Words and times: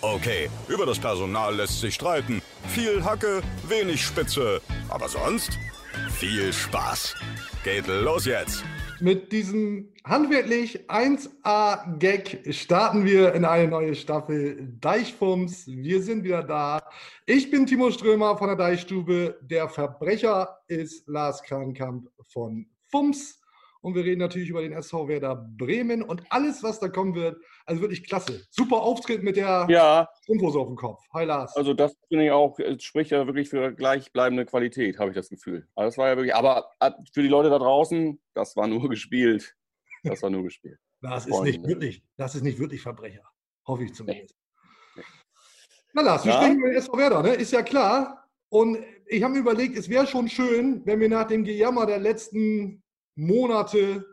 Okay, 0.00 0.48
über 0.68 0.86
das 0.86 1.00
Personal 1.00 1.56
lässt 1.56 1.80
sich 1.80 1.96
streiten. 1.96 2.40
Viel 2.68 3.04
Hacke, 3.04 3.42
wenig 3.68 4.02
Spitze. 4.02 4.60
Aber 4.88 5.08
sonst 5.08 5.58
viel 6.10 6.52
Spaß. 6.52 7.14
Geht 7.64 7.86
los 7.86 8.26
jetzt. 8.26 8.64
Mit 9.00 9.32
diesem 9.32 9.92
handwerklich 10.04 10.88
1A-Gag 10.88 12.54
starten 12.54 13.04
wir 13.04 13.34
in 13.34 13.44
eine 13.44 13.68
neue 13.68 13.94
Staffel 13.94 14.76
Deichfums. 14.80 15.66
Wir 15.66 16.02
sind 16.02 16.24
wieder 16.24 16.42
da. 16.42 16.80
Ich 17.26 17.50
bin 17.50 17.66
Timo 17.66 17.90
Strömer 17.90 18.36
von 18.38 18.46
der 18.46 18.56
Deichstube. 18.56 19.38
Der 19.42 19.68
Verbrecher 19.68 20.58
ist 20.68 21.06
Lars 21.08 21.42
Krankamp 21.42 22.08
von 22.28 22.66
Fums. 22.90 23.40
Und 23.80 23.96
wir 23.96 24.04
reden 24.04 24.20
natürlich 24.20 24.50
über 24.50 24.62
den 24.62 24.72
SV 24.72 25.08
Werder 25.08 25.34
Bremen 25.34 26.02
und 26.02 26.22
alles, 26.30 26.62
was 26.62 26.78
da 26.78 26.88
kommen 26.88 27.16
wird. 27.16 27.36
Also 27.66 27.80
wirklich 27.82 28.04
klasse. 28.06 28.44
Super 28.50 28.82
Auftritt 28.82 29.22
mit 29.22 29.36
der 29.36 29.66
Ja, 29.70 30.08
Strumpfhose 30.22 30.58
auf 30.58 30.66
dem 30.66 30.76
Kopf. 30.76 31.00
Hi 31.12 31.24
Lars. 31.24 31.56
also 31.56 31.74
das 31.74 31.96
finde 32.08 32.24
ich 32.26 32.30
auch, 32.30 32.58
es 32.58 32.82
spricht 32.82 33.10
ja 33.10 33.26
wirklich 33.26 33.48
für 33.48 33.72
gleichbleibende 33.72 34.44
Qualität, 34.46 34.98
habe 34.98 35.10
ich 35.10 35.16
das 35.16 35.28
Gefühl. 35.28 35.68
Also 35.74 35.88
das 35.88 35.98
war 35.98 36.08
ja 36.08 36.16
wirklich, 36.16 36.34
aber 36.34 36.70
äh, 36.80 36.90
für 37.12 37.22
die 37.22 37.28
Leute 37.28 37.50
da 37.50 37.58
draußen, 37.58 38.20
das 38.34 38.56
war 38.56 38.66
nur 38.66 38.88
gespielt. 38.90 39.54
Das 40.02 40.22
war 40.22 40.30
nur 40.30 40.42
gespielt. 40.42 40.78
Das 41.00 41.26
ist 41.26 41.40
nicht 41.42 41.62
wirklich, 41.66 42.02
das 42.16 42.34
ist 42.34 42.42
nicht 42.42 42.58
wirklich 42.58 42.80
Verbrecher. 42.82 43.22
Hoffe 43.66 43.84
ich 43.84 43.94
zumindest. 43.94 44.36
Nee. 44.96 45.02
Na 45.94 46.02
Lars, 46.02 46.24
wir 46.24 46.32
Ja? 46.32 46.38
sprechen 46.38 46.58
über 46.58 46.68
den 46.68 46.76
SV 46.78 46.96
Werder, 46.96 47.22
ne? 47.22 47.34
Ist 47.34 47.52
ja 47.52 47.62
klar. 47.62 48.28
Und 48.48 48.78
ich 49.06 49.22
habe 49.22 49.34
mir 49.34 49.40
überlegt, 49.40 49.76
es 49.78 49.88
wäre 49.88 50.06
schon 50.06 50.28
schön, 50.28 50.82
wenn 50.84 51.00
wir 51.00 51.08
nach 51.08 51.26
dem 51.26 51.44
Gejammer 51.44 51.86
der 51.86 51.98
letzten 51.98 52.82
Monate, 53.14 54.04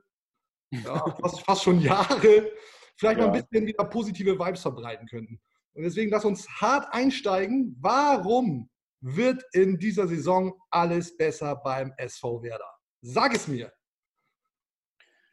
ja, 0.72 1.04
fast, 1.22 1.42
fast 1.42 1.64
schon 1.64 1.80
Jahre, 1.82 2.52
vielleicht 3.00 3.20
mal 3.20 3.28
ein 3.30 3.34
Ja. 3.36 3.42
bisschen 3.42 3.66
wieder 3.66 3.86
positive 3.86 4.38
Vibes 4.38 4.62
verbreiten 4.62 5.08
könnten. 5.08 5.40
Und 5.74 5.84
deswegen 5.84 6.12
lass 6.12 6.26
uns 6.26 6.48
hart 6.50 6.94
einsteigen. 6.94 7.76
Warum 7.80 8.70
wird 9.02 9.44
in 9.54 9.78
dieser 9.78 10.08
Saison 10.08 10.54
alles 10.70 11.16
besser 11.16 11.56
beim 11.56 11.94
SV 11.98 12.44
Werder? 12.44 12.70
Sag 13.02 13.34
es 13.34 13.48
mir. 13.48 13.72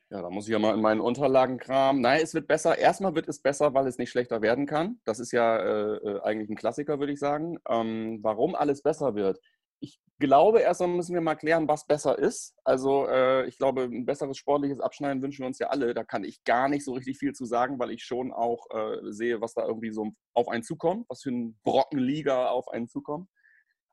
Ja, 0.09 0.23
da 0.23 0.31
muss 0.31 0.47
ich 0.47 0.53
ja 0.53 0.61
mal 0.61 0.73
in 0.73 0.81
meinen 0.81 1.01
Unterlagen 1.01 1.59
kramen. 1.59 2.01
Nein, 2.01 2.21
es 2.23 2.33
wird 2.33 2.47
besser. 2.47 2.79
Erstmal 2.79 3.17
wird 3.17 3.29
es 3.29 3.43
besser, 3.43 3.75
weil 3.75 3.89
es 3.89 3.99
nicht 3.99 4.11
schlechter 4.11 4.41
werden 4.41 4.65
kann. 4.65 5.01
Das 5.05 5.19
ist 5.19 5.33
ja 5.33 5.57
äh, 5.57 5.97
äh, 5.97 6.21
eigentlich 6.23 6.49
ein 6.49 6.55
Klassiker, 6.55 7.01
würde 7.01 7.13
ich 7.13 7.19
sagen. 7.19 7.59
Ähm, 7.69 8.21
warum 8.23 8.55
alles 8.55 8.83
besser 8.83 9.17
wird? 9.17 9.41
Ich 9.81 10.01
glaube, 10.19 10.61
erstmal 10.61 10.89
müssen 10.89 11.15
wir 11.15 11.21
mal 11.21 11.35
klären, 11.35 11.69
was 11.69 11.87
besser 11.87 12.19
ist. 12.19 12.55
Also, 12.65 13.07
äh, 13.07 13.47
ich 13.47 13.59
glaube, 13.59 13.83
ein 13.83 14.07
besseres 14.07 14.39
sportliches 14.39 14.81
Abschneiden 14.81 15.23
wünschen 15.23 15.43
wir 15.43 15.47
uns 15.47 15.59
ja 15.59 15.69
alle. 15.69 15.93
Da 15.95 16.05
kann 16.05 16.25
ich 16.25 16.43
gar 16.45 16.69
nicht 16.69 16.85
so 16.85 16.93
richtig 16.95 17.19
viel 17.19 17.33
zu 17.33 17.45
sagen, 17.45 17.79
weil 17.79 17.91
ich 17.91 18.03
schon 18.03 18.33
auch 18.33 18.67
äh, 18.71 19.13
sehe, 19.13 19.41
was 19.41 19.55
da 19.55 19.67
irgendwie 19.67 19.91
so 19.91 20.13
auf 20.35 20.49
einen 20.49 20.63
zukommt, 20.63 21.07
was 21.09 21.23
für 21.23 21.31
ein 21.31 21.59
Brocken 21.65 21.99
Liga 21.99 22.49
auf 22.49 22.69
einen 22.69 22.89
zukommt. 22.89 23.29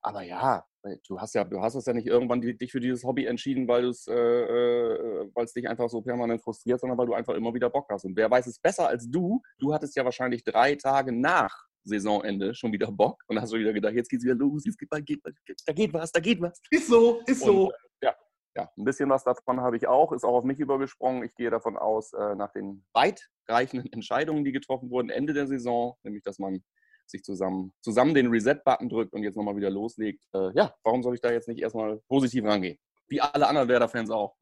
Aber 0.02 0.22
ja, 0.22 0.66
du 1.08 1.20
hast 1.20 1.34
ja, 1.34 1.46
du 1.46 1.62
hast 1.62 1.76
es 1.76 1.86
ja 1.86 1.94
nicht 1.94 2.08
irgendwann 2.08 2.42
die, 2.42 2.58
dich 2.58 2.72
für 2.72 2.82
dieses 2.82 3.04
Hobby 3.06 3.26
entschieden, 3.26 3.68
weil 3.68 3.86
es, 3.86 4.06
äh, 4.08 4.14
äh, 4.14 5.30
dich 5.56 5.70
einfach 5.70 5.90
so 5.90 6.02
permanent 6.02 6.42
frustriert, 6.42 6.82
sondern 6.82 6.98
weil 6.98 7.08
du 7.08 7.14
einfach 7.14 7.34
immer 7.36 7.54
wieder 7.54 7.70
Bock 7.70 7.88
hast. 7.90 8.04
Und 8.04 8.18
wer 8.18 8.30
weiß 8.30 8.48
es 8.48 8.60
besser 8.60 8.88
als 8.88 9.10
du? 9.10 9.42
Du 9.60 9.74
hattest 9.74 9.96
ja 9.96 10.04
wahrscheinlich 10.04 10.44
drei 10.44 10.76
Tage 10.76 11.14
nach 11.14 11.68
Saisonende 11.84 12.54
schon 12.56 12.72
wieder 12.72 12.92
Bock 12.92 13.24
und 13.28 13.40
hast 13.40 13.54
du 13.54 13.58
wieder 13.58 13.74
gedacht, 13.74 13.94
jetzt 13.94 14.10
geht's 14.10 14.24
wieder 14.24 14.36
los, 14.36 14.64
jetzt 14.66 14.78
geht, 14.78 14.90
geht, 15.06 15.22
da 15.66 15.74
geht 15.74 15.94
was, 15.94 16.12
da 16.12 16.20
geht 16.20 16.42
was. 16.42 16.60
Ist 16.70 16.88
so, 16.88 17.22
ist 17.26 17.42
so. 17.42 17.66
Und, 17.66 17.74
äh, 18.02 18.06
ja, 18.06 18.16
ja, 18.56 18.70
ein 18.78 18.84
bisschen 18.84 19.10
was 19.10 19.24
davon 19.24 19.62
habe 19.62 19.78
ich 19.78 19.88
auch, 19.88 20.12
ist 20.12 20.24
auch 20.24 20.36
auf 20.36 20.44
mich 20.44 20.60
übergesprungen. 20.60 21.24
Ich 21.24 21.36
gehe 21.36 21.50
davon 21.50 21.78
aus, 21.78 22.14
äh, 22.14 22.36
nach 22.36 22.52
den 22.52 22.86
weitreichenden 22.94 23.92
Entscheidungen, 23.92 24.44
die 24.44 24.52
getroffen 24.52 24.90
wurden, 24.90 25.10
Ende 25.10 25.34
der 25.34 25.48
Saison, 25.48 25.96
nämlich 26.04 26.24
dass 26.24 26.40
man 26.40 26.64
sich 27.06 27.24
zusammen, 27.24 27.74
zusammen 27.82 28.14
den 28.14 28.28
Reset-Button 28.28 28.90
drückt 28.90 29.14
und 29.14 29.24
jetzt 29.24 29.36
nochmal 29.36 29.56
wieder 29.56 29.70
loslegt. 29.70 30.24
Äh, 30.34 30.52
ja, 30.56 30.74
warum 30.84 31.04
soll 31.04 31.16
ich 31.16 31.22
da 31.22 31.32
jetzt 31.32 31.48
nicht 31.48 31.62
erstmal 31.62 32.00
positiv 32.08 32.46
rangehen? 32.46 32.78
Wie 33.08 33.20
alle 33.22 33.48
anderen 33.48 33.68
Werder-Fans 33.68 34.10
auch. 34.10 34.36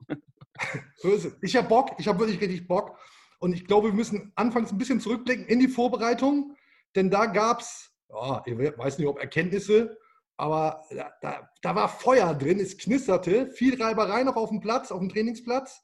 So. 0.98 1.32
Ich 1.42 1.56
habe 1.56 1.68
Bock, 1.68 1.92
ich 1.98 2.08
habe 2.08 2.20
wirklich 2.20 2.40
richtig 2.40 2.68
Bock. 2.68 2.98
Und 3.40 3.54
ich 3.54 3.66
glaube, 3.66 3.88
wir 3.88 3.96
müssen 3.96 4.32
anfangs 4.36 4.72
ein 4.72 4.78
bisschen 4.78 5.00
zurückblicken 5.00 5.48
in 5.48 5.60
die 5.60 5.68
Vorbereitung, 5.68 6.56
denn 6.96 7.10
da 7.10 7.26
gab 7.26 7.62
es, 7.62 7.92
ja, 8.10 8.44
ich 8.46 8.58
weiß 8.58 8.98
nicht, 8.98 9.08
ob 9.08 9.20
Erkenntnisse, 9.20 9.98
aber 10.38 10.84
da, 10.90 11.12
da, 11.22 11.50
da 11.62 11.76
war 11.76 11.88
Feuer 11.90 12.34
drin, 12.34 12.60
es 12.60 12.78
knisterte, 12.78 13.48
viel 13.52 13.82
Reiberei 13.82 14.24
noch 14.24 14.36
auf 14.36 14.50
dem 14.50 14.60
Platz, 14.60 14.92
auf 14.92 15.00
dem 15.00 15.10
Trainingsplatz. 15.10 15.82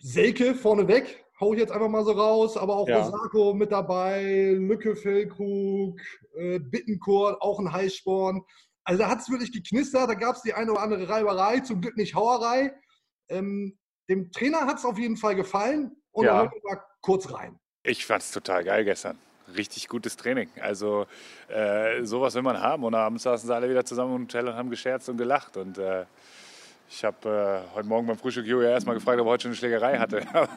Selke 0.00 0.54
vorneweg, 0.54 1.24
hau 1.40 1.52
ich 1.52 1.58
jetzt 1.60 1.72
einfach 1.72 1.88
mal 1.88 2.04
so 2.04 2.12
raus, 2.12 2.56
aber 2.56 2.76
auch 2.76 2.88
Ja. 2.88 3.00
Osako 3.06 3.52
mit 3.54 3.72
dabei, 3.72 4.52
Lücke, 4.56 4.94
Fellkrug, 4.96 6.00
äh, 6.36 6.58
Bittenkurt, 6.60 7.40
auch 7.42 7.58
ein 7.58 7.72
Heißsporn. 7.72 8.42
Also 8.84 9.02
da 9.02 9.08
hat 9.10 9.20
es 9.20 9.28
wirklich 9.28 9.52
geknistert, 9.52 10.08
da 10.08 10.14
gab 10.14 10.36
es 10.36 10.42
die 10.42 10.54
eine 10.54 10.72
oder 10.72 10.80
andere 10.82 11.08
Reiberei, 11.08 11.60
zum 11.60 11.80
Glück 11.80 11.96
nicht 11.96 12.14
Hauerei. 12.14 12.72
Ähm, 13.28 13.76
dem 14.08 14.30
Trainer 14.32 14.60
hat 14.60 14.78
es 14.78 14.84
auf 14.84 14.98
jeden 14.98 15.16
Fall 15.16 15.34
gefallen 15.34 15.94
und 16.12 16.24
Ja. 16.24 16.32
da 16.32 16.38
hören 16.42 16.52
wir 16.52 16.70
mal 16.76 16.82
kurz 17.02 17.30
rein. 17.32 17.58
Ich 17.82 18.06
fand 18.06 18.22
es 18.22 18.30
total 18.30 18.64
geil 18.64 18.84
gestern. 18.84 19.18
Richtig 19.56 19.88
gutes 19.88 20.16
Training. 20.16 20.48
Also 20.60 21.06
äh, 21.48 22.04
sowas 22.04 22.34
will 22.34 22.42
man 22.42 22.60
haben. 22.60 22.84
Und 22.84 22.94
abends 22.94 23.22
saßen 23.22 23.46
sie 23.46 23.54
alle 23.54 23.68
wieder 23.68 23.84
zusammen 23.84 24.16
im 24.16 24.22
Hotel 24.22 24.48
und 24.48 24.54
haben 24.54 24.70
gescherzt 24.70 25.08
und 25.08 25.16
gelacht. 25.16 25.56
Und 25.56 25.78
äh, 25.78 26.04
ich 26.90 27.04
habe 27.04 27.64
äh, 27.70 27.74
heute 27.74 27.86
Morgen 27.86 28.06
beim 28.06 28.16
Frühstück 28.16 28.46
Jojo 28.46 28.66
erstmal 28.66 28.94
gefragt, 28.94 29.20
ob 29.20 29.26
er 29.26 29.30
heute 29.30 29.42
schon 29.42 29.50
eine 29.50 29.56
Schlägerei 29.56 29.98
hatte. 29.98 30.22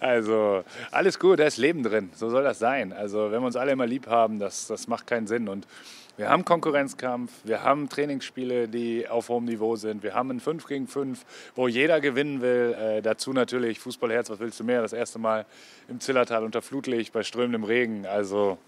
Also 0.00 0.62
alles 0.90 1.18
gut, 1.18 1.38
da 1.38 1.44
ist 1.44 1.56
Leben 1.56 1.82
drin. 1.82 2.10
So 2.14 2.28
soll 2.28 2.44
das 2.44 2.58
sein. 2.58 2.92
Also 2.92 3.30
wenn 3.30 3.40
wir 3.40 3.46
uns 3.46 3.56
alle 3.56 3.72
immer 3.72 3.86
lieb 3.86 4.06
haben, 4.06 4.38
das, 4.38 4.66
das 4.66 4.88
macht 4.88 5.06
keinen 5.06 5.26
Sinn. 5.26 5.48
Und 5.48 5.66
wir 6.16 6.28
haben 6.28 6.44
Konkurrenzkampf, 6.44 7.32
wir 7.44 7.62
haben 7.62 7.88
Trainingsspiele, 7.88 8.68
die 8.68 9.08
auf 9.08 9.28
hohem 9.28 9.44
Niveau 9.46 9.76
sind. 9.76 10.02
Wir 10.02 10.14
haben 10.14 10.30
ein 10.30 10.40
5 10.40 10.66
gegen 10.66 10.86
5, 10.86 11.24
wo 11.54 11.68
jeder 11.68 12.00
gewinnen 12.00 12.40
will. 12.42 12.76
Äh, 12.78 13.02
dazu 13.02 13.32
natürlich 13.32 13.80
Fußballherz, 13.80 14.30
was 14.30 14.38
willst 14.38 14.60
du 14.60 14.64
mehr? 14.64 14.82
Das 14.82 14.92
erste 14.92 15.18
Mal 15.18 15.46
im 15.88 16.00
Zillertal 16.00 16.44
unter 16.44 16.62
Flutlicht 16.62 17.12
bei 17.12 17.22
strömendem 17.22 17.64
Regen. 17.64 18.06
Also 18.06 18.58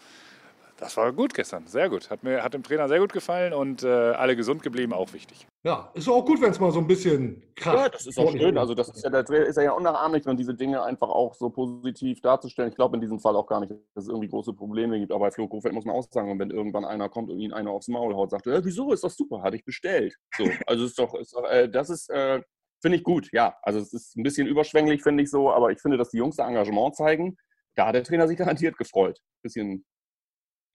das 0.78 0.96
war 0.96 1.12
gut 1.12 1.34
gestern, 1.34 1.66
sehr 1.66 1.88
gut. 1.90 2.08
Hat 2.08 2.22
mir 2.22 2.42
hat 2.42 2.54
dem 2.54 2.62
Trainer 2.62 2.88
sehr 2.88 3.00
gut 3.00 3.12
gefallen 3.12 3.52
und 3.52 3.82
äh, 3.82 3.88
alle 3.88 4.36
gesund 4.36 4.62
geblieben, 4.62 4.92
auch 4.92 5.12
wichtig. 5.12 5.46
Ja, 5.64 5.90
ist 5.94 6.08
auch 6.08 6.24
gut, 6.24 6.40
wenn 6.40 6.52
es 6.52 6.60
mal 6.60 6.70
so 6.70 6.78
ein 6.78 6.86
bisschen 6.86 7.42
kracht. 7.56 7.76
Ja, 7.76 7.88
das 7.88 8.06
ist 8.06 8.18
auch 8.18 8.30
schön. 8.30 8.56
Also 8.56 8.74
das 8.74 8.88
ist 8.88 9.02
ja, 9.02 9.10
der 9.10 9.24
Trainer 9.24 9.46
ist 9.46 9.56
ja 9.56 9.72
unnachahmlich, 9.72 10.24
und 10.26 10.38
diese 10.38 10.54
Dinge 10.54 10.82
einfach 10.82 11.08
auch 11.08 11.34
so 11.34 11.50
positiv 11.50 12.20
darzustellen. 12.20 12.70
Ich 12.70 12.76
glaube 12.76 12.96
in 12.96 13.00
diesem 13.00 13.18
Fall 13.18 13.34
auch 13.34 13.46
gar 13.46 13.60
nicht, 13.60 13.72
dass 13.94 14.04
es 14.04 14.08
irgendwie 14.08 14.28
große 14.28 14.52
Probleme 14.52 14.98
gibt. 15.00 15.10
Aber 15.10 15.26
bei 15.26 15.30
Flo 15.32 15.48
Kofeld 15.48 15.74
muss 15.74 15.84
man 15.84 15.96
auch 15.96 16.06
sagen, 16.10 16.30
und 16.30 16.38
wenn 16.38 16.50
irgendwann 16.50 16.84
einer 16.84 17.08
kommt 17.08 17.30
und 17.30 17.40
ihn 17.40 17.52
einer 17.52 17.72
aufs 17.72 17.88
Maul 17.88 18.14
haut, 18.14 18.30
sagt 18.30 18.46
er, 18.46 18.54
ja, 18.54 18.64
wieso, 18.64 18.92
ist 18.92 19.02
doch 19.02 19.10
super, 19.10 19.42
hatte 19.42 19.56
ich 19.56 19.64
bestellt. 19.64 20.14
So, 20.36 20.44
also 20.66 20.84
ist 20.84 20.98
doch, 20.98 21.14
ist 21.14 21.34
doch 21.34 21.44
äh, 21.50 21.68
das 21.68 21.90
ist, 21.90 22.08
äh, 22.10 22.40
finde 22.80 22.98
ich 22.98 23.02
gut, 23.02 23.28
ja. 23.32 23.56
Also 23.62 23.80
es 23.80 23.92
ist 23.92 24.16
ein 24.16 24.22
bisschen 24.22 24.46
überschwänglich, 24.46 25.02
finde 25.02 25.24
ich 25.24 25.30
so, 25.30 25.50
aber 25.50 25.72
ich 25.72 25.80
finde, 25.80 25.96
dass 25.96 26.10
die 26.10 26.18
Jungs 26.18 26.36
da 26.36 26.46
Engagement 26.46 26.94
zeigen. 26.94 27.36
Da 27.74 27.86
hat 27.86 27.94
der 27.94 28.04
Trainer 28.04 28.28
sich 28.28 28.38
garantiert 28.38 28.76
gefreut. 28.76 29.18
Bisschen, 29.42 29.84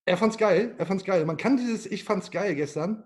Er 0.05 0.17
fand's 0.17 0.37
geil, 0.37 0.75
er 0.77 0.85
fand's 0.85 1.03
geil. 1.03 1.25
Man 1.25 1.37
kann 1.37 1.57
dieses 1.57 1.85
Ich 1.85 2.03
fand's 2.03 2.31
geil 2.31 2.55
gestern, 2.55 3.03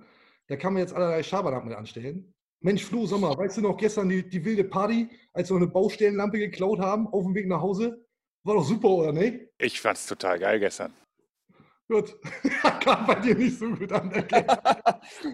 da 0.47 0.55
kann 0.55 0.73
man 0.73 0.81
jetzt 0.81 0.93
allerlei 0.93 1.23
Schabernack 1.23 1.65
mit 1.65 1.75
anstellen. 1.75 2.33
Mensch, 2.59 2.83
Flo, 2.83 3.05
sag 3.05 3.19
mal, 3.19 3.37
weißt 3.37 3.57
du 3.57 3.61
noch 3.61 3.77
gestern 3.77 4.09
die, 4.09 4.27
die 4.27 4.43
wilde 4.43 4.63
Party, 4.63 5.09
als 5.33 5.49
wir 5.49 5.57
eine 5.57 5.67
Baustellenlampe 5.67 6.39
geklaut 6.39 6.79
haben 6.79 7.07
auf 7.07 7.23
dem 7.23 7.35
Weg 7.35 7.47
nach 7.47 7.61
Hause? 7.61 8.03
War 8.43 8.55
doch 8.55 8.63
super, 8.63 8.89
oder 8.89 9.11
nicht? 9.11 9.47
Ich 9.59 9.79
fand 9.79 9.97
es 9.97 10.07
total 10.07 10.39
geil 10.39 10.59
gestern. 10.59 10.93
Gut. 11.87 12.15
Kam 12.81 13.05
bei 13.05 13.15
dir 13.15 13.35
nicht 13.35 13.59
so 13.59 13.69
gut 13.69 13.91
an. 13.91 14.11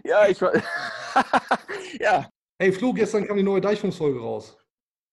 ja, 0.04 0.27
ich 0.27 0.42
war, 0.42 0.51
ja, 2.00 2.30
Ey, 2.63 2.71
Flo, 2.71 2.94
gestern 2.94 3.27
kam 3.27 3.36
die 3.36 3.44
neue 3.44 3.59
Deichfunksfolge 3.59 4.19
raus. 4.19 4.57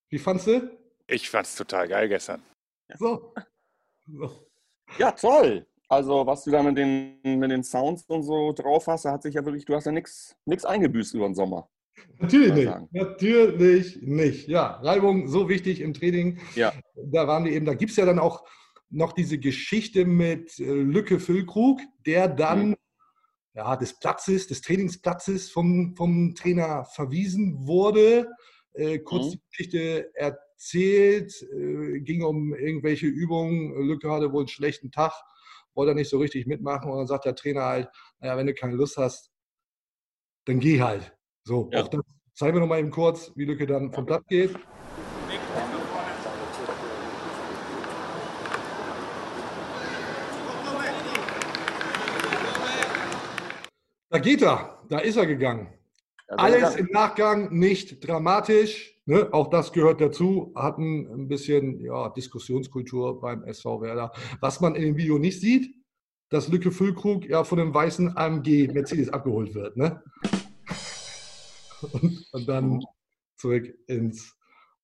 Wie 0.08 0.18
fandst 0.18 0.46
du? 0.46 0.78
Ich 1.06 1.28
fand 1.28 1.46
es 1.46 1.56
total 1.56 1.88
geil 1.88 2.08
gestern. 2.08 2.42
So. 2.96 3.34
so. 4.06 4.46
Ja, 4.98 5.12
toll. 5.12 5.66
Also, 5.90 6.24
was 6.24 6.44
du 6.44 6.52
da 6.52 6.62
mit 6.62 6.78
den, 6.78 7.18
mit 7.24 7.50
den 7.50 7.64
Sounds 7.64 8.04
und 8.06 8.22
so 8.22 8.52
drauf 8.52 8.86
hast, 8.86 9.06
da 9.06 9.10
hat 9.10 9.24
sich 9.24 9.34
ja 9.34 9.44
wirklich, 9.44 9.64
du 9.64 9.74
hast 9.74 9.86
ja 9.86 9.92
nichts 9.92 10.64
eingebüßt 10.64 11.14
über 11.14 11.28
den 11.28 11.34
Sommer. 11.34 11.68
Natürlich 12.18 12.54
nicht. 12.54 12.92
Natürlich 12.92 14.00
nicht. 14.00 14.48
Ja, 14.48 14.76
Reibung 14.82 15.26
so 15.26 15.48
wichtig 15.48 15.80
im 15.80 15.92
Training. 15.92 16.38
Ja. 16.54 16.72
Da 16.94 17.26
waren 17.26 17.44
wir 17.44 17.50
eben, 17.50 17.66
da 17.66 17.74
gibt 17.74 17.90
es 17.90 17.96
ja 17.96 18.06
dann 18.06 18.20
auch 18.20 18.46
noch 18.88 19.12
diese 19.12 19.38
Geschichte 19.38 20.04
mit 20.04 20.60
äh, 20.60 20.64
Lücke 20.64 21.18
Füllkrug, 21.18 21.80
der 22.06 22.28
dann 22.28 22.70
mhm. 22.70 22.76
ja, 23.54 23.74
des 23.76 23.98
Platzes, 23.98 24.46
des 24.46 24.60
Trainingsplatzes 24.60 25.50
vom, 25.50 25.96
vom 25.96 26.36
Trainer 26.36 26.84
verwiesen 26.84 27.66
wurde. 27.66 28.28
Äh, 28.74 29.00
kurz 29.00 29.26
mhm. 29.26 29.30
die 29.30 29.40
Geschichte 29.50 30.10
erzählt, 30.14 31.34
äh, 31.52 31.98
ging 31.98 32.22
um 32.22 32.54
irgendwelche 32.54 33.08
Übungen. 33.08 33.88
Lücke 33.88 34.08
hatte 34.08 34.32
wohl 34.32 34.42
einen 34.42 34.48
schlechten 34.48 34.92
Tag 34.92 35.12
wollte 35.74 35.92
er 35.92 35.94
nicht 35.94 36.10
so 36.10 36.18
richtig 36.18 36.46
mitmachen 36.46 36.90
und 36.90 36.98
dann 36.98 37.06
sagt 37.06 37.24
der 37.24 37.34
Trainer 37.34 37.64
halt, 37.64 37.88
naja, 38.18 38.36
wenn 38.36 38.46
du 38.46 38.54
keine 38.54 38.74
Lust 38.74 38.96
hast, 38.96 39.30
dann 40.46 40.60
geh 40.60 40.80
halt. 40.80 41.16
So, 41.44 41.70
ja. 41.72 41.82
auch 41.82 41.88
das 41.88 42.00
zeigen 42.34 42.56
wir 42.56 42.60
nochmal 42.60 42.80
eben 42.80 42.90
kurz, 42.90 43.32
wie 43.36 43.44
Lücke 43.44 43.66
dann 43.66 43.92
vom 43.92 44.06
Blatt 44.06 44.26
geht. 44.28 44.54
Da 54.12 54.18
geht 54.18 54.42
er, 54.42 54.82
da 54.88 54.98
ist 54.98 55.16
er 55.16 55.26
gegangen. 55.26 55.79
Alles 56.30 56.76
im 56.76 56.86
Nachgang 56.92 57.52
nicht 57.52 58.06
dramatisch. 58.06 58.94
Ne? 59.04 59.28
Auch 59.32 59.48
das 59.48 59.72
gehört 59.72 60.00
dazu. 60.00 60.52
Hatten 60.54 61.06
ein 61.12 61.28
bisschen 61.28 61.80
ja, 61.80 62.08
Diskussionskultur 62.10 63.20
beim 63.20 63.42
SV 63.44 63.82
Werder. 63.82 64.12
Was 64.40 64.60
man 64.60 64.76
in 64.76 64.82
dem 64.82 64.96
Video 64.96 65.18
nicht 65.18 65.40
sieht, 65.40 65.74
dass 66.28 66.48
Lücke 66.48 66.70
Füllkrug 66.70 67.28
ja 67.28 67.42
von 67.42 67.58
einem 67.58 67.74
weißen 67.74 68.16
AMG 68.16 68.68
Mercedes 68.72 69.12
abgeholt 69.12 69.54
wird. 69.54 69.76
Ne? 69.76 70.02
Und, 71.92 72.26
und 72.32 72.48
dann 72.48 72.84
zurück 73.36 73.74
ins 73.86 74.36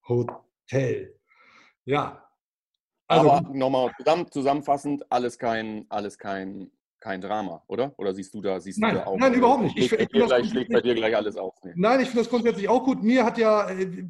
Hotel. 0.08 1.14
Ja. 1.84 2.26
Also, 3.06 3.30
Aber 3.30 3.48
nochmal 3.54 3.92
zusammenfassend, 4.30 5.04
alles 5.12 5.38
kein, 5.38 5.86
alles 5.90 6.18
kein 6.18 6.72
kein 7.06 7.20
Drama, 7.20 7.62
oder? 7.68 7.94
Oder 7.98 8.12
siehst 8.12 8.34
du 8.34 8.40
da, 8.40 8.58
siehst 8.58 8.80
nein, 8.80 8.94
du 8.94 9.00
da 9.00 9.06
auch? 9.06 9.16
Nein, 9.16 9.32
überhaupt 9.32 9.62
nicht. 9.62 9.78
Ich, 9.78 9.92
ich, 9.92 10.00
ich 10.00 10.08
gleich, 10.08 10.50
schlägt 10.50 10.72
bei 10.72 10.80
dir 10.80 10.92
gleich 10.92 11.14
alles 11.14 11.36
auf. 11.36 11.54
Nee. 11.62 11.72
Nein, 11.76 12.00
ich 12.00 12.08
finde 12.08 12.24
das 12.24 12.30
grundsätzlich 12.30 12.68
auch 12.68 12.82
gut. 12.82 13.04
Mir 13.04 13.24
hat 13.24 13.38
ja, 13.38 13.70
äh, 13.70 14.04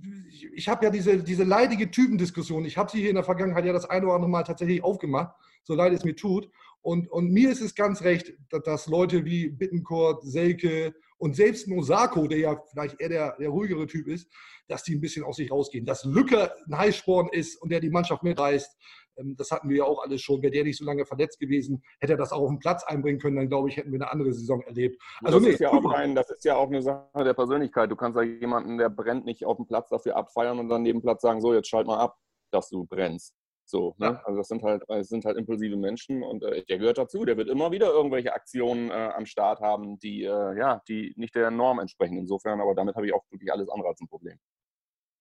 ich 0.54 0.66
habe 0.66 0.86
ja 0.86 0.90
diese, 0.90 1.22
diese 1.22 1.44
leidige 1.44 1.90
Typendiskussion, 1.90 2.64
ich 2.64 2.78
habe 2.78 2.90
sie 2.90 3.00
hier 3.00 3.10
in 3.10 3.16
der 3.16 3.24
Vergangenheit 3.24 3.66
ja 3.66 3.74
das 3.74 3.84
eine 3.84 4.06
oder 4.06 4.14
andere 4.14 4.30
Mal 4.30 4.44
tatsächlich 4.44 4.82
aufgemacht, 4.82 5.36
so 5.62 5.74
leid 5.74 5.92
es 5.92 6.04
mir 6.04 6.16
tut. 6.16 6.48
Und, 6.80 7.10
und 7.10 7.30
mir 7.32 7.50
ist 7.50 7.60
es 7.60 7.74
ganz 7.74 8.00
recht, 8.00 8.32
dass 8.64 8.86
Leute 8.86 9.26
wie 9.26 9.50
Bittencourt, 9.50 10.24
Selke 10.24 10.94
und 11.18 11.36
selbst 11.36 11.68
Osako, 11.70 12.28
der 12.28 12.38
ja 12.38 12.62
vielleicht 12.70 12.98
eher 12.98 13.10
der, 13.10 13.36
der 13.38 13.50
ruhigere 13.50 13.86
Typ 13.86 14.08
ist, 14.08 14.30
dass 14.68 14.84
die 14.84 14.94
ein 14.94 15.02
bisschen 15.02 15.22
aus 15.22 15.36
sich 15.36 15.50
rausgehen. 15.50 15.84
Dass 15.84 16.04
Lücke 16.04 16.50
ein 16.66 16.78
Heißsporn 16.78 17.28
ist 17.30 17.60
und 17.60 17.70
der 17.70 17.80
die 17.80 17.90
Mannschaft 17.90 18.22
mitreißt, 18.22 18.74
das 19.16 19.50
hatten 19.50 19.68
wir 19.68 19.78
ja 19.78 19.84
auch 19.84 20.02
alles 20.02 20.20
schon. 20.20 20.42
Wäre 20.42 20.52
der 20.52 20.64
nicht 20.64 20.78
so 20.78 20.84
lange 20.84 21.04
verletzt 21.04 21.38
gewesen, 21.38 21.82
hätte 22.00 22.14
er 22.14 22.18
das 22.18 22.32
auch 22.32 22.42
auf 22.42 22.50
den 22.50 22.58
Platz 22.58 22.84
einbringen 22.84 23.18
können, 23.18 23.36
dann 23.36 23.48
glaube 23.48 23.68
ich, 23.68 23.76
hätten 23.76 23.92
wir 23.92 24.00
eine 24.00 24.10
andere 24.10 24.32
Saison 24.32 24.62
erlebt. 24.62 25.00
Also 25.22 25.38
das, 25.38 25.46
nee, 25.46 25.54
ist 25.54 25.60
ja 25.60 25.72
auch 25.72 25.92
ein, 25.92 26.14
das 26.14 26.30
ist 26.30 26.44
ja 26.44 26.56
auch 26.56 26.68
eine 26.68 26.82
Sache 26.82 27.24
der 27.24 27.34
Persönlichkeit. 27.34 27.90
Du 27.90 27.96
kannst 27.96 28.16
ja 28.16 28.22
jemanden, 28.22 28.78
der 28.78 28.88
brennt, 28.88 29.24
nicht 29.24 29.44
auf 29.44 29.56
dem 29.56 29.66
Platz 29.66 29.88
dafür 29.88 30.16
abfeiern 30.16 30.58
und 30.58 30.68
dann 30.68 30.82
neben 30.82 31.02
Platz 31.02 31.22
sagen, 31.22 31.40
so, 31.40 31.54
jetzt 31.54 31.68
schalt 31.68 31.86
mal 31.86 31.98
ab, 31.98 32.16
dass 32.52 32.68
du 32.68 32.84
brennst. 32.84 33.34
So, 33.68 33.94
ne? 33.98 34.06
ja. 34.06 34.22
Also 34.24 34.38
das 34.38 34.48
sind 34.48 34.62
halt, 34.62 34.82
das 34.86 35.08
sind 35.08 35.24
halt 35.24 35.36
impulsive 35.36 35.76
Menschen 35.76 36.22
und 36.22 36.44
äh, 36.44 36.64
der 36.64 36.78
gehört 36.78 36.98
dazu. 36.98 37.24
Der 37.24 37.36
wird 37.36 37.48
immer 37.48 37.72
wieder 37.72 37.90
irgendwelche 37.90 38.32
Aktionen 38.32 38.90
äh, 38.90 39.10
am 39.16 39.26
Start 39.26 39.60
haben, 39.60 39.98
die, 39.98 40.22
äh, 40.22 40.56
ja, 40.56 40.82
die 40.88 41.12
nicht 41.16 41.34
der 41.34 41.50
Norm 41.50 41.80
entsprechen. 41.80 42.16
Insofern, 42.16 42.60
aber 42.60 42.74
damit 42.74 42.94
habe 42.94 43.06
ich 43.06 43.12
auch 43.12 43.24
wirklich 43.30 43.52
alles 43.52 43.68
andere 43.68 43.88
als 43.88 44.00
ein 44.00 44.06
Problem. 44.06 44.38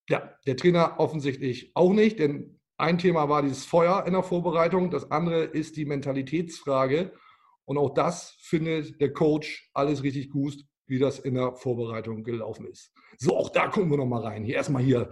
Ja, 0.10 0.38
der 0.46 0.56
Trainer 0.56 1.00
offensichtlich 1.00 1.72
auch 1.74 1.92
nicht, 1.92 2.20
denn 2.20 2.60
ein 2.78 2.98
Thema 2.98 3.30
war 3.30 3.42
dieses 3.42 3.66
Feuer 3.66 4.06
in 4.06 4.14
der 4.14 4.24
Vorbereitung, 4.24 4.92
das 4.92 5.12
andere 5.12 5.44
ist 5.44 5.78
die 5.78 5.86
Mentalitätsfrage. 5.86 7.14
Und 7.66 7.78
auch 7.78 7.94
das 7.94 8.36
findet 8.40 9.02
der 9.02 9.12
Coach 9.14 9.70
alles 9.74 10.04
richtig 10.04 10.30
gut, 10.30 10.56
wie 10.88 11.00
das 11.00 11.20
in 11.20 11.36
der 11.36 11.56
Vorbereitung 11.56 12.24
gelaufen 12.24 12.68
ist. 12.68 12.92
So, 13.18 13.36
auch 13.36 13.50
da 13.50 13.68
gucken 13.68 13.90
wir 13.90 13.98
nochmal 13.98 14.22
rein. 14.22 14.44
Hier 14.44 14.56
erstmal 14.56 14.84
hier. 14.84 15.10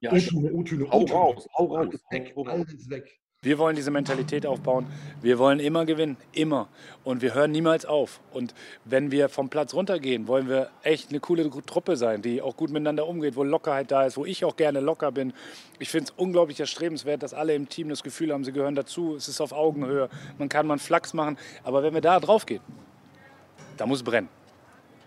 Ja, 0.00 0.12
O-Töne, 0.12 0.52
O-Töne. 0.52 0.90
Hau 0.90 1.04
raus, 1.04 1.48
hau 1.56 1.66
raus. 1.66 1.86
Alles 1.86 2.04
weg, 2.10 2.34
alles 2.36 2.90
weg. 2.90 3.20
Wir 3.44 3.58
wollen 3.58 3.76
diese 3.76 3.90
Mentalität 3.90 4.46
aufbauen. 4.46 4.86
Wir 5.20 5.38
wollen 5.38 5.60
immer 5.60 5.84
gewinnen, 5.84 6.16
immer. 6.32 6.68
Und 7.04 7.20
wir 7.20 7.34
hören 7.34 7.52
niemals 7.52 7.84
auf. 7.84 8.20
Und 8.32 8.54
wenn 8.86 9.10
wir 9.10 9.28
vom 9.28 9.50
Platz 9.50 9.74
runtergehen, 9.74 10.26
wollen 10.26 10.48
wir 10.48 10.70
echt 10.82 11.10
eine 11.10 11.20
coole 11.20 11.50
Truppe 11.66 11.96
sein, 11.98 12.22
die 12.22 12.40
auch 12.40 12.56
gut 12.56 12.70
miteinander 12.70 13.06
umgeht, 13.06 13.36
wo 13.36 13.44
Lockerheit 13.44 13.90
da 13.90 14.06
ist, 14.06 14.16
wo 14.16 14.24
ich 14.24 14.46
auch 14.46 14.56
gerne 14.56 14.80
locker 14.80 15.12
bin. 15.12 15.34
Ich 15.78 15.90
finde 15.90 16.04
es 16.04 16.10
unglaublich 16.16 16.58
erstrebenswert, 16.58 17.22
dass 17.22 17.34
alle 17.34 17.54
im 17.54 17.68
Team 17.68 17.90
das 17.90 18.02
Gefühl 18.02 18.32
haben, 18.32 18.44
sie 18.44 18.52
gehören 18.52 18.74
dazu. 18.74 19.14
Es 19.14 19.28
ist 19.28 19.42
auf 19.42 19.52
Augenhöhe. 19.52 20.08
Man 20.38 20.48
kann 20.48 20.70
einen 20.70 20.80
Flachs 20.80 21.12
machen. 21.12 21.36
Aber 21.64 21.82
wenn 21.82 21.92
wir 21.92 22.00
da 22.00 22.20
drauf 22.20 22.46
gehen, 22.46 22.62
da 23.76 23.84
muss 23.84 24.02
brennen. 24.02 24.30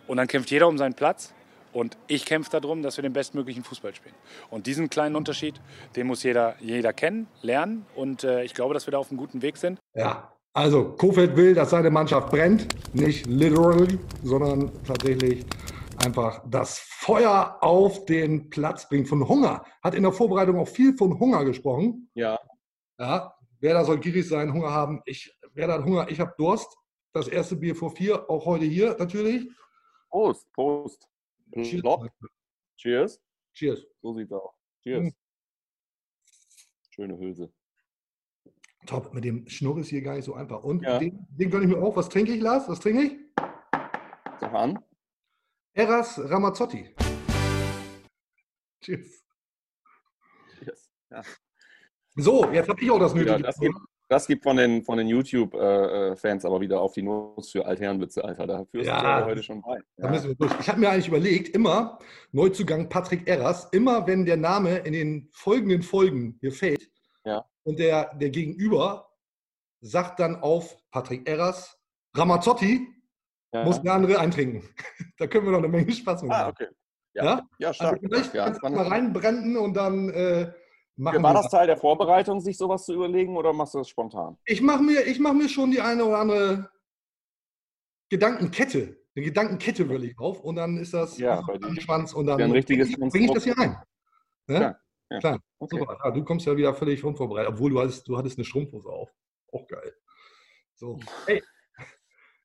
Und 0.05 0.17
dann 0.17 0.27
kämpft 0.27 0.51
jeder 0.51 0.67
um 0.67 0.77
seinen 0.77 0.93
Platz. 0.93 1.33
Und 1.77 1.95
ich 2.07 2.25
kämpfe 2.25 2.59
darum, 2.59 2.81
dass 2.81 2.97
wir 2.97 3.03
den 3.03 3.13
bestmöglichen 3.13 3.63
Fußball 3.63 3.93
spielen. 3.93 4.15
Und 4.49 4.65
diesen 4.65 4.89
kleinen 4.89 5.15
Unterschied, 5.15 5.61
den 5.95 6.07
muss 6.07 6.23
jeder, 6.23 6.55
jeder 6.59 6.91
kennen, 6.91 7.27
lernen. 7.43 7.85
Und 7.95 8.23
äh, 8.23 8.43
ich 8.43 8.55
glaube, 8.55 8.73
dass 8.73 8.87
wir 8.87 8.93
da 8.93 8.97
auf 8.97 9.11
einem 9.11 9.19
guten 9.19 9.43
Weg 9.43 9.57
sind. 9.57 9.77
Ja, 9.93 10.33
also 10.53 10.95
Kofeld 10.95 11.35
will, 11.35 11.53
dass 11.53 11.69
seine 11.69 11.91
Mannschaft 11.91 12.31
brennt. 12.31 12.67
Nicht 12.95 13.27
literally, 13.27 13.99
sondern 14.23 14.71
tatsächlich 14.87 15.45
einfach 16.03 16.41
das 16.49 16.79
Feuer 16.79 17.59
auf 17.61 18.05
den 18.05 18.49
Platz 18.49 18.89
bringt. 18.89 19.07
Von 19.07 19.27
Hunger. 19.27 19.63
Hat 19.83 19.93
in 19.93 20.01
der 20.01 20.13
Vorbereitung 20.13 20.57
auch 20.57 20.67
viel 20.67 20.97
von 20.97 21.19
Hunger 21.19 21.45
gesprochen. 21.45 22.09
Ja. 22.15 22.39
Ja, 22.97 23.35
wer 23.59 23.75
da 23.75 23.85
soll 23.85 23.99
gierig 23.99 24.27
sein, 24.27 24.51
Hunger 24.51 24.71
haben. 24.71 25.03
Ich, 25.05 25.31
wer 25.53 25.67
da 25.67 25.73
hat 25.75 25.85
Hunger, 25.85 26.09
ich 26.09 26.19
habe 26.19 26.33
Durst. 26.39 26.75
Das 27.13 27.27
erste 27.27 27.55
Bier 27.55 27.75
vor 27.75 27.91
vier, 27.91 28.27
auch 28.31 28.47
heute 28.47 28.65
hier 28.65 28.95
natürlich. 28.97 29.47
Prost, 30.09 30.51
Prost. 30.53 31.07
Cheers. 31.53 31.83
Cheers. 32.77 33.21
Cheers. 33.53 33.85
So 34.01 34.13
sieht's 34.13 34.31
aus. 34.31 34.53
Cheers. 34.83 35.03
Mhm. 35.03 35.15
Schöne 36.89 37.17
Hülse. 37.17 37.53
Top, 38.85 39.13
mit 39.13 39.23
dem 39.23 39.47
Schnurr 39.47 39.79
ist 39.79 39.89
hier 39.89 40.01
gar 40.01 40.15
nicht 40.15 40.25
so 40.25 40.33
einfach. 40.33 40.63
Und 40.63 40.83
ja. 40.83 40.97
den, 40.97 41.27
den 41.29 41.49
gönne 41.49 41.65
ich 41.65 41.71
mir 41.71 41.81
auch. 41.81 41.95
Was 41.95 42.09
trinke 42.09 42.33
ich, 42.33 42.41
Lars? 42.41 42.67
Was 42.69 42.79
trinke 42.79 43.03
ich? 43.03 43.17
Sag 44.39 44.53
an. 44.53 44.79
Eras 45.73 46.19
Ramazzotti. 46.19 46.95
Cheers. 48.81 49.25
Cheers. 50.59 50.91
Ja. 51.09 51.21
So, 52.15 52.51
jetzt 52.51 52.69
habe 52.69 52.81
ich 52.81 52.89
auch 52.89 52.99
das 52.99 53.13
nötige. 53.13 53.41
das, 53.43 53.59
gibt, 53.59 53.77
das 54.09 54.27
gibt 54.27 54.43
von 54.43 54.55
den, 54.55 54.83
von 54.83 54.97
den 54.97 55.07
YouTube-Fans 55.07 56.45
aber 56.45 56.61
wieder 56.61 56.79
auf 56.81 56.93
die 56.93 57.01
Nuss 57.01 57.51
für 57.51 57.65
Altherrenwitze, 57.65 58.23
Alter. 58.23 58.47
Da 58.47 58.65
führst 58.65 58.87
ja, 58.87 59.21
du 59.21 59.25
heute 59.25 59.43
schon 59.43 59.61
bei. 59.61 59.79
Ja. 59.97 60.13
Ich 60.59 60.69
habe 60.69 60.79
mir 60.79 60.89
eigentlich 60.89 61.09
überlegt, 61.09 61.53
immer 61.55 61.99
Neuzugang 62.31 62.87
Patrick 62.87 63.27
Erras, 63.27 63.67
immer 63.71 64.07
wenn 64.07 64.25
der 64.25 64.37
Name 64.37 64.77
in 64.79 64.93
den 64.93 65.29
folgenden 65.33 65.81
Folgen 65.81 66.37
hier 66.39 66.53
fällt 66.53 66.89
ja. 67.25 67.43
und 67.63 67.79
der, 67.79 68.15
der 68.15 68.29
Gegenüber 68.29 69.09
sagt 69.81 70.19
dann 70.19 70.37
auf 70.37 70.77
Patrick 70.91 71.27
Erras, 71.27 71.77
Ramazzotti, 72.15 72.87
muss 73.53 73.81
der 73.81 73.93
andere 73.93 74.19
eintrinken. 74.19 74.63
da 75.17 75.27
können 75.27 75.45
wir 75.45 75.51
noch 75.51 75.59
eine 75.59 75.67
Menge 75.67 75.91
Spaß 75.91 76.23
machen. 76.23 76.45
Ah, 76.45 76.49
okay. 76.49 76.67
Ja, 77.13 77.23
ja? 77.23 77.41
ja 77.59 77.73
stark. 77.73 77.93
Also 77.93 78.07
vielleicht 78.07 78.33
ja, 78.33 78.45
kannst 78.45 78.63
du 78.63 78.69
mal 78.69 78.87
reinbrennen 78.87 79.57
und 79.57 79.75
dann... 79.75 80.09
Äh, 80.09 80.51
Machen 80.99 81.21
War 81.21 81.35
das 81.35 81.49
Teil 81.49 81.67
der 81.67 81.77
Vorbereitung, 81.77 82.41
sich 82.41 82.57
sowas 82.57 82.85
zu 82.85 82.93
überlegen 82.93 83.37
oder 83.37 83.53
machst 83.53 83.75
du 83.75 83.77
das 83.77 83.87
spontan? 83.87 84.35
Ich 84.45 84.61
mache 84.61 84.81
mir, 84.81 85.03
mach 85.19 85.33
mir 85.33 85.47
schon 85.47 85.69
die 85.69 85.79
eine 85.79 86.03
oder 86.03 86.17
andere 86.17 86.71
Gedankenkette. 88.09 88.97
Eine 89.15 89.25
Gedankenkette 89.25 89.87
will 89.89 90.03
ich 90.05 90.17
auf 90.17 90.41
und 90.41 90.55
dann 90.55 90.77
ist 90.77 90.95
das 90.95 91.17
ja, 91.19 91.39
ein 91.39 91.79
Schwanz 91.79 92.13
und 92.13 92.25
dann 92.25 92.37
bringe 92.37 92.57
ich 92.57 93.31
das 93.31 93.43
hier 93.43 93.57
ein. 93.59 93.77
Ne? 94.47 94.57
Klar. 94.57 94.81
Ja. 95.11 95.19
Klar. 95.19 95.39
Okay. 95.59 95.79
Super. 95.79 95.99
Ja, 96.03 96.11
du 96.11 96.23
kommst 96.23 96.47
ja 96.47 96.57
wieder 96.57 96.73
völlig 96.73 97.03
unvorbereitet, 97.03 97.53
obwohl 97.53 97.71
du 97.71 97.79
hattest, 97.79 98.07
du 98.07 98.17
hattest 98.17 98.37
eine 98.37 98.45
Strumpfhose 98.45 98.89
auf. 98.89 99.13
Auch 99.51 99.67
geil. 99.67 99.93
So. 100.75 100.99
Hey. 101.25 101.43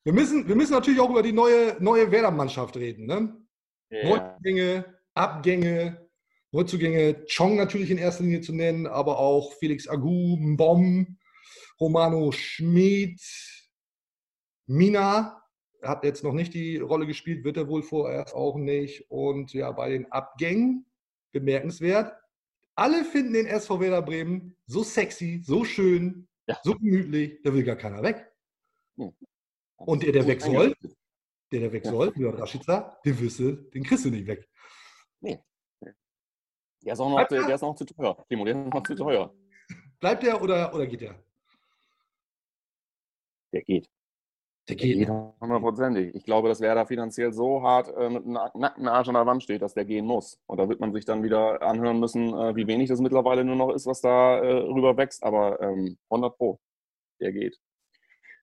Wir 0.05 0.13
müssen, 0.13 0.47
wir 0.47 0.57
müssen 0.57 0.73
natürlich 0.73 1.01
auch 1.01 1.11
über 1.11 1.23
die 1.23 1.33
neue, 1.33 1.77
neue 1.81 2.11
Werder-Mannschaft 2.11 2.77
reden. 2.77 3.07
Ne? 3.07 3.37
Yeah. 3.91 4.09
Neuzugänge, 4.09 4.99
Abgänge, 5.15 6.11
Neuzugänge 6.53 7.25
Chong 7.27 7.57
natürlich 7.57 7.91
in 7.91 7.99
erster 7.99 8.25
Linie 8.25 8.43
zu 8.43 8.53
nennen, 8.53 8.87
aber 8.87 9.19
auch 9.19 9.55
Felix 9.55 9.89
Agu, 9.89 10.37
Mbom, 10.39 11.19
Romano 11.81 12.31
Schmid, 12.31 13.21
Mina 14.67 15.43
hat 15.83 16.05
jetzt 16.05 16.23
noch 16.23 16.35
nicht 16.35 16.55
die 16.55 16.77
Rolle 16.77 17.07
gespielt, 17.07 17.43
wird 17.45 17.57
er 17.57 17.69
wohl 17.69 17.83
vorerst 17.83 18.35
auch 18.35 18.57
nicht. 18.57 19.11
Und 19.11 19.53
ja, 19.55 19.73
bei 19.73 19.89
den 19.91 20.13
Abgängen 20.13 20.85
bemerkenswert, 21.33 22.15
alle 22.75 23.05
finden 23.05 23.33
den 23.33 23.47
SV 23.47 23.81
Werder 23.81 24.03
Bremen 24.03 24.57
so 24.67 24.83
sexy, 24.85 25.41
so 25.45 25.65
schön, 25.65 26.29
Ja. 26.47 26.59
so 26.63 26.75
gemütlich, 26.75 27.41
da 27.43 27.53
will 27.53 27.65
gar 27.65 27.77
keiner 27.77 28.03
weg. 28.03 28.31
Hm. 28.97 29.13
Und 29.77 30.03
der, 30.03 30.13
der 30.13 30.27
weg 30.27 30.41
soll, 30.43 30.75
der, 31.51 31.61
der 31.61 31.73
weg 31.73 31.85
Ja. 31.85 31.91
soll, 31.91 32.13
wie 32.15 32.25
Rashica, 32.25 32.99
den 33.05 33.19
wirst 33.19 33.39
du, 33.41 33.53
den 33.57 33.83
kriegst 33.83 34.05
du 34.05 34.11
nicht 34.11 34.27
weg. 34.27 34.49
Der 36.85 36.95
ist 36.95 37.01
auch 37.01 37.11
noch, 37.11 37.27
der, 37.29 37.41
er? 37.41 37.47
der 37.47 37.55
ist 37.55 37.63
noch 37.63 37.75
zu 37.75 37.85
teuer. 37.85 38.17
Timo, 38.29 38.45
der 38.45 38.67
ist 38.67 38.75
noch 38.75 38.83
zu 38.83 38.95
teuer. 38.95 39.35
Bleibt 40.01 40.23
der 40.23 40.43
oder, 40.43 40.75
oder 40.75 40.87
geht 40.87 41.01
der? 41.01 41.15
Der 43.53 43.63
geht. 43.63 43.89
Der 44.69 44.77
geht 44.77 45.09
hundertprozentig. 45.09 46.15
Ich 46.15 46.25
glaube, 46.25 46.49
dass 46.49 46.61
Werder 46.61 46.87
finanziell 46.87 47.33
so 47.33 47.63
hart 47.63 47.89
äh, 47.97 48.09
mit 48.09 48.25
einem 48.25 48.39
nackten 48.55 48.87
Arsch 48.87 49.09
an 49.09 49.15
der 49.15 49.27
Wand 49.27 49.43
steht, 49.43 49.61
dass 49.61 49.75
der 49.75 49.85
gehen 49.85 50.07
muss. 50.07 50.41
Und 50.47 50.59
da 50.59 50.69
wird 50.69 50.79
man 50.79 50.93
sich 50.93 51.05
dann 51.05 51.25
wieder 51.25 51.61
anhören 51.63 51.99
müssen, 51.99 52.33
äh, 52.33 52.55
wie 52.55 52.67
wenig 52.69 52.89
das 52.89 53.01
mittlerweile 53.01 53.45
nur 53.45 53.57
noch 53.57 53.75
ist, 53.75 53.87
was 53.87 54.01
da 54.01 54.39
äh, 54.39 54.53
rüber 54.53 54.97
wächst. 54.97 55.25
Aber 55.25 55.61
ähm, 55.61 55.99
100 56.11 56.37
Pro, 56.37 56.61
der 57.21 57.33
geht. 57.33 57.59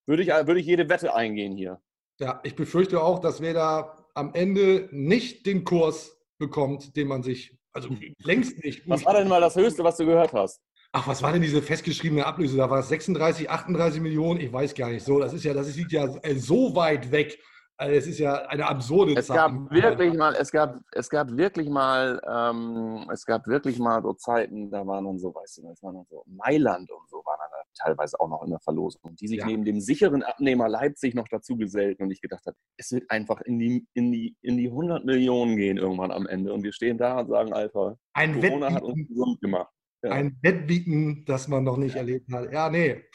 Würde 0.05 0.23
ich, 0.23 0.29
äh, 0.29 0.45
würde 0.45 0.59
ich 0.59 0.65
jede 0.65 0.89
Wette 0.89 1.15
eingehen 1.15 1.55
hier. 1.55 1.81
Ja, 2.19 2.41
ich 2.43 2.55
befürchte 2.55 3.01
auch, 3.01 3.19
dass 3.19 3.39
Werder 3.39 4.09
am 4.13 4.33
Ende 4.33 4.89
nicht 4.91 5.45
den 5.45 5.63
Kurs 5.63 6.21
bekommt, 6.37 6.97
den 6.97 7.07
man 7.07 7.23
sich, 7.23 7.57
also 7.83 7.95
längst 8.23 8.63
nicht. 8.63 8.87
Was 8.87 9.05
war 9.05 9.13
denn 9.13 9.27
mal 9.27 9.41
das 9.41 9.55
Höchste, 9.55 9.83
was 9.83 9.97
du 9.97 10.05
gehört 10.05 10.33
hast? 10.33 10.61
Ach, 10.91 11.07
was 11.07 11.21
war 11.21 11.31
denn 11.31 11.41
diese 11.41 11.61
festgeschriebene 11.61 12.25
Ablöse? 12.25 12.57
Da 12.57 12.69
war 12.69 12.79
es 12.79 12.89
36, 12.89 13.49
38 13.49 14.01
Millionen, 14.01 14.39
ich 14.39 14.51
weiß 14.51 14.73
gar 14.73 14.89
nicht 14.89 15.05
so. 15.05 15.19
Das 15.19 15.33
ist 15.33 15.43
ja, 15.43 15.53
das 15.53 15.75
liegt 15.75 15.91
ja 15.91 16.05
äh, 16.23 16.35
so 16.35 16.75
weit 16.75 17.11
weg. 17.11 17.37
Also 17.81 17.95
es 17.95 18.07
ist 18.07 18.19
ja 18.19 18.33
eine 18.47 18.67
absurde 18.67 19.13
Es 19.15 19.27
Zahl. 19.27 19.37
gab 19.37 19.71
wirklich 19.71 20.13
mal, 20.13 20.35
es 20.35 20.51
gab, 20.51 20.81
es 20.91 21.09
gab 21.09 21.31
wirklich 21.37 21.69
mal, 21.69 22.19
ähm, 22.29 23.09
es 23.09 23.25
gab 23.25 23.47
wirklich 23.47 23.79
mal 23.79 24.01
so 24.03 24.11
Zeiten, 24.15 24.69
da 24.69 24.85
waren 24.85 25.05
dann 25.05 25.17
so, 25.17 25.33
weißt 25.33 25.59
du, 25.59 25.61
das 25.69 25.81
waren 25.81 25.95
dann 25.95 26.05
so 26.09 26.21
Mailand 26.27 26.91
und 26.91 27.09
so 27.09 27.17
waren 27.25 27.37
dann 27.39 27.49
da 27.51 27.85
teilweise 27.85 28.19
auch 28.19 28.27
noch 28.27 28.43
in 28.43 28.49
der 28.49 28.59
Verlosung, 28.59 29.15
die 29.15 29.29
sich 29.29 29.37
Ja. 29.37 29.45
neben 29.45 29.63
dem 29.63 29.79
sicheren 29.79 30.23
Abnehmer 30.23 30.67
Leipzig 30.67 31.15
noch 31.15 31.29
dazu 31.29 31.55
gesellten 31.55 32.03
und 32.03 32.11
ich 32.11 32.19
gedacht 32.19 32.45
habe, 32.45 32.57
es 32.75 32.91
wird 32.91 33.09
einfach 33.09 33.39
in 33.41 33.57
die, 33.59 33.87
in 33.93 34.11
die, 34.11 34.35
in 34.41 34.57
die 34.57 34.67
100 34.67 35.05
Millionen 35.05 35.55
gehen 35.55 35.77
irgendwann 35.77 36.11
am 36.11 36.27
Ende 36.27 36.51
und 36.53 36.63
wir 36.63 36.73
stehen 36.73 36.97
da 36.97 37.21
und 37.21 37.29
sagen, 37.29 37.53
Alter, 37.53 37.97
Ein 38.11 38.41
Corona 38.41 38.73
hat 38.73 38.81
uns 38.83 38.89
Wettbieten, 38.97 39.07
gesund 39.15 39.39
gemacht. 39.41 39.71
Ja. 40.03 40.11
ein 40.11 40.37
Wettbieten, 40.41 41.23
das 41.25 41.47
man 41.47 41.63
noch 41.63 41.77
nicht 41.77 41.95
erlebt 41.95 42.29
hat. 42.33 42.51
Ja, 42.51 42.69
nee. 42.69 43.05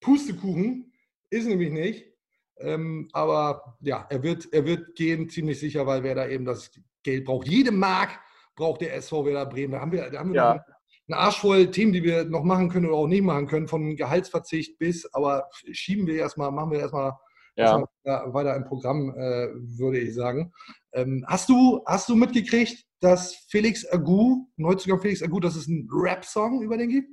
Pustekuchen 0.00 0.92
ist 1.30 1.46
nämlich 1.48 1.70
nicht. 1.70 2.12
Ähm, 2.58 3.08
aber 3.12 3.76
ja, 3.80 4.06
er 4.08 4.22
wird, 4.22 4.52
er 4.52 4.64
wird 4.64 4.94
gehen, 4.94 5.28
ziemlich 5.28 5.58
sicher, 5.60 5.86
weil 5.86 6.02
Werder 6.02 6.28
eben 6.30 6.44
das 6.44 6.70
Geld 7.02 7.24
braucht. 7.24 7.48
Jede 7.48 7.70
Mark 7.70 8.18
braucht 8.54 8.80
der 8.80 8.94
SV 8.96 9.24
Werder 9.26 9.46
Bremen. 9.46 9.72
Da 9.72 9.80
haben 9.80 9.92
wir, 9.92 10.10
da 10.10 10.18
haben 10.18 10.30
wir 10.32 10.36
Ja. 10.36 10.54
noch 10.54 10.60
eine 11.08 11.16
Arsch 11.18 11.38
voll 11.40 11.70
Themen, 11.70 11.92
die 11.92 12.02
wir 12.02 12.24
noch 12.24 12.42
machen 12.42 12.68
können 12.68 12.86
oder 12.86 12.96
auch 12.96 13.06
nicht 13.06 13.22
machen 13.22 13.46
können, 13.46 13.68
von 13.68 13.94
Gehaltsverzicht 13.94 14.78
bis, 14.78 15.06
aber 15.14 15.48
schieben 15.70 16.06
wir 16.06 16.16
erstmal, 16.16 16.50
machen 16.50 16.72
wir 16.72 16.80
erstmal 16.80 17.12
Ja. 17.54 17.64
erstmal 18.04 18.32
weiter 18.34 18.56
im 18.56 18.64
Programm, 18.64 19.10
äh, 19.10 19.48
würde 19.78 19.98
ich 20.00 20.14
sagen. 20.14 20.52
Ähm, 20.92 21.24
hast, 21.28 21.48
du, 21.48 21.82
hast 21.86 22.08
du 22.08 22.16
mitgekriegt, 22.16 22.84
dass 23.00 23.34
Felix 23.48 23.86
Agu, 23.92 24.46
Neuzugang 24.56 25.00
Felix 25.00 25.22
Agu, 25.22 25.38
dass 25.38 25.54
es 25.54 25.68
einen 25.68 25.88
Rap-Song 25.92 26.62
über 26.62 26.76
den 26.76 26.88
gibt? 26.88 27.10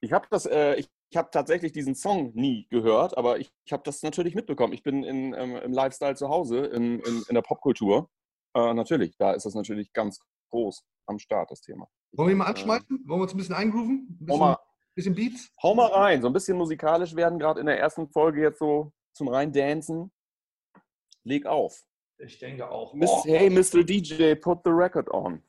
Ich 0.00 0.12
habe 0.12 0.26
das, 0.30 0.46
äh, 0.46 0.74
ich, 0.76 0.88
ich 1.10 1.16
habe 1.16 1.28
tatsächlich 1.32 1.72
diesen 1.72 1.94
Song 1.96 2.30
nie 2.34 2.66
gehört, 2.70 3.18
aber 3.18 3.38
ich, 3.40 3.52
ich 3.64 3.72
habe 3.72 3.82
das 3.84 4.02
natürlich 4.02 4.34
mitbekommen. 4.36 4.72
Ich 4.72 4.82
bin 4.84 5.02
in, 5.02 5.34
ähm, 5.34 5.56
im 5.56 5.72
Lifestyle 5.72 6.14
zu 6.14 6.28
Hause, 6.28 6.58
in, 6.66 7.00
in, 7.00 7.24
in 7.28 7.34
der 7.34 7.42
Popkultur. 7.42 8.08
Äh, 8.54 8.74
natürlich, 8.74 9.16
da 9.16 9.32
ist 9.32 9.44
das 9.44 9.54
natürlich 9.54 9.92
ganz 9.92 10.20
groß 10.50 10.84
am 11.06 11.18
Start, 11.18 11.50
das 11.50 11.60
Thema. 11.60 11.88
Wollen 12.12 12.28
wir 12.30 12.36
mal 12.36 12.46
anschmeißen? 12.46 12.86
Wollen 13.06 13.20
wir 13.20 13.24
uns 13.24 13.34
ein 13.34 13.38
bisschen 13.38 13.54
eingrooven? 13.56 14.06
Ein 14.08 14.18
Hau 14.20 14.24
bisschen, 14.26 14.38
mal, 14.40 14.58
bisschen 14.94 15.14
Beats? 15.16 15.50
hau 15.62 15.74
mal 15.74 15.86
rein, 15.86 16.22
so 16.22 16.28
ein 16.28 16.32
bisschen 16.32 16.56
musikalisch 16.56 17.14
werden, 17.16 17.38
gerade 17.40 17.58
in 17.60 17.66
der 17.66 17.78
ersten 17.78 18.08
Folge 18.08 18.42
jetzt 18.42 18.60
so 18.60 18.92
zum 19.12 19.28
Reindancen. 19.28 20.12
Leg 21.24 21.44
auf. 21.46 21.82
Ich 22.18 22.38
denke 22.38 22.70
auch. 22.70 22.94
Miss, 22.94 23.10
Oh, 23.10 23.24
Hey, 23.24 23.50
Mr. 23.50 23.82
DJ, 23.82 24.34
put 24.34 24.60
the 24.64 24.70
record 24.70 25.10
on. 25.12 25.42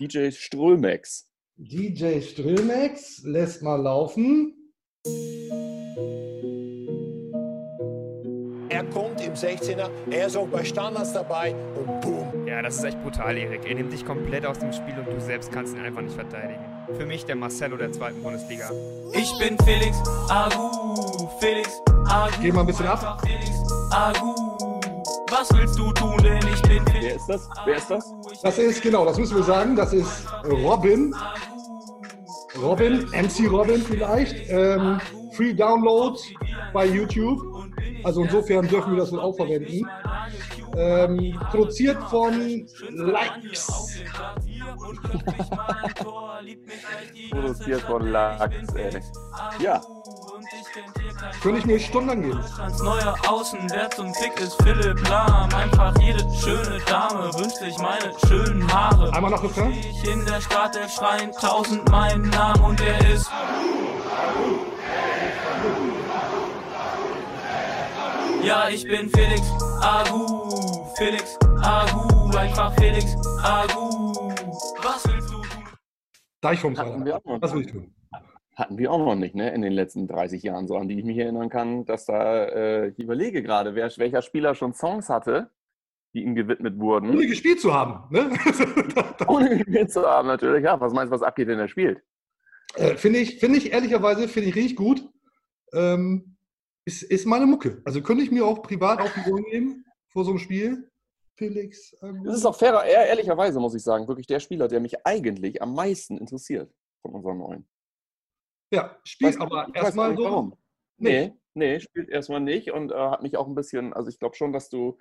DJ 0.00 0.30
Strömex. 0.30 1.29
DJ 1.62 2.22
Strömex 2.22 3.22
lässt 3.22 3.60
mal 3.60 3.76
laufen. 3.76 4.54
Er 8.70 8.82
kommt 8.84 9.20
im 9.20 9.34
16er, 9.34 9.90
er 10.10 10.26
ist 10.26 10.38
auch 10.38 10.48
bei 10.48 10.64
Standards 10.64 11.12
dabei 11.12 11.54
und 11.74 12.00
boom. 12.00 12.46
Ja, 12.46 12.62
das 12.62 12.76
ist 12.76 12.84
echt 12.84 13.02
brutal, 13.02 13.36
Erik. 13.36 13.68
Er 13.68 13.74
nimmt 13.74 13.92
dich 13.92 14.06
komplett 14.06 14.46
aus 14.46 14.58
dem 14.58 14.72
Spiel 14.72 14.94
und 14.98 15.14
du 15.14 15.20
selbst 15.20 15.52
kannst 15.52 15.76
ihn 15.76 15.82
einfach 15.82 16.00
nicht 16.00 16.14
verteidigen. 16.14 16.64
Für 16.96 17.04
mich 17.04 17.26
der 17.26 17.36
Marcelo 17.36 17.76
der 17.76 17.92
zweiten 17.92 18.22
Bundesliga. 18.22 18.70
Ich 19.12 19.30
bin 19.38 19.58
Felix 19.58 19.98
Agu, 20.30 21.28
Felix 21.40 21.78
Agu. 22.08 22.32
Geh 22.40 22.52
mal 22.52 22.62
ein 22.62 22.68
bisschen 22.68 22.86
ab. 22.86 23.20
Felix 23.22 23.50
Agu. 23.90 24.34
Was 25.30 25.52
willst 25.54 25.78
du 25.78 25.92
tun, 25.92 26.16
denn 26.22 26.38
ich 26.38 26.62
bin 26.62 26.84
Felix 26.86 27.00
Wer 27.00 27.16
ist 27.16 27.26
das? 27.28 27.48
Wer 27.64 27.76
ist 27.76 27.90
das? 27.90 28.14
Das 28.42 28.58
ist, 28.58 28.82
genau, 28.82 29.04
das 29.04 29.18
müssen 29.18 29.36
wir 29.36 29.44
sagen, 29.44 29.76
das 29.76 29.92
ist 29.92 30.26
Robin. 30.44 31.14
Robin, 32.58 33.06
MC 33.12 33.48
Robin 33.50 33.80
vielleicht. 33.82 34.48
Ähm, 34.48 35.00
Free 35.32 35.54
Download 35.54 36.18
bei 36.72 36.86
YouTube. 36.86 37.40
Also 38.04 38.22
insofern 38.22 38.66
dürfen 38.66 38.92
wir 38.92 39.00
das 39.00 39.12
wohl 39.12 39.20
auch 39.20 39.36
verwenden. 39.36 39.86
Ähm, 40.76 41.38
produziert 41.50 42.02
von 42.04 42.66
Likes. 42.90 44.00
Produziert 47.30 47.80
von 47.82 48.06
Lachs, 48.08 48.74
ey. 48.74 49.00
Ja. 49.60 49.80
Könnte 51.42 51.58
ich 51.58 51.66
mir 51.66 51.80
stundenlang 51.80 52.22
geben. 52.22 52.40
Deutschlands 52.40 52.82
neuer 52.82 53.14
Außenwert 53.26 53.94
zum 53.94 54.14
Fick 54.14 54.38
ist 54.40 54.62
Philipp 54.62 55.08
Lahm. 55.08 55.52
Einfach 55.52 55.98
jede 56.00 56.20
schöne 56.34 56.78
Dame 56.86 57.32
wünscht 57.34 57.56
sich 57.56 57.76
meine 57.78 58.12
schönen 58.26 58.72
Haare. 58.72 59.12
Einmal 59.12 59.30
noch 59.30 59.42
Refrain. 59.42 59.72
Ich 59.72 60.08
in 60.08 60.24
der 60.26 60.40
Startelf 60.40 60.92
schreien 60.92 61.32
tausend 61.32 61.88
meinen 61.90 62.28
Namen 62.30 62.62
und 62.62 62.80
er 62.80 63.10
ist. 63.10 63.30
Ja, 68.42 68.68
ich 68.68 68.84
bin 68.84 69.10
Felix 69.10 69.42
Agu, 69.80 70.86
Felix 70.96 71.36
Agu, 71.62 72.36
einfach 72.36 72.72
Felix 72.76 73.14
Agu. 73.42 74.12
Was 74.82 75.06
willst 75.06 75.30
du 75.30 75.42
tun? 75.42 75.68
Noch. 77.24 77.40
Was 77.40 77.52
will 77.52 77.62
ich 77.62 77.72
tun? 77.72 77.94
Hatten 78.60 78.76
wir 78.78 78.92
auch 78.92 78.98
noch 78.98 79.14
nicht, 79.14 79.34
ne? 79.34 79.52
In 79.54 79.62
den 79.62 79.72
letzten 79.72 80.06
30 80.06 80.42
Jahren, 80.42 80.68
so 80.68 80.76
an 80.76 80.86
die 80.86 80.98
ich 80.98 81.04
mich 81.04 81.16
erinnern 81.16 81.48
kann, 81.48 81.84
dass 81.86 82.04
da, 82.04 82.44
äh, 82.44 82.88
ich 82.88 82.98
überlege 82.98 83.42
gerade, 83.42 83.74
wer, 83.74 83.90
welcher 83.96 84.20
Spieler 84.22 84.54
schon 84.54 84.74
Songs 84.74 85.08
hatte, 85.08 85.50
die 86.12 86.22
ihm 86.24 86.34
gewidmet 86.34 86.74
Ohne 86.74 86.80
wurden. 86.82 87.18
gespielt 87.26 87.60
zu 87.60 87.72
haben. 87.72 88.04
Ne? 88.14 88.30
Ohne 89.28 89.56
gespielt 89.56 89.90
zu 89.90 90.02
haben, 90.06 90.28
natürlich. 90.28 90.62
Ja, 90.64 90.78
was 90.80 90.92
meinst 90.92 91.10
du, 91.10 91.14
was 91.14 91.22
abgeht, 91.22 91.48
wenn 91.48 91.58
er 91.58 91.68
spielt? 91.68 92.02
Äh, 92.74 92.96
finde 92.96 93.20
ich, 93.20 93.38
finde 93.40 93.58
ich 93.58 93.72
ehrlicherweise, 93.72 94.28
finde 94.28 94.50
ich 94.50 94.54
richtig 94.56 94.76
gut. 94.76 95.08
Ähm, 95.72 96.36
ist, 96.84 97.02
ist 97.02 97.26
meine 97.26 97.46
Mucke. 97.46 97.80
Also 97.84 98.02
könnte 98.02 98.22
ich 98.24 98.30
mir 98.30 98.44
auch 98.44 98.62
privat 98.62 99.00
auf 99.00 99.12
die 99.14 99.30
Ohren 99.30 99.44
nehmen 99.50 99.84
vor 100.08 100.24
so 100.24 100.30
einem 100.32 100.38
Spiel. 100.38 100.90
Felix. 101.36 101.96
ähm, 102.02 102.24
Das 102.24 102.36
ist 102.36 102.44
auch 102.44 102.56
fairer, 102.58 102.84
ehr- 102.84 103.06
ehrlicherweise 103.06 103.58
muss 103.58 103.74
ich 103.74 103.82
sagen, 103.82 104.06
wirklich 104.06 104.26
der 104.26 104.40
Spieler, 104.40 104.68
der 104.68 104.80
mich 104.80 105.06
eigentlich 105.06 105.62
am 105.62 105.74
meisten 105.74 106.18
interessiert 106.18 106.70
von 107.00 107.12
unseren 107.14 107.38
neuen. 107.38 107.66
Ja, 108.70 108.96
spielt 109.04 109.34
Weiß- 109.36 109.40
aber 109.40 109.68
erstmal 109.74 110.16
so. 110.16 110.24
Warum? 110.24 110.56
Nee, 110.96 111.32
nee, 111.54 111.80
spielt 111.80 112.08
erstmal 112.10 112.40
nicht 112.40 112.72
und 112.72 112.92
äh, 112.92 112.94
hat 112.94 113.22
mich 113.22 113.36
auch 113.36 113.46
ein 113.46 113.54
bisschen, 113.54 113.92
also 113.92 114.08
ich 114.08 114.18
glaube 114.18 114.36
schon, 114.36 114.52
dass 114.52 114.68
du, 114.68 114.98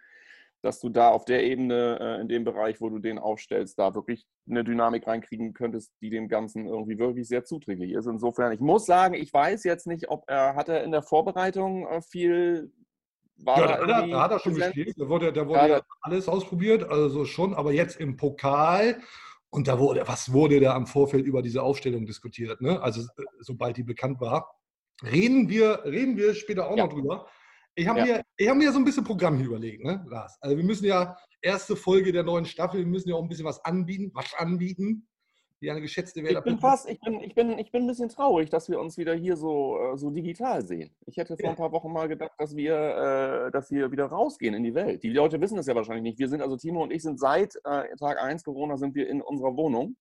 dass 0.61 0.79
du 0.79 0.89
da 0.89 1.09
auf 1.09 1.25
der 1.25 1.43
Ebene, 1.43 1.99
äh, 1.99 2.21
in 2.21 2.27
dem 2.29 2.43
Bereich, 2.43 2.79
wo 2.81 2.89
du 2.89 2.99
den 2.99 3.19
aufstellst, 3.19 3.77
da 3.79 3.93
wirklich 3.95 4.25
eine 4.49 4.63
Dynamik 4.63 5.07
reinkriegen 5.07 5.53
könntest, 5.53 5.93
die 6.01 6.09
dem 6.09 6.27
Ganzen 6.27 6.67
irgendwie 6.67 6.99
wirklich 6.99 7.27
sehr 7.27 7.43
zuträglich 7.43 7.91
ist. 7.91 8.07
Insofern, 8.07 8.51
ich 8.51 8.59
muss 8.59 8.85
sagen, 8.85 9.13
ich 9.13 9.33
weiß 9.33 9.63
jetzt 9.65 9.87
nicht, 9.87 10.09
ob 10.09 10.23
er, 10.27 10.55
hat 10.55 10.69
er 10.69 10.83
in 10.83 10.91
der 10.91 11.01
Vorbereitung 11.03 11.85
äh, 11.87 12.01
viel, 12.01 12.71
war 13.37 13.59
Ja, 13.59 13.67
da 13.67 13.85
da, 13.85 13.99
er, 14.01 14.07
da 14.07 14.21
hat 14.23 14.31
er 14.31 14.39
schon 14.39 14.55
gespielt. 14.55 14.95
Da 14.97 15.07
wurde, 15.07 15.31
da 15.33 15.47
wurde 15.47 15.59
Ja, 15.59 15.67
ja 15.67 15.81
alles 16.01 16.27
ausprobiert, 16.27 16.83
also 16.83 17.25
schon, 17.25 17.53
aber 17.53 17.71
jetzt 17.71 17.99
im 17.99 18.15
Pokal. 18.17 18.99
Und 19.51 19.67
da 19.67 19.79
wurde, 19.79 20.07
was 20.07 20.31
wurde 20.31 20.59
da 20.59 20.75
am 20.75 20.85
Vorfeld 20.85 21.25
über 21.25 21.41
diese 21.41 21.63
Aufstellung 21.63 22.05
diskutiert? 22.05 22.61
Ne? 22.61 22.81
Also, 22.81 23.01
äh, 23.01 23.23
sobald 23.39 23.77
die 23.77 23.83
bekannt 23.83 24.21
war. 24.21 24.51
Reden 25.03 25.49
wir, 25.49 25.83
reden 25.85 26.17
wir 26.17 26.35
später 26.35 26.69
auch 26.69 26.77
Ja. 26.77 26.85
noch 26.85 26.93
drüber. 26.93 27.27
Ich 27.75 27.87
habe 27.87 27.99
Ja. 27.99 28.05
mir, 28.05 28.21
ich 28.37 28.47
hab 28.49 28.57
mir 28.57 28.71
so 28.71 28.77
ein 28.77 28.85
bisschen 28.85 29.03
Programm 29.05 29.37
hier 29.37 29.47
überlegt, 29.47 29.83
ne, 29.83 30.05
Lars. 30.09 30.37
Also, 30.41 30.57
wir 30.57 30.63
müssen 30.63 30.85
ja, 30.85 31.15
erste 31.41 31.75
Folge 31.75 32.11
der 32.11 32.23
neuen 32.23 32.45
Staffel, 32.45 32.81
wir 32.81 32.87
müssen 32.87 33.09
ja 33.09 33.15
auch 33.15 33.23
ein 33.23 33.29
bisschen 33.29 33.45
was 33.45 33.63
anbieten, 33.63 34.11
was 34.13 34.33
anbieten. 34.33 35.07
Wie 35.61 35.69
eine 35.69 35.81
geschätzte 35.81 36.21
Ich 36.21 36.25
Werder 36.25 36.41
bin 36.41 36.57
fast, 36.57 36.89
ich 36.89 36.99
bin, 37.01 37.19
ich 37.21 37.35
bin, 37.35 37.59
ich 37.59 37.71
bin 37.71 37.83
ein 37.83 37.87
bisschen 37.87 38.07
traurig, 38.07 38.49
dass 38.49 38.69
wir 38.69 38.79
uns 38.79 38.97
wieder 38.97 39.13
hier 39.13 39.35
so, 39.35 39.77
äh, 39.77 39.97
so 39.97 40.09
digital 40.09 40.65
sehen. 40.65 40.89
Ich 41.05 41.17
hätte 41.17 41.35
vor 41.35 41.43
Ja. 41.45 41.49
ein 41.51 41.57
paar 41.57 41.71
Wochen 41.73 41.91
mal 41.91 42.07
gedacht, 42.07 42.31
dass 42.37 42.55
wir, 42.55 42.75
äh, 43.47 43.51
dass 43.51 43.69
wir 43.69 43.91
wieder 43.91 44.05
rausgehen 44.05 44.53
in 44.53 44.63
die 44.63 44.73
Welt. 44.73 45.03
Die 45.03 45.09
Leute 45.09 45.41
wissen 45.41 45.57
das 45.57 45.67
ja 45.67 45.75
wahrscheinlich 45.75 46.03
nicht. 46.03 46.19
Wir 46.19 46.29
sind 46.29 46.41
also, 46.41 46.55
Timo 46.55 46.81
und 46.83 46.91
ich 46.91 47.01
sind 47.03 47.19
seit 47.19 47.55
äh, 47.65 47.93
Tag 47.97 48.21
1 48.21 48.43
Corona 48.45 48.77
sind 48.77 48.95
wir 48.95 49.09
in 49.09 49.21
unserer 49.21 49.55
Wohnung. 49.57 49.97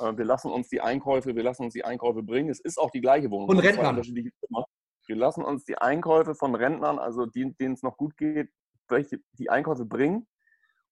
Äh, 0.00 0.16
wir 0.16 0.24
lassen 0.24 0.50
uns 0.50 0.68
die 0.68 0.80
Einkäufe, 0.80 1.36
wir 1.36 1.42
lassen 1.44 1.62
uns 1.64 1.74
die 1.74 1.84
Einkäufe 1.84 2.24
bringen. 2.24 2.48
Es 2.50 2.58
ist 2.58 2.78
auch 2.78 2.90
die 2.90 3.00
gleiche 3.00 3.30
Wohnung. 3.30 3.50
Rentnern. 3.56 3.90
unterschiedliche 3.90 4.30
Zimmer. 4.40 4.64
Wir 5.06 5.16
lassen 5.16 5.44
uns 5.44 5.64
die 5.66 5.78
Einkäufe 5.78 6.34
von 6.34 6.52
Rentnern, 6.56 6.98
also 6.98 7.26
die- 7.26 7.54
denen 7.60 7.74
es 7.74 7.82
noch 7.82 7.96
gut 7.96 8.16
geht, 8.16 8.48
welche 8.88 9.18
die 9.38 9.50
Einkäufe 9.50 9.84
bringen 9.84 10.26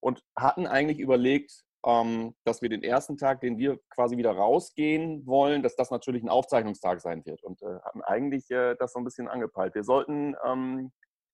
und 0.00 0.22
hatten 0.38 0.68
eigentlich 0.68 1.00
überlegt, 1.00 1.64
ähm, 1.84 2.34
dass 2.44 2.62
wir 2.62 2.68
den 2.68 2.82
ersten 2.82 3.16
Tag, 3.16 3.40
den 3.40 3.58
wir 3.58 3.78
quasi 3.90 4.16
wieder 4.16 4.32
rausgehen 4.32 5.26
wollen, 5.26 5.62
dass 5.62 5.74
das 5.76 5.90
natürlich 5.90 6.22
ein 6.22 6.28
Aufzeichnungstag 6.28 7.00
sein 7.00 7.24
wird 7.26 7.42
und 7.42 7.60
äh, 7.62 7.80
hatten 7.84 8.02
eigentlich 8.02 8.50
äh, 8.50 8.76
das 8.78 8.92
so 8.92 9.00
ein 9.00 9.04
bisschen 9.04 9.28
angepeilt. 9.28 9.74
Wir 9.74 9.82
sollten, 9.82 10.36
ähm, 10.46 10.92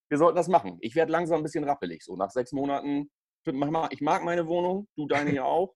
wir 0.09 0.19
sollten 0.19 0.37
das 0.37 0.49
machen. 0.49 0.79
Ich 0.81 0.95
werde 0.95 1.13
langsam 1.13 1.41
ein 1.41 1.43
bisschen 1.43 1.65
rappelig. 1.65 2.03
So 2.03 2.17
nach 2.17 2.31
sechs 2.31 2.53
Monaten, 2.53 3.11
ich 3.45 4.01
mag 4.01 4.25
meine 4.25 4.47
Wohnung, 4.47 4.89
du 4.97 5.07
deine 5.07 5.35
ja 5.35 5.45
auch, 5.45 5.75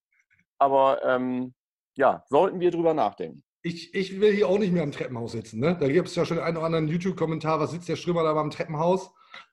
aber 0.59 1.03
ähm, 1.05 1.55
ja, 1.97 2.25
sollten 2.29 2.61
wir 2.61 2.71
drüber 2.71 2.95
nachdenken. 2.95 3.43
Ich, 3.63 3.95
ich 3.95 4.21
will 4.21 4.33
hier 4.33 4.49
auch 4.49 4.59
nicht 4.59 4.73
mehr 4.73 4.83
im 4.83 4.93
Treppenhaus 4.93 5.33
sitzen. 5.33 5.61
Ne? 5.61 5.77
Da 5.79 5.89
gibt 5.89 6.09
es 6.09 6.17
ja 6.17 6.25
schon 6.25 6.39
einen 6.39 6.57
oder 6.57 6.67
anderen 6.67 6.89
YouTube-Kommentar, 6.89 7.61
was 7.61 7.71
sitzt 7.71 7.89
der 7.89 7.97
Strömer 7.97 8.25
da 8.25 8.33
beim 8.33 8.51
Treppenhaus? 8.51 9.11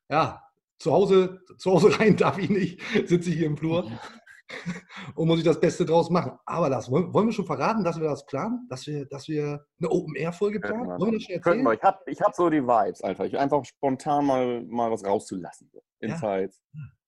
Ja, 0.10 0.44
zu 0.80 0.92
Hause, 0.92 1.42
zu 1.58 1.72
Hause 1.72 2.00
rein 2.00 2.16
darf 2.18 2.38
ich 2.38 2.50
nicht, 2.50 2.82
sitze 3.06 3.30
ich 3.30 3.36
hier 3.36 3.48
im 3.48 3.58
Flur 3.58 3.92
und 5.16 5.28
muss 5.28 5.40
ich 5.40 5.46
das 5.46 5.60
Beste 5.60 5.86
draus 5.86 6.10
machen. 6.10 6.32
Aber 6.46 6.70
das, 6.70 6.90
wollen, 6.90 7.14
wollen 7.14 7.28
wir 7.28 7.34
schon 7.34 7.46
verraten, 7.46 7.84
dass 7.84 8.00
wir 8.00 8.08
das 8.08 8.26
planen? 8.26 8.68
Dass 8.70 8.86
wir, 8.88 9.06
dass 9.06 9.28
wir 9.28 9.66
eine 9.80 9.90
Open-Air-Folge 9.90 10.60
planen? 10.60 10.88
Wollen 11.00 11.12
wir 11.12 11.18
das 11.20 11.24
schon 11.24 11.36
erzählen? 11.36 11.64
wir. 11.64 11.74
Ich 11.74 11.84
habe 11.84 12.00
ich 12.06 12.22
hab 12.22 12.36
so 12.36 12.50
die 12.50 12.64
Vibes 12.64 13.02
einfach. 13.02 13.26
Ich 13.26 13.38
einfach 13.38 13.64
spontan 13.66 14.26
mal, 14.26 14.64
mal 14.66 14.92
was 14.92 15.06
rauszulassen. 15.06 15.70
So. 15.72 15.82
Ja. 16.02 16.10
Insights, 16.10 16.62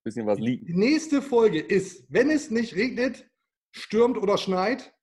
bisschen 0.03 0.27
was 0.27 0.37
Die 0.37 0.43
liegen. 0.43 0.79
nächste 0.79 1.21
Folge 1.21 1.59
ist, 1.59 2.05
wenn 2.09 2.29
es 2.29 2.51
nicht 2.51 2.75
regnet, 2.75 3.29
stürmt 3.71 4.17
oder 4.17 4.37
schneit, 4.37 4.93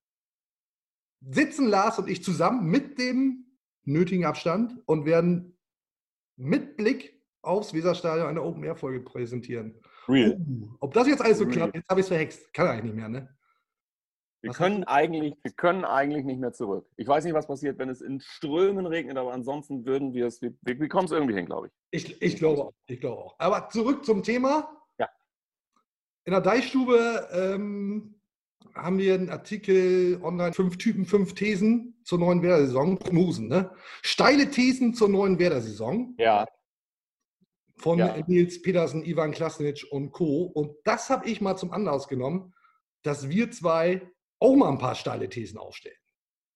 sitzen 1.21 1.67
Lars 1.67 1.99
und 1.99 2.09
ich 2.09 2.23
zusammen 2.23 2.67
mit 2.67 2.99
dem 2.99 3.47
nötigen 3.85 4.25
Abstand 4.25 4.81
und 4.87 5.05
werden 5.07 5.59
mit 6.37 6.77
Blick 6.77 7.21
aufs 7.43 7.73
Weserstadion 7.73 8.29
eine 8.29 8.43
Open-Air-Folge 8.43 9.01
präsentieren. 9.01 9.81
Real. 10.09 10.39
Uh, 10.39 10.69
ob 10.81 10.95
das 10.95 11.07
jetzt 11.07 11.21
alles 11.23 11.39
so 11.39 11.45
Real. 11.45 11.57
klappt, 11.57 11.75
jetzt 11.75 11.89
habe 11.89 12.01
ich 12.01 12.05
es 12.05 12.09
verhext. 12.09 12.53
Kann 12.55 12.69
eigentlich 12.69 12.85
nicht 12.85 12.97
mehr, 12.97 13.09
ne? 13.09 13.29
Wir 14.41 14.51
Was 14.51 14.57
können, 14.57 14.85
eigentlich, 14.85 15.35
wir 15.43 15.51
können 15.51 15.85
eigentlich 15.85 16.25
nicht 16.25 16.39
mehr 16.39 16.53
zurück. 16.53 16.87
Ich 16.97 17.09
weiß 17.09 17.25
nicht, 17.25 17.35
was 17.35 17.49
passiert, 17.49 17.77
wenn 17.79 17.89
es 17.89 18.01
in 18.01 18.21
Strömen 18.21 18.87
regnet, 18.87 19.17
aber 19.17 19.33
ansonsten 19.33 19.85
würden 19.85 20.15
wir 20.15 20.27
es, 20.27 20.41
wir, 20.41 20.55
wir 20.63 20.79
wir 20.79 20.89
kommen 20.89 21.07
es 21.07 21.11
irgendwie 21.11 21.35
hin, 21.35 21.47
glaube 21.47 21.67
ich. 21.67 21.73
Ich, 21.91 22.23
ich 22.23 22.37
glaube 22.37 22.63
auch. 22.67 22.73
Ich 22.87 23.01
glaube 23.01 23.21
auch. 23.21 23.35
Aber 23.39 23.69
zurück 23.69 24.05
zum 24.05 24.23
Thema. 24.23 24.71
Ja. 24.99 25.09
In 26.25 26.33
der 26.33 26.41
Deichstube 26.41 27.29
ähm, 27.33 28.15
haben 28.75 28.99
wir 28.99 29.15
einen 29.15 29.31
Artikel 29.31 30.21
online, 30.23 30.53
fünf 30.53 30.79
Typen, 30.79 31.05
fünf 31.05 31.35
Thesen 31.35 32.01
zur 32.05 32.19
neuen 32.21 32.41
Werder-Saison, 32.41 32.97
Prognosen, 32.97 33.49
ne? 33.49 33.73
Steile 34.03 34.51
Thesen 34.51 34.95
zur 34.95 35.09
neuen 35.09 35.41
Werder-Saison 35.41 36.15
Ja, 36.17 36.47
von 37.79 37.99
Ja. 37.99 38.17
Nils 38.27 38.61
Petersen, 38.63 39.05
Ivan 39.05 39.33
Klasnic 39.33 39.87
und 39.91 40.11
Co. 40.13 40.43
Und 40.45 40.77
das 40.85 41.11
habe 41.11 41.29
ich 41.29 41.41
mal 41.41 41.57
zum 41.57 41.73
Anlass 41.73 42.09
genommen, 42.09 42.55
dass 43.03 43.29
wir 43.29 43.51
zwei 43.51 44.03
auch 44.41 44.55
mal 44.57 44.69
ein 44.71 44.79
paar 44.79 44.95
steile 44.95 45.29
Thesen 45.29 45.59
aufstellen. 45.59 45.97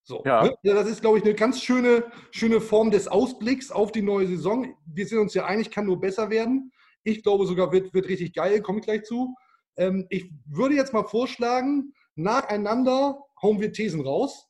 So, 0.05 0.23
Ja. 0.27 0.43
ne? 0.45 0.55
das 0.63 0.89
ist, 0.89 1.01
glaube 1.01 1.19
ich, 1.19 1.25
eine 1.25 1.35
ganz 1.35 1.63
schöne, 1.63 2.05
schöne 2.33 2.61
Form 2.61 2.91
des 2.91 3.07
Ausblicks 3.09 3.71
auf 3.71 3.93
die 3.93 4.03
neue 4.03 4.27
Saison. 4.27 4.75
Wir 4.87 5.07
sind 5.07 5.19
uns 5.19 5.35
ja 5.35 5.47
einig, 5.47 5.71
kann 5.71 5.87
nur 5.87 6.01
besser 6.01 6.29
werden. 6.31 6.73
Ich 7.05 7.23
glaube 7.23 7.47
sogar, 7.47 7.71
wird, 7.73 7.95
wird 7.95 8.09
richtig 8.09 8.33
geil, 8.35 8.61
komme 8.63 8.81
ich 8.81 8.85
gleich 8.85 9.05
zu. 9.05 9.35
Ähm, 9.77 10.07
ich 10.11 10.31
würde 10.47 10.75
jetzt 10.75 10.93
mal 10.93 11.05
vorschlagen, 11.05 11.93
nacheinander 12.17 13.19
hauen 13.41 13.61
wir 13.61 13.73
Thesen 13.73 14.01
raus 14.01 14.49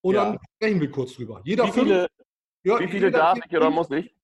und 0.00 0.14
Ja. 0.14 0.24
dann 0.32 0.38
sprechen 0.56 0.80
wir 0.80 0.90
kurz 0.90 1.14
drüber. 1.14 1.42
Jeder 1.44 1.64
wie 1.66 1.72
fünf- 1.72 1.86
viele, 1.86 2.08
ja, 2.64 2.78
wie 2.80 2.86
viele 2.88 3.06
jeder 3.06 3.18
darf 3.18 3.32
fünf- 3.34 3.46
ich 3.46 3.56
oder 3.56 3.70
muss 3.70 3.90
ich? 3.90 4.14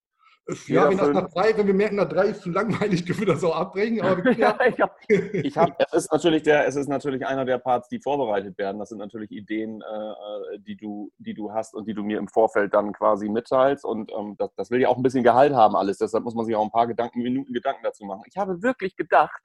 Ja, 0.67 0.91
wenn, 0.91 1.13
nach 1.13 1.31
drei, 1.31 1.57
wenn 1.57 1.67
wir 1.67 1.75
merken, 1.75 1.97
nach 1.97 2.09
drei 2.09 2.27
ist 2.27 2.43
zu 2.43 2.51
langweilig, 2.51 3.07
können 3.07 3.21
wir 3.21 3.27
das 3.27 3.43
auch 3.45 3.57
abbrechen. 3.57 4.03
Aber 4.03 4.17
wir 4.17 4.23
können 4.25 4.39
ja, 4.41 4.57
Ja, 4.61 4.67
ich 4.67 4.81
hab, 4.81 4.99
ich 5.09 5.57
hab, 5.57 5.81
es, 5.81 6.05
ist 6.05 6.13
natürlich 6.13 6.43
der, 6.43 6.67
es 6.67 6.77
ist 6.77 6.89
natürlich 6.89 7.27
einer 7.27 7.45
der 7.45 7.59
Parts, 7.59 7.89
die 7.89 8.01
vorbereitet 8.01 8.59
werden. 8.59 8.79
Das 8.79 8.91
sind 8.91 8.99
natürlich 8.99 9.31
Ideen, 9.31 9.81
äh, 9.81 10.59
die, 10.59 10.77
du, 10.77 11.11
die 11.19 11.35
du 11.35 11.53
hast 11.53 11.75
und 11.75 11.89
die 11.89 11.95
du 11.95 12.03
mir 12.03 12.19
im 12.19 12.29
Vorfeld 12.29 12.75
dann 12.75 12.93
quasi 12.93 13.29
mitteilst. 13.29 13.85
Und 13.85 14.13
ähm, 14.13 14.37
das, 14.39 14.55
das 14.57 14.71
will 14.71 14.81
ja 14.81 14.89
auch 14.89 14.97
ein 14.97 15.03
bisschen 15.03 15.25
Gehalt 15.25 15.55
haben, 15.55 15.77
alles. 15.77 15.99
Deshalb 15.99 16.25
muss 16.25 16.35
man 16.35 16.45
sich 16.45 16.55
auch 16.55 16.65
ein 16.65 16.71
paar 16.71 16.87
Gedanken, 16.87 17.23
Minuten 17.23 17.53
Gedanken 17.53 17.83
dazu 17.83 18.05
machen. 18.05 18.23
Ich 18.27 18.37
habe 18.37 18.63
wirklich 18.63 18.97
gedacht, 18.97 19.41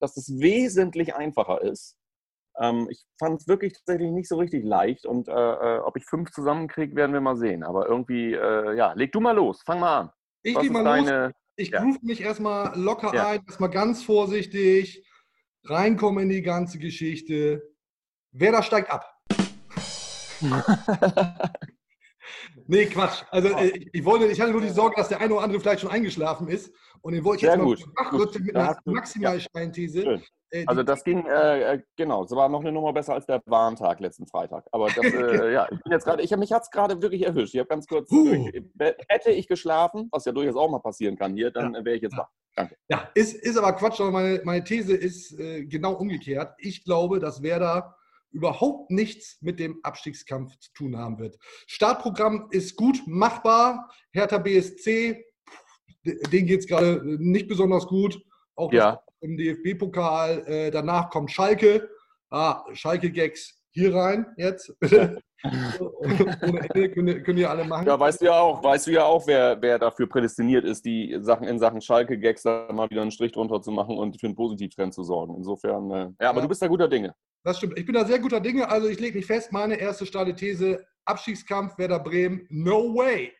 dass 0.00 0.16
es 0.16 0.38
wesentlich 0.38 1.14
einfacher 1.14 1.62
ist. 1.62 1.96
Ähm, 2.58 2.86
ich 2.90 3.04
fand 3.18 3.40
es 3.40 3.48
wirklich 3.48 3.72
tatsächlich 3.72 4.10
nicht 4.10 4.28
so 4.28 4.36
richtig 4.36 4.64
leicht. 4.64 5.06
Und 5.06 5.28
äh, 5.28 5.32
äh, 5.32 5.78
ob 5.78 5.96
ich 5.96 6.04
fünf 6.04 6.30
zusammenkriege, 6.30 6.94
werden 6.94 7.12
wir 7.12 7.20
mal 7.20 7.36
sehen. 7.36 7.62
Aber 7.62 7.88
irgendwie, 7.88 8.34
äh, 8.34 8.76
ja, 8.76 8.92
leg 8.92 9.12
du 9.12 9.20
mal 9.20 9.34
los. 9.34 9.62
Fang 9.64 9.80
mal 9.80 10.00
an. 10.00 10.10
Ich 10.44 10.58
gehe 10.58 10.70
mal 10.70 10.84
los. 10.84 11.06
deine. 11.06 11.32
Ich 11.56 11.70
ja. 11.70 11.80
groove 11.80 12.02
mich 12.02 12.20
erstmal 12.20 12.78
locker 12.78 13.14
Ja. 13.14 13.28
ein, 13.28 13.44
erstmal 13.46 13.70
ganz 13.70 14.02
vorsichtig, 14.02 15.04
reinkommen 15.64 16.24
in 16.24 16.28
die 16.28 16.42
ganze 16.42 16.78
Geschichte. 16.78 17.62
Wer 18.32 18.52
da 18.52 18.62
steigt 18.62 18.90
ab? 18.90 19.10
Nee, 22.66 22.86
Quatsch. 22.86 23.22
Also 23.30 23.48
äh, 23.48 23.68
ich, 23.68 23.90
ich 23.92 24.04
wollte, 24.04 24.26
ich 24.26 24.40
hatte 24.40 24.52
nur 24.52 24.60
die 24.62 24.70
Sorge, 24.70 24.96
dass 24.96 25.08
der 25.08 25.20
eine 25.20 25.34
oder 25.34 25.42
andere 25.44 25.60
vielleicht 25.60 25.80
schon 25.80 25.90
eingeschlafen 25.90 26.48
ist. 26.48 26.72
Und 27.02 27.12
den 27.12 27.22
wollte 27.24 27.44
ich 27.44 27.50
Sehr 27.50 27.58
jetzt 27.58 27.58
mal 27.58 27.74
gut. 27.74 27.96
wachrütteln 27.96 28.44
mit 28.44 28.54
Da 28.56 28.68
einer 28.68 28.78
maximal 28.86 29.34
ja. 29.34 29.40
steilen 29.40 29.72
These. 29.72 30.02
Schön. 30.02 30.22
Äh, 30.54 30.64
Also 30.66 30.82
das 30.82 31.04
ging, 31.04 31.26
äh, 31.26 31.74
äh, 31.74 31.82
genau, 31.96 32.24
es 32.24 32.30
war 32.30 32.48
noch 32.48 32.60
eine 32.60 32.72
Nummer 32.72 32.92
besser 32.92 33.14
als 33.14 33.26
der 33.26 33.42
Warntag 33.46 34.00
letzten 34.00 34.26
Freitag. 34.26 34.66
Aber 34.70 34.86
das, 34.86 34.96
äh, 35.12 35.52
ja, 35.52 35.66
ich 35.70 35.82
bin 35.82 35.92
jetzt 35.92 36.04
gerade, 36.04 36.22
ich 36.22 36.32
hab, 36.32 36.38
mich 36.38 36.52
hat 36.52 36.62
es 36.62 36.70
gerade 36.70 37.02
wirklich 37.02 37.22
erwischt. 37.26 37.54
Ich 37.54 37.58
habe 37.58 37.68
ganz 37.68 37.86
kurz, 37.86 38.08
durch, 38.08 38.54
äh, 38.78 38.94
hätte 39.08 39.30
ich 39.30 39.48
geschlafen, 39.48 40.08
was 40.12 40.24
ja 40.24 40.32
durchaus 40.32 40.56
auch 40.56 40.70
mal 40.70 40.78
passieren 40.78 41.16
kann 41.16 41.34
hier, 41.34 41.50
dann 41.50 41.74
äh, 41.74 41.84
wäre 41.84 41.96
ich 41.96 42.02
jetzt 42.02 42.16
wach. 42.16 42.28
Danke. 42.56 42.76
Ja, 42.88 43.10
ist, 43.14 43.34
ist 43.34 43.56
aber 43.56 43.72
Quatsch, 43.72 44.00
aber 44.00 44.12
meine, 44.12 44.40
meine 44.44 44.62
These 44.62 44.94
ist 44.94 45.36
genau 45.36 45.94
umgekehrt. 45.94 46.54
Ich 46.58 46.84
glaube, 46.84 47.18
dass 47.18 47.42
Werder 47.42 47.96
überhaupt 48.30 48.92
nichts 48.92 49.38
mit 49.40 49.58
dem 49.58 49.80
Abstiegskampf 49.82 50.56
zu 50.58 50.72
tun 50.72 50.96
haben 50.96 51.18
wird. 51.18 51.36
Startprogramm 51.66 52.46
ist 52.52 52.76
gut 52.76 53.00
machbar. 53.06 53.90
Hertha 54.12 54.38
BSC, 54.38 55.24
denen 56.04 56.46
geht 56.46 56.60
es 56.60 56.66
gerade 56.68 57.02
nicht 57.18 57.48
besonders 57.48 57.86
gut. 57.86 58.20
Auch 58.54 58.72
Ja. 58.72 59.00
Im 59.24 59.36
DFB-Pokal. 59.36 60.44
Äh, 60.46 60.70
danach 60.70 61.10
kommt 61.10 61.30
Schalke. 61.30 61.88
Ah, 62.30 62.62
Schalke-Gags 62.72 63.60
hier 63.70 63.94
rein 63.94 64.26
jetzt. 64.36 64.72
bitte. 64.80 65.18
Ohne 66.42 66.68
Ende 66.72 66.90
können, 66.90 67.08
ihr- 67.08 67.22
können 67.22 67.38
ihr 67.38 67.50
alle 67.50 67.64
machen. 67.64 67.86
Ja, 67.86 67.98
weißt 68.00 68.20
du 68.22 68.26
ja 68.26 68.38
auch, 68.40 68.62
weißt 68.62 68.86
du 68.86 68.92
ja 68.92 69.04
auch, 69.04 69.26
wer, 69.26 69.60
wer 69.60 69.78
dafür 69.78 70.08
prädestiniert 70.08 70.64
ist, 70.64 70.84
die 70.86 71.16
Sachen 71.20 71.46
in 71.46 71.58
Sachen 71.58 71.80
Schalke-Gags 71.80 72.42
da 72.42 72.68
mal 72.72 72.88
wieder 72.90 73.02
einen 73.02 73.10
Strich 73.10 73.32
drunter 73.32 73.60
zu 73.60 73.70
machen 73.70 73.96
und 73.98 74.18
für 74.20 74.26
einen 74.26 74.36
Positivtrend 74.36 74.94
zu 74.94 75.02
sorgen. 75.02 75.34
Insofern, 75.36 75.90
äh, 75.90 76.10
ja, 76.20 76.30
aber 76.30 76.38
Ja. 76.38 76.42
du 76.42 76.48
bist 76.48 76.62
da 76.62 76.66
guter 76.66 76.88
Dinge. 76.88 77.14
Das 77.44 77.58
stimmt. 77.58 77.78
Ich 77.78 77.84
bin 77.84 77.94
da 77.94 78.04
sehr 78.06 78.18
guter 78.20 78.40
Dinge. 78.40 78.68
Also 78.70 78.88
ich 78.88 78.98
lege 79.00 79.16
mich 79.18 79.26
fest, 79.26 79.52
meine 79.52 79.76
erste 79.78 80.06
steile 80.06 80.34
These, 80.34 80.82
Abstiegskampf 81.04 81.76
Werder 81.76 81.98
Bremen, 82.00 82.46
no 82.48 82.94
way. 82.94 83.30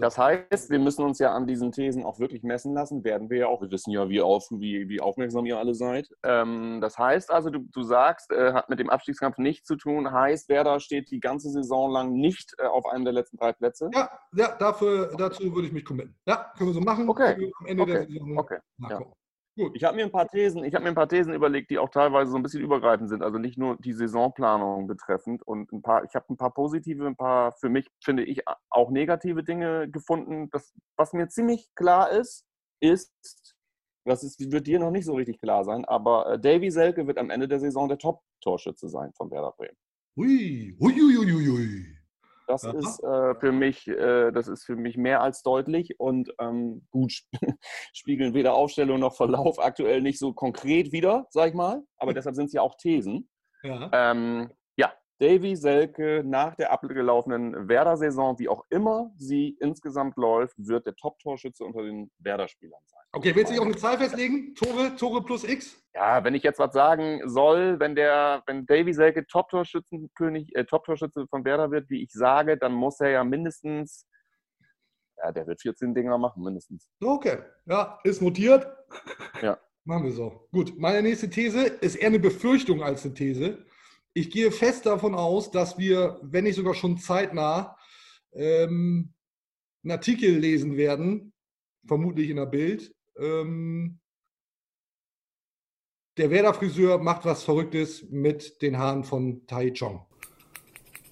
Das 0.00 0.16
heißt, 0.16 0.70
wir 0.70 0.78
müssen 0.78 1.04
uns 1.04 1.18
ja 1.18 1.32
an 1.32 1.46
diesen 1.46 1.72
Thesen 1.72 2.04
auch 2.04 2.18
wirklich 2.18 2.42
messen 2.42 2.74
lassen. 2.74 3.04
Werden 3.04 3.30
wir 3.30 3.38
ja 3.38 3.46
auch. 3.48 3.60
Wir 3.60 3.70
wissen 3.70 3.90
ja, 3.90 4.08
wie, 4.08 4.20
auf, 4.20 4.46
wie, 4.50 4.88
wie 4.88 5.00
aufmerksam 5.00 5.46
ihr 5.46 5.58
alle 5.58 5.74
seid. 5.74 6.08
Ähm, 6.22 6.80
das 6.80 6.98
heißt 6.98 7.30
also, 7.30 7.50
du, 7.50 7.60
du 7.72 7.82
sagst, 7.82 8.30
äh, 8.32 8.52
hat 8.52 8.68
mit 8.68 8.78
dem 8.78 8.90
Abstiegskampf 8.90 9.38
nichts 9.38 9.66
zu 9.66 9.76
tun. 9.76 10.10
Heißt, 10.10 10.48
Werder 10.48 10.80
steht 10.80 11.10
die 11.10 11.20
ganze 11.20 11.50
Saison 11.50 11.90
lang 11.90 12.12
nicht 12.12 12.54
äh, 12.58 12.66
auf 12.66 12.86
einem 12.86 13.04
der 13.04 13.12
letzten 13.12 13.36
drei 13.36 13.52
Plätze. 13.52 13.90
ja, 13.92 14.10
ja 14.34 14.56
dafür, 14.58 15.14
dazu 15.16 15.54
würde 15.54 15.68
ich 15.68 15.72
mich 15.72 15.84
committen. 15.84 16.16
Ja, 16.26 16.52
können 16.56 16.70
wir 16.70 16.74
so 16.74 16.80
machen. 16.80 17.08
Okay. 17.08 17.50
Am 17.60 17.66
Ende 17.66 17.86
der 17.86 18.02
Okay. 18.02 18.12
Saison 18.12 18.38
Okay. 18.38 18.58
Nachgucken. 19.58 19.76
Ich 19.76 19.84
habe 19.84 19.96
mir 19.96 20.04
ein 20.04 20.10
paar 20.10 20.28
Thesen, 20.28 20.64
ich 20.64 20.74
habe 20.74 20.84
mir 20.84 20.90
ein 20.90 20.94
paar 20.94 21.08
Thesen 21.08 21.34
überlegt, 21.34 21.70
die 21.70 21.78
auch 21.78 21.90
teilweise 21.90 22.30
so 22.30 22.36
ein 22.36 22.42
bisschen 22.42 22.62
übergreifend 22.62 23.08
sind, 23.08 23.22
also 23.22 23.38
nicht 23.38 23.58
nur 23.58 23.76
die 23.78 23.92
Saisonplanung 23.92 24.86
betreffend 24.86 25.42
und 25.42 25.72
ein 25.72 25.82
paar, 25.82 26.04
ich 26.04 26.14
habe 26.14 26.26
ein 26.30 26.36
paar 26.36 26.52
positive, 26.52 27.06
ein 27.06 27.16
paar 27.16 27.52
für 27.52 27.68
mich 27.68 27.88
finde 28.02 28.24
ich 28.24 28.42
auch 28.70 28.90
negative 28.90 29.42
Dinge 29.42 29.90
gefunden. 29.90 30.48
Das, 30.50 30.72
was 30.96 31.12
mir 31.12 31.28
ziemlich 31.28 31.68
klar 31.74 32.10
ist, 32.10 32.44
ist, 32.80 33.12
das 34.04 34.22
ist, 34.22 34.50
wird 34.50 34.66
dir 34.66 34.78
noch 34.78 34.90
nicht 34.90 35.04
so 35.04 35.14
richtig 35.14 35.40
klar 35.40 35.64
sein, 35.64 35.84
aber 35.84 36.32
äh, 36.32 36.38
Davy 36.38 36.70
Selke 36.70 37.06
wird 37.06 37.18
am 37.18 37.30
Ende 37.30 37.48
der 37.48 37.60
Saison 37.60 37.88
der 37.88 37.98
Top-Torschütze 37.98 38.88
sein 38.88 39.12
von 39.14 39.30
Werder 39.30 39.52
Bremen. 39.56 39.76
Ui, 40.16 40.76
ui, 40.80 40.94
ui, 41.00 41.16
ui, 41.18 41.48
ui. 41.48 41.97
Das 42.48 42.64
Aha. 42.64 42.78
ist 42.78 43.04
äh, 43.04 43.34
für 43.38 43.52
mich, 43.52 43.86
äh, 43.86 44.32
das 44.32 44.48
ist 44.48 44.64
für 44.64 44.74
mich 44.74 44.96
mehr 44.96 45.20
als 45.20 45.42
deutlich 45.42 46.00
und 46.00 46.32
ähm, 46.40 46.86
gut 46.90 47.12
sp- 47.12 47.28
spiegeln 47.92 48.32
weder 48.32 48.54
Aufstellung 48.54 48.98
noch 49.00 49.14
Verlauf 49.14 49.58
aktuell 49.58 50.00
nicht 50.00 50.18
so 50.18 50.32
konkret 50.32 50.90
wieder, 50.90 51.26
sag 51.30 51.50
ich 51.50 51.54
mal. 51.54 51.82
Aber 51.98 52.14
deshalb 52.14 52.34
sind 52.34 52.46
es 52.46 52.54
ja 52.54 52.62
auch 52.62 52.74
Thesen. 52.76 53.28
Ja. 53.62 53.90
Ähm, 53.92 54.50
Davy 55.20 55.56
Selke 55.56 56.22
nach 56.24 56.54
der 56.54 56.72
abgelaufenen 56.72 57.68
Werder-Saison, 57.68 58.38
wie 58.38 58.48
auch 58.48 58.64
immer 58.70 59.10
sie 59.16 59.56
insgesamt 59.60 60.16
läuft, 60.16 60.54
wird 60.58 60.86
der 60.86 60.94
Top-Torschütze 60.94 61.64
unter 61.64 61.82
den 61.82 62.10
Werder-Spielern 62.18 62.80
sein. 62.86 63.00
Okay, 63.12 63.34
willst 63.34 63.50
du 63.50 63.54
dich 63.54 63.60
auf 63.60 63.66
eine 63.66 63.76
Zahl 63.76 63.98
festlegen? 63.98 64.54
Tore, 64.54 64.94
Tore 64.96 65.22
plus 65.24 65.42
X? 65.42 65.82
Ja, 65.94 66.22
wenn 66.22 66.34
ich 66.34 66.42
jetzt 66.44 66.60
was 66.60 66.72
sagen 66.72 67.20
soll, 67.26 67.80
wenn 67.80 67.96
der, 67.96 68.42
wenn 68.46 68.66
Davy 68.66 68.92
Selke 68.92 69.26
Top-Torschützenkönig, 69.26 70.54
äh, 70.54 70.64
Top-Torschütze 70.64 71.26
von 71.28 71.44
Werder 71.44 71.70
wird, 71.70 71.90
wie 71.90 72.02
ich 72.02 72.12
sage, 72.12 72.56
dann 72.56 72.72
muss 72.72 73.00
er 73.00 73.10
ja 73.10 73.24
mindestens, 73.24 74.06
ja, 75.16 75.32
der 75.32 75.48
wird 75.48 75.60
14 75.60 75.94
Dinger 75.94 76.16
machen, 76.16 76.44
mindestens. 76.44 76.86
Okay, 77.02 77.38
ja, 77.66 77.98
ist 78.04 78.22
notiert. 78.22 78.66
Ja. 79.42 79.58
Machen 79.88 80.04
wir 80.04 80.12
so. 80.12 80.46
Gut, 80.52 80.78
meine 80.78 81.00
nächste 81.00 81.30
These 81.30 81.64
ist 81.64 81.96
eher 81.96 82.08
eine 82.08 82.18
Befürchtung 82.18 82.82
als 82.82 83.06
eine 83.06 83.14
These. 83.14 83.64
Ich 84.18 84.30
gehe 84.30 84.50
fest 84.50 84.84
davon 84.84 85.14
aus, 85.14 85.52
dass 85.52 85.78
wir, 85.78 86.18
wenn 86.22 86.42
nicht 86.42 86.56
sogar 86.56 86.74
schon 86.74 86.98
zeitnah, 86.98 87.76
ähm, 88.32 89.14
einen 89.84 89.92
Artikel 89.92 90.36
lesen 90.36 90.76
werden, 90.76 91.32
vermutlich 91.86 92.28
in 92.28 92.34
der 92.34 92.46
Bild. 92.46 92.92
Ähm, 93.16 94.00
der 96.16 96.30
Werder-Friseur 96.30 96.98
macht 96.98 97.26
was 97.26 97.44
Verrücktes 97.44 98.10
mit 98.10 98.60
den 98.60 98.76
Haaren 98.76 99.04
von 99.04 99.46
Tai 99.46 99.70
Chong. 99.70 100.04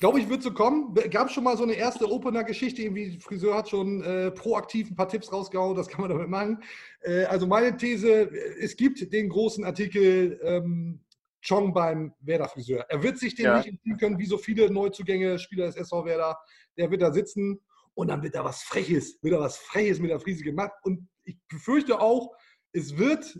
Glaube 0.00 0.18
ich, 0.18 0.28
wird 0.28 0.42
so 0.42 0.52
kommen. 0.52 0.92
Gab 1.08 1.30
schon 1.30 1.44
mal 1.44 1.56
so 1.56 1.62
eine 1.62 1.74
erste 1.74 2.10
Opener-Geschichte, 2.10 2.82
irgendwie 2.82 3.12
der 3.12 3.20
Friseur 3.20 3.56
hat 3.56 3.68
schon 3.68 4.02
äh, 4.02 4.32
proaktiv 4.32 4.90
ein 4.90 4.96
paar 4.96 5.08
Tipps 5.08 5.32
rausgehauen, 5.32 5.76
das 5.76 5.86
kann 5.86 6.00
man 6.00 6.10
damit 6.10 6.28
machen. 6.28 6.60
Äh, 7.02 7.22
also 7.26 7.46
meine 7.46 7.76
These, 7.76 8.28
es 8.60 8.76
gibt 8.76 9.12
den 9.12 9.28
großen 9.28 9.64
Artikel 9.64 10.40
ähm, 10.42 11.05
Chong 11.42 11.72
beim 11.72 12.14
Werder-Friseur. 12.20 12.86
Er 12.88 13.02
wird 13.02 13.18
sich 13.18 13.34
den 13.34 13.46
Ja. 13.46 13.58
nicht 13.58 13.68
entziehen 13.68 13.96
können, 13.96 14.18
wie 14.18 14.26
so 14.26 14.38
viele 14.38 14.70
Neuzugänge, 14.70 15.38
Spieler 15.38 15.66
des 15.66 15.76
SV 15.76 16.04
Werder. 16.04 16.38
Der 16.76 16.90
wird 16.90 17.02
da 17.02 17.12
sitzen 17.12 17.60
und 17.94 18.08
dann 18.08 18.22
wird 18.22 18.34
da 18.34 18.44
was 18.44 18.62
Freches, 18.62 19.18
wird 19.22 19.34
da 19.34 19.40
was 19.40 19.56
Freches 19.58 19.98
mit 19.98 20.10
der 20.10 20.20
Frise 20.20 20.44
gemacht. 20.44 20.72
Und 20.82 21.08
ich 21.24 21.38
befürchte 21.48 22.00
auch, 22.00 22.34
es 22.72 22.96
wird 22.96 23.38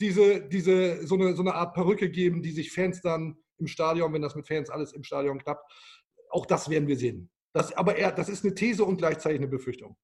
diese, 0.00 0.46
diese, 0.48 1.06
so, 1.06 1.14
eine, 1.14 1.34
so 1.34 1.42
eine 1.42 1.54
Art 1.54 1.74
Perücke 1.74 2.10
geben, 2.10 2.42
die 2.42 2.52
sich 2.52 2.72
Fans 2.72 3.00
dann 3.00 3.36
im 3.58 3.66
Stadion, 3.66 4.12
wenn 4.12 4.22
das 4.22 4.34
mit 4.34 4.46
Fans 4.46 4.68
alles 4.70 4.92
im 4.92 5.02
Stadion 5.02 5.38
klappt, 5.38 5.64
auch 6.30 6.46
das 6.46 6.68
werden 6.68 6.88
wir 6.88 6.96
sehen. 6.96 7.30
Das, 7.54 7.72
aber 7.72 7.96
er, 7.96 8.12
das 8.12 8.28
ist 8.28 8.44
eine 8.44 8.54
These 8.54 8.84
und 8.84 8.98
gleichzeitig 8.98 9.38
eine 9.38 9.48
Befürchtung. 9.48 9.96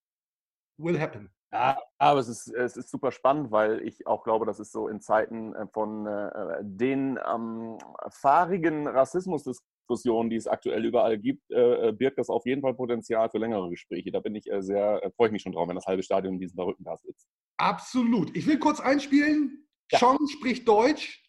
Will 0.79 0.99
happen. 0.99 1.31
Ja, 1.53 1.79
aber 1.99 2.21
es 2.21 2.29
ist, 2.29 2.49
es 2.49 2.79
ist 2.79 2.89
super 2.89 3.13
spannend, 3.13 3.51
weil 3.51 3.87
ich 3.87 4.07
auch 4.07 4.25
glaube, 4.25 4.47
dass 4.47 4.59
es 4.59 4.73
so 4.73 4.89
in 4.89 5.03
Zeiten 5.03 5.55
äh, 5.55 5.67
von 5.67 6.07
äh, 6.07 6.61
den 6.63 7.19
ähm, 7.31 7.77
fahrigen 8.09 8.87
Rassismusdiskussionen, 8.89 10.31
die 10.31 10.37
es 10.37 10.47
aktuell 10.47 10.83
überall 10.87 11.19
gibt, 11.19 11.51
äh, 11.51 11.89
äh, 11.89 11.93
birgt 11.93 12.19
das 12.19 12.31
auf 12.31 12.47
jeden 12.47 12.63
Fall 12.63 12.73
Potenzial 12.73 13.29
für 13.29 13.37
längere 13.37 13.69
Gespräche. 13.69 14.11
Da 14.11 14.21
bin 14.21 14.35
ich 14.35 14.51
äh, 14.51 14.63
sehr, 14.63 15.05
äh, 15.05 15.11
freue 15.11 15.29
ich 15.29 15.33
mich 15.33 15.43
schon 15.43 15.53
drauf, 15.53 15.69
wenn 15.69 15.75
das 15.75 15.85
halbe 15.85 16.03
Stadion 16.03 16.35
in 16.35 16.41
diesem 16.41 16.57
verrückten 16.57 16.85
Gast 16.85 17.05
sitzt. 17.05 17.29
Absolut. 17.59 18.35
Ich 18.35 18.47
will 18.47 18.59
kurz 18.59 18.81
einspielen. 18.81 19.69
Ja. 19.91 19.99
Chong 19.99 20.27
spricht 20.29 20.67
Deutsch. 20.67 21.23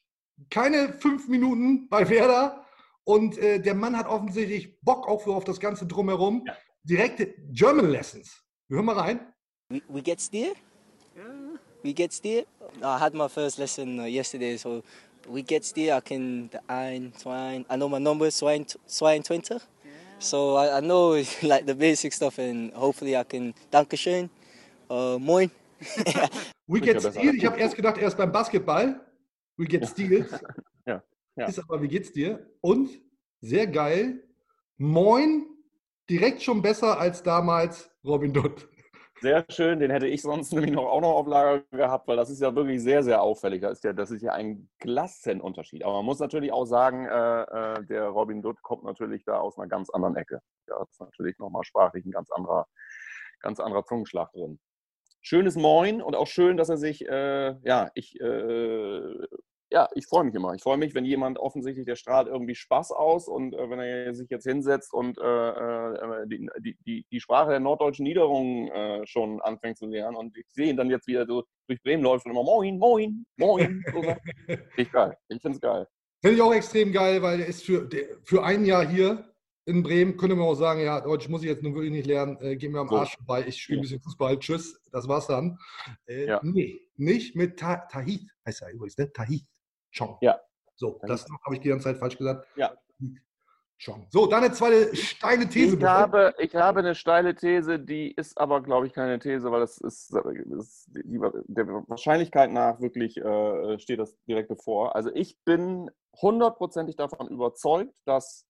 Keine 0.50 0.94
fünf 0.94 1.28
Minuten 1.28 1.90
bei 1.90 2.10
Werder. 2.10 2.66
Und 3.04 3.38
äh, 3.38 3.60
der 3.60 3.76
Mann 3.76 3.98
hat 3.98 4.08
offensichtlich 4.08 4.80
Bock 4.80 5.06
auch 5.10 5.28
auf 5.28 5.44
das 5.44 5.60
Ganze 5.60 5.86
drumherum. 5.86 6.46
Ja. 6.48 6.56
Direkte 6.84 7.36
German 7.52 7.90
Lessons. 7.90 8.42
Wir 8.70 8.78
hören 8.78 8.86
mal 8.86 8.98
rein. 8.98 9.33
We, 9.70 9.82
we 9.88 10.02
get 10.02 10.22
steer? 10.22 10.54
We 11.84 11.94
get 11.94 12.14
steer? 12.14 12.44
I 12.84 12.98
had 12.98 13.14
my 13.14 13.28
first 13.28 13.60
lesson 13.60 14.00
uh, 14.00 14.06
yesterday, 14.06 14.58
so 14.58 14.84
we 15.28 15.42
get 15.42 15.66
steer. 15.66 15.96
I 15.96 16.00
can 16.00 16.50
the 16.50 16.62
ein, 16.70 17.14
zwei. 17.18 17.66
I 17.70 17.76
know 17.76 17.90
my 17.90 18.00
numbers, 18.00 18.36
zwei, 18.36 18.66
zwei, 18.88 19.20
twenty. 19.20 19.58
So 20.20 20.56
I, 20.56 20.78
I 20.78 20.80
know 20.80 21.22
like 21.44 21.66
the 21.66 21.76
basic 21.76 22.14
stuff, 22.14 22.40
and 22.40 22.74
hopefully 22.74 23.16
I 23.16 23.24
can. 23.24 23.54
Dankeschön, 23.72 24.30
uh, 24.90 25.18
moin. 25.20 25.52
We 26.68 26.80
get. 26.80 27.02
Steel. 27.02 27.36
Ich 27.36 27.46
habe 27.46 27.60
erst 27.60 27.76
gedacht, 27.76 27.98
er 27.98 28.08
ist 28.08 28.18
beim 28.18 28.32
Basketball. 28.32 29.02
We 29.58 29.66
get 29.66 29.88
Steel. 29.88 30.28
Ja, 30.86 31.02
ja. 31.38 31.46
Ist 31.48 31.60
aber, 31.60 31.82
wie 31.82 31.88
geht's 31.88 32.12
dir? 32.12 32.46
Und 32.60 32.90
sehr 33.40 33.68
geil. 33.68 34.22
Moin. 34.78 35.46
Direkt 36.10 36.44
schon 36.44 36.62
besser 36.62 37.00
als 37.00 37.24
damals 37.24 37.90
Robin 38.04 38.34
Dutt. 38.34 38.68
Sehr 39.24 39.46
schön, 39.48 39.80
den 39.80 39.90
hätte 39.90 40.06
ich 40.06 40.22
sonst 40.22 40.52
nämlich 40.54 40.74
noch, 40.74 40.84
auch 40.84 41.00
noch 41.00 41.14
auf 41.14 41.28
Lager 41.28 41.64
gehabt, 41.72 42.10
weil 42.10 42.18
das 42.18 42.30
ist 42.30 42.42
ja 42.42 42.54
wirklich 42.54 42.84
sehr, 42.84 43.04
sehr 43.04 43.22
auffällig. 43.22 43.62
Das 43.62 43.78
ist 43.78 43.84
ja, 43.86 43.94
das 43.94 44.12
ist 44.12 44.22
ja 44.22 44.34
ein 44.34 44.70
Klassenunterschied. 44.80 45.82
Aber 45.86 45.94
man 45.94 46.06
muss 46.06 46.20
natürlich 46.20 46.52
auch 46.52 46.66
sagen, 46.66 47.06
äh, 47.06 47.44
äh, 47.44 47.86
der 47.86 48.08
Robin 48.10 48.42
Dutt 48.42 48.62
kommt 48.62 48.84
natürlich 48.84 49.24
da 49.24 49.40
aus 49.40 49.58
einer 49.58 49.70
ganz 49.70 49.90
anderen 49.92 50.18
Ecke. 50.18 50.42
Da 50.68 50.84
ist 50.84 51.00
natürlich 51.00 51.40
nochmal 51.40 51.64
sprachlich 51.64 52.04
ein 52.04 52.12
ganz 52.12 52.30
anderer, 52.32 52.68
ganz 53.40 53.62
anderer 53.62 53.86
Zungenschlag 53.86 54.30
drin. 54.34 54.60
Schönes 55.22 55.56
Moin 55.56 56.02
und 56.02 56.18
auch 56.18 56.28
schön, 56.28 56.58
dass 56.58 56.68
er 56.68 56.76
sich, 56.76 57.08
äh, 57.08 57.56
ja, 57.64 57.92
ich, 57.94 58.20
äh, 58.20 59.26
ja, 59.74 59.90
ich 59.96 60.06
freue 60.06 60.24
mich 60.24 60.36
immer. 60.36 60.54
Ich 60.54 60.62
freue 60.62 60.78
mich, 60.78 60.94
wenn 60.94 61.04
jemand 61.04 61.40
offensichtlich, 61.40 61.88
der 61.88 61.96
strahlt 61.96 62.28
irgendwie 62.28 62.54
Spaß 62.54 62.92
aus 62.92 63.28
und 63.28 63.56
äh, 63.56 63.70
wenn 63.70 63.80
er 63.80 64.14
sich 64.14 64.30
jetzt 64.30 64.44
hinsetzt 64.44 64.94
und 64.94 65.18
äh, 65.18 65.50
äh, 65.50 66.28
die, 66.28 66.76
die, 66.86 67.06
die, 67.12 67.20
Sprache 67.20 67.50
der 67.50 67.60
norddeutschen 67.60 68.04
Niederungen 68.04 68.68
äh, 68.68 69.08
schon 69.08 69.42
anfängt 69.42 69.80
zu 69.80 69.88
lernen 69.88 70.16
und 70.16 70.38
ich 70.38 70.46
sehe 70.52 70.70
ihn 70.70 70.78
dann 70.78 70.92
jetzt 70.92 71.08
wieder 71.08 71.26
so 71.26 71.44
durch 71.68 71.82
Bremen 71.82 72.04
läuft 72.04 72.26
und 72.26 72.32
immer 72.32 72.44
Moin, 72.44 72.78
Moin, 72.78 73.26
Moin. 73.38 73.84
So 73.92 74.04
ich 74.78 74.92
geil. 74.92 75.18
Ich 75.28 75.42
finde 75.42 75.56
es 75.56 75.62
geil. 75.62 75.88
Finde 76.22 76.36
ich 76.36 76.42
auch 76.44 76.54
extrem 76.54 76.92
geil, 76.92 77.24
weil 77.24 77.40
der 77.40 77.48
ist 77.48 77.66
für, 77.66 77.90
für 78.24 78.44
ein 78.44 78.66
Jahr 78.66 78.88
hier 78.88 79.34
in 79.66 79.82
Bremen, 79.82 80.18
könnte 80.18 80.36
man 80.36 80.46
auch 80.46 80.56
sagen, 80.56 80.82
ja, 80.82 81.02
Deutsch 81.02 81.30
muss 81.30 81.42
ich 81.42 81.48
jetzt 81.48 81.64
nun 81.64 81.74
wirklich 81.74 81.92
nicht 81.92 82.06
lernen, 82.06 82.38
äh, 82.42 82.56
geh 82.58 82.70
mir 82.70 82.80
am 82.80 82.90
So. 82.90 82.98
Arsch 82.98 83.16
vorbei, 83.16 83.46
ich 83.48 83.60
spiele 83.60 83.80
ein 83.80 83.82
bisschen 83.82 84.02
Fußball, 84.02 84.38
tschüss, 84.38 84.80
das 84.92 85.08
war's 85.08 85.28
dann. 85.28 85.58
Äh, 86.06 86.28
Ja. 86.28 86.42
Nee, 86.44 86.80
nicht 86.96 87.36
mit 87.36 87.58
Ta 87.58 87.78
Tahit, 87.90 88.30
heißt 88.46 88.62
er 88.62 88.72
übrigens, 88.72 88.98
ne? 88.98 89.12
Tahit 89.12 89.46
Chong. 89.94 90.18
Ja. 90.22 90.40
So, 90.76 91.00
das 91.04 91.26
habe 91.46 91.56
ich 91.56 91.62
die 91.62 91.70
ganze 91.70 91.86
Zeit 91.86 91.98
falsch 91.98 92.18
gesagt. 92.18 92.48
Ja. 92.56 92.74
Chong. 93.84 94.08
So, 94.10 94.28
dann 94.28 94.44
eine 94.44 94.54
zweite 94.54 94.96
steile 94.96 95.48
These. 95.48 95.78
Ich 95.78 95.84
habe, 95.84 96.34
ich 96.38 96.56
habe 96.56 96.80
eine 96.80 96.96
steile 96.96 97.36
These, 97.36 97.80
die 97.80 98.12
ist 98.12 98.38
aber, 98.38 98.62
glaube 98.62 98.88
ich, 98.88 98.94
keine 98.94 99.20
These, 99.20 99.52
weil 99.52 99.60
das 99.60 99.78
ist, 99.78 100.14
das 100.14 100.26
ist 100.26 100.90
die, 100.96 101.20
der 101.48 101.68
Wahrscheinlichkeit 101.88 102.52
nach 102.52 102.80
wirklich 102.80 103.18
äh, 103.18 103.78
steht 103.80 104.00
das 104.00 104.16
direkt 104.26 104.50
bevor. 104.50 104.96
Also 104.96 105.12
ich 105.14 105.38
bin 105.44 105.92
hundertprozentig 106.22 106.96
davon 106.96 107.28
überzeugt, 107.28 107.94
dass 108.06 108.46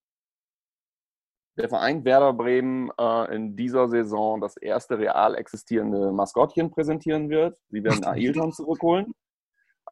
der 1.58 1.70
Verein 1.70 2.04
Werder 2.04 2.34
Bremen 2.34 2.92
äh, 3.00 3.36
in 3.36 3.56
dieser 3.56 3.88
Saison 3.88 4.42
das 4.42 4.58
erste 4.58 4.98
real 4.98 5.36
existierende 5.36 6.12
Maskottchen 6.12 6.72
präsentieren 6.72 7.30
wird. 7.30 7.58
Sie 7.70 7.84
werden 7.84 8.04
Ailton 8.06 8.52
zurückholen. 8.52 9.14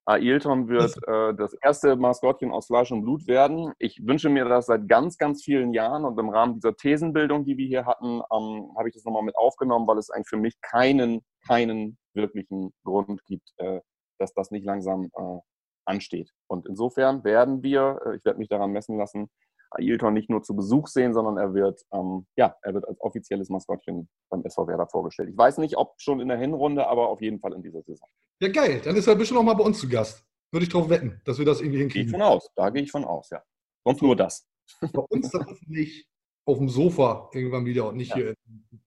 Ailton 0.06 0.68
wird 0.68 0.96
äh, 1.08 1.34
das 1.36 1.54
erste 1.62 1.96
Maskottchen 1.96 2.52
aus 2.52 2.68
Fleisch 2.68 2.92
und 2.92 3.02
Blut 3.04 3.28
werden. 3.28 3.74
Ich 3.80 4.02
wünsche 4.06 4.30
mir 4.30 4.46
das 4.46 4.66
seit 4.68 4.88
ganz, 4.88 5.18
ganz 5.18 5.44
vielen 5.44 5.74
Jahren 5.74 6.06
und 6.06 6.20
im 6.20 6.30
Rahmen 6.30 6.56
dieser 6.56 6.76
Thesenbildung, 6.76 7.46
die 7.46 7.58
wir 7.58 7.68
hier 7.68 7.86
hatten, 7.86 8.22
ähm, 8.34 8.72
habe 8.78 8.88
ich 8.88 8.94
das 8.94 9.06
nochmal 9.06 9.24
mit 9.24 9.36
aufgenommen, 9.36 9.88
weil 9.88 9.98
es 9.98 10.10
eigentlich 10.10 10.30
für 10.30 10.38
mich 10.38 10.60
keinen, 10.62 11.22
keinen 11.48 11.98
wirklichen 12.14 12.74
Grund 12.84 13.24
gibt, 13.26 13.52
äh, 13.58 13.82
dass 14.20 14.34
das 14.34 14.52
nicht 14.52 14.66
langsam 14.66 15.10
äh, 15.16 15.40
ansteht. 15.86 16.32
Und 16.48 16.68
insofern 16.68 17.24
werden 17.24 17.64
wir, 17.64 18.00
äh, 18.06 18.16
ich 18.16 18.26
werde 18.26 18.40
mich 18.40 18.50
daran 18.50 18.72
messen 18.72 18.98
lassen, 18.98 19.30
Ailton 19.72 20.14
nicht 20.14 20.30
nur 20.30 20.44
zu 20.44 20.56
Besuch 20.56 20.88
sehen, 20.88 21.14
sondern 21.14 21.38
er 21.38 21.54
wird, 21.54 21.82
ähm, 21.94 22.26
ja, 22.36 22.56
er 22.62 22.74
wird 22.74 22.88
als 22.88 23.00
offizielles 23.02 23.50
Maskottchen 23.50 24.10
beim 24.30 24.44
SV 24.44 24.68
Werder 24.68 24.88
vorgestellt. 24.88 25.30
Ich 25.30 25.38
weiß 25.38 25.58
nicht, 25.60 25.78
ob 25.78 25.94
schon 26.00 26.20
in 26.20 26.28
der 26.28 26.38
Hinrunde, 26.38 26.88
aber 26.88 27.10
auf 27.10 27.22
jeden 27.22 27.40
Fall 27.40 27.54
in 27.54 27.62
dieser 27.64 27.82
Saison. 27.84 28.08
Ja, 28.42 28.50
geil, 28.50 28.82
dann 28.84 28.96
ist 28.96 29.08
er 29.08 29.16
bestimmt 29.16 29.40
noch 29.40 29.46
mal 29.46 29.54
bei 29.54 29.64
uns 29.64 29.80
zu 29.80 29.88
Gast. 29.90 30.26
Würde 30.52 30.66
ich 30.66 30.72
drauf 30.72 30.90
wetten, 30.90 31.22
dass 31.26 31.38
wir 31.38 31.46
das 31.46 31.62
irgendwie 31.62 31.78
Gehe 31.80 31.88
ich 31.88 31.94
hinkriegen. 31.94 32.12
von 32.12 32.22
aus. 32.22 32.50
Da 32.56 32.70
gehe 32.70 32.84
ich 32.84 32.92
von 32.92 33.06
aus, 33.06 33.30
ja. 33.30 33.42
Sonst 33.86 34.02
nur 34.02 34.16
das. 34.16 34.48
Bei 34.82 35.02
uns 35.10 35.30
dann 35.32 35.46
hoffentlich 35.46 36.08
auf 36.46 36.58
dem 36.58 36.68
Sofa 36.70 37.30
irgendwann 37.34 37.66
wieder 37.66 37.88
und 37.88 37.96
nicht 37.98 38.16
Ja. 38.16 38.34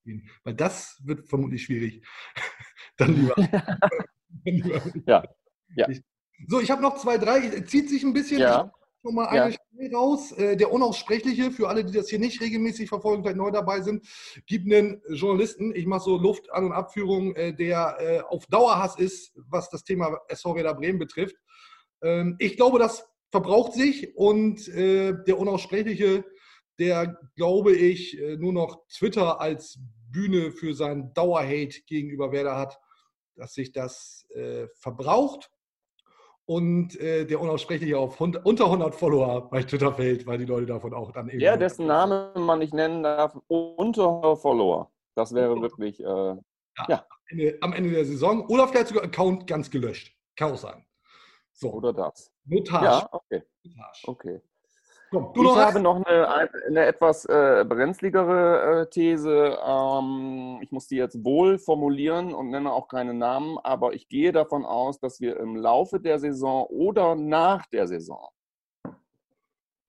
hier. 0.04 0.20
Weil 0.44 0.54
das 0.54 1.00
wird 1.04 1.26
vermutlich 1.28 1.62
schwierig. 1.62 2.04
dann 2.98 3.14
lieber. 3.14 3.34
dann 3.36 3.74
lieber 4.44 4.82
Ja, 5.06 5.24
ja. 5.76 5.86
So, 6.48 6.60
ich 6.60 6.70
habe 6.70 6.82
noch 6.82 6.96
zwei, 6.96 7.16
drei. 7.16 7.60
Zieht 7.62 7.88
sich 7.88 8.02
ein 8.02 8.12
bisschen. 8.12 8.40
Ja. 8.40 8.70
Schon 9.04 9.14
mal 9.14 9.34
Ja. 9.34 9.44
eine 9.44 9.52
Stelle 9.52 9.94
raus. 9.94 10.32
Äh, 10.32 10.56
Der 10.56 10.72
Unaussprechliche, 10.72 11.50
für 11.50 11.68
alle, 11.68 11.84
die 11.84 11.92
das 11.92 12.08
hier 12.08 12.18
nicht 12.18 12.40
regelmäßig 12.40 12.88
verfolgen, 12.88 13.22
vielleicht 13.22 13.36
neu 13.36 13.50
dabei 13.50 13.82
sind, 13.82 14.06
gibt 14.46 14.72
einen 14.72 15.02
Journalisten, 15.10 15.74
ich 15.74 15.86
mache 15.86 16.04
so 16.04 16.16
Luft 16.16 16.50
an- 16.52 16.64
und 16.64 16.72
Abführung, 16.72 17.34
äh, 17.36 17.52
der 17.54 17.96
äh, 18.00 18.20
auf 18.20 18.46
Dauerhass 18.46 18.96
ist, 18.96 19.32
was 19.48 19.68
das 19.68 19.84
Thema 19.84 20.18
SV 20.28 20.54
Werder 20.56 20.74
Bremen 20.74 20.98
betrifft. 20.98 21.36
Ähm, 22.02 22.36
Ich 22.38 22.56
glaube, 22.56 22.78
das 22.78 23.06
verbraucht 23.30 23.72
sich 23.72 24.16
und 24.16 24.68
der 24.68 25.36
Unaussprechliche, 25.36 26.24
der, 26.78 27.18
glaube 27.34 27.72
ich, 27.74 28.16
nur 28.38 28.52
noch 28.52 28.86
Twitter 28.86 29.40
als 29.40 29.80
Bühne 30.12 30.52
für 30.52 30.72
seinen 30.72 31.12
Dauerhate 31.14 31.80
gegenüber 31.84 32.30
Werder 32.30 32.56
hat, 32.56 32.78
dass 33.34 33.54
sich 33.54 33.72
das 33.72 34.24
verbraucht. 34.76 35.50
Und 36.46 37.00
äh, 37.00 37.24
der 37.24 37.40
unaussprechliche 37.40 37.98
auf 37.98 38.14
100, 38.14 38.44
unter 38.44 38.64
100 38.66 38.94
Follower 38.94 39.48
bei 39.48 39.62
Twitter 39.62 39.92
fällt, 39.92 40.26
weil 40.26 40.38
die 40.38 40.44
Leute 40.44 40.66
davon 40.66 40.92
auch 40.92 41.10
dann 41.12 41.28
eben. 41.28 41.38
Der, 41.38 41.56
dessen 41.56 41.86
Name 41.86 42.32
man 42.36 42.58
nicht 42.58 42.74
nennen 42.74 43.02
darf, 43.02 43.36
unter 43.48 44.36
Follower. 44.36 44.90
Das 45.14 45.34
wäre 45.34 45.60
wirklich. 45.60 46.00
Äh, 46.00 46.04
ja. 46.06 46.36
Am, 46.88 47.06
Ende, 47.28 47.58
am 47.60 47.72
Ende 47.72 47.90
der 47.90 48.04
Saison. 48.04 48.46
Oder 48.48 48.68
vielleicht 48.68 48.88
sogar 48.88 49.04
Account 49.04 49.46
ganz 49.46 49.70
gelöscht. 49.70 50.16
Kann 50.36 50.52
auch 50.52 50.58
sein. 50.58 50.84
So. 51.52 51.72
Oder 51.72 51.92
das. 51.92 52.32
Notage. 52.44 52.84
Ja, 52.84 53.08
okay. 53.12 53.42
Notage. 53.62 54.00
okay. 54.04 54.40
Komm, 55.14 55.32
du 55.32 55.42
Ich 55.42 55.48
noch 55.48 55.56
habe 55.56 55.78
noch 55.78 56.04
eine, 56.04 56.28
eine 56.66 56.86
etwas 56.86 57.24
äh, 57.26 57.64
brenzligere 57.68 58.82
äh, 58.82 58.90
These. 58.90 59.56
Ähm, 59.64 60.58
ich 60.60 60.72
muss 60.72 60.88
die 60.88 60.96
jetzt 60.96 61.24
wohl 61.24 61.58
formulieren 61.58 62.34
und 62.34 62.50
nenne 62.50 62.72
auch 62.72 62.88
keine 62.88 63.14
Namen, 63.14 63.56
aber 63.58 63.94
ich 63.94 64.08
gehe 64.08 64.32
davon 64.32 64.64
aus, 64.64 64.98
dass 64.98 65.20
wir 65.20 65.36
im 65.38 65.54
Laufe 65.54 66.00
der 66.00 66.18
Saison 66.18 66.66
oder 66.66 67.14
nach 67.14 67.64
der 67.66 67.86
Saison 67.86 68.28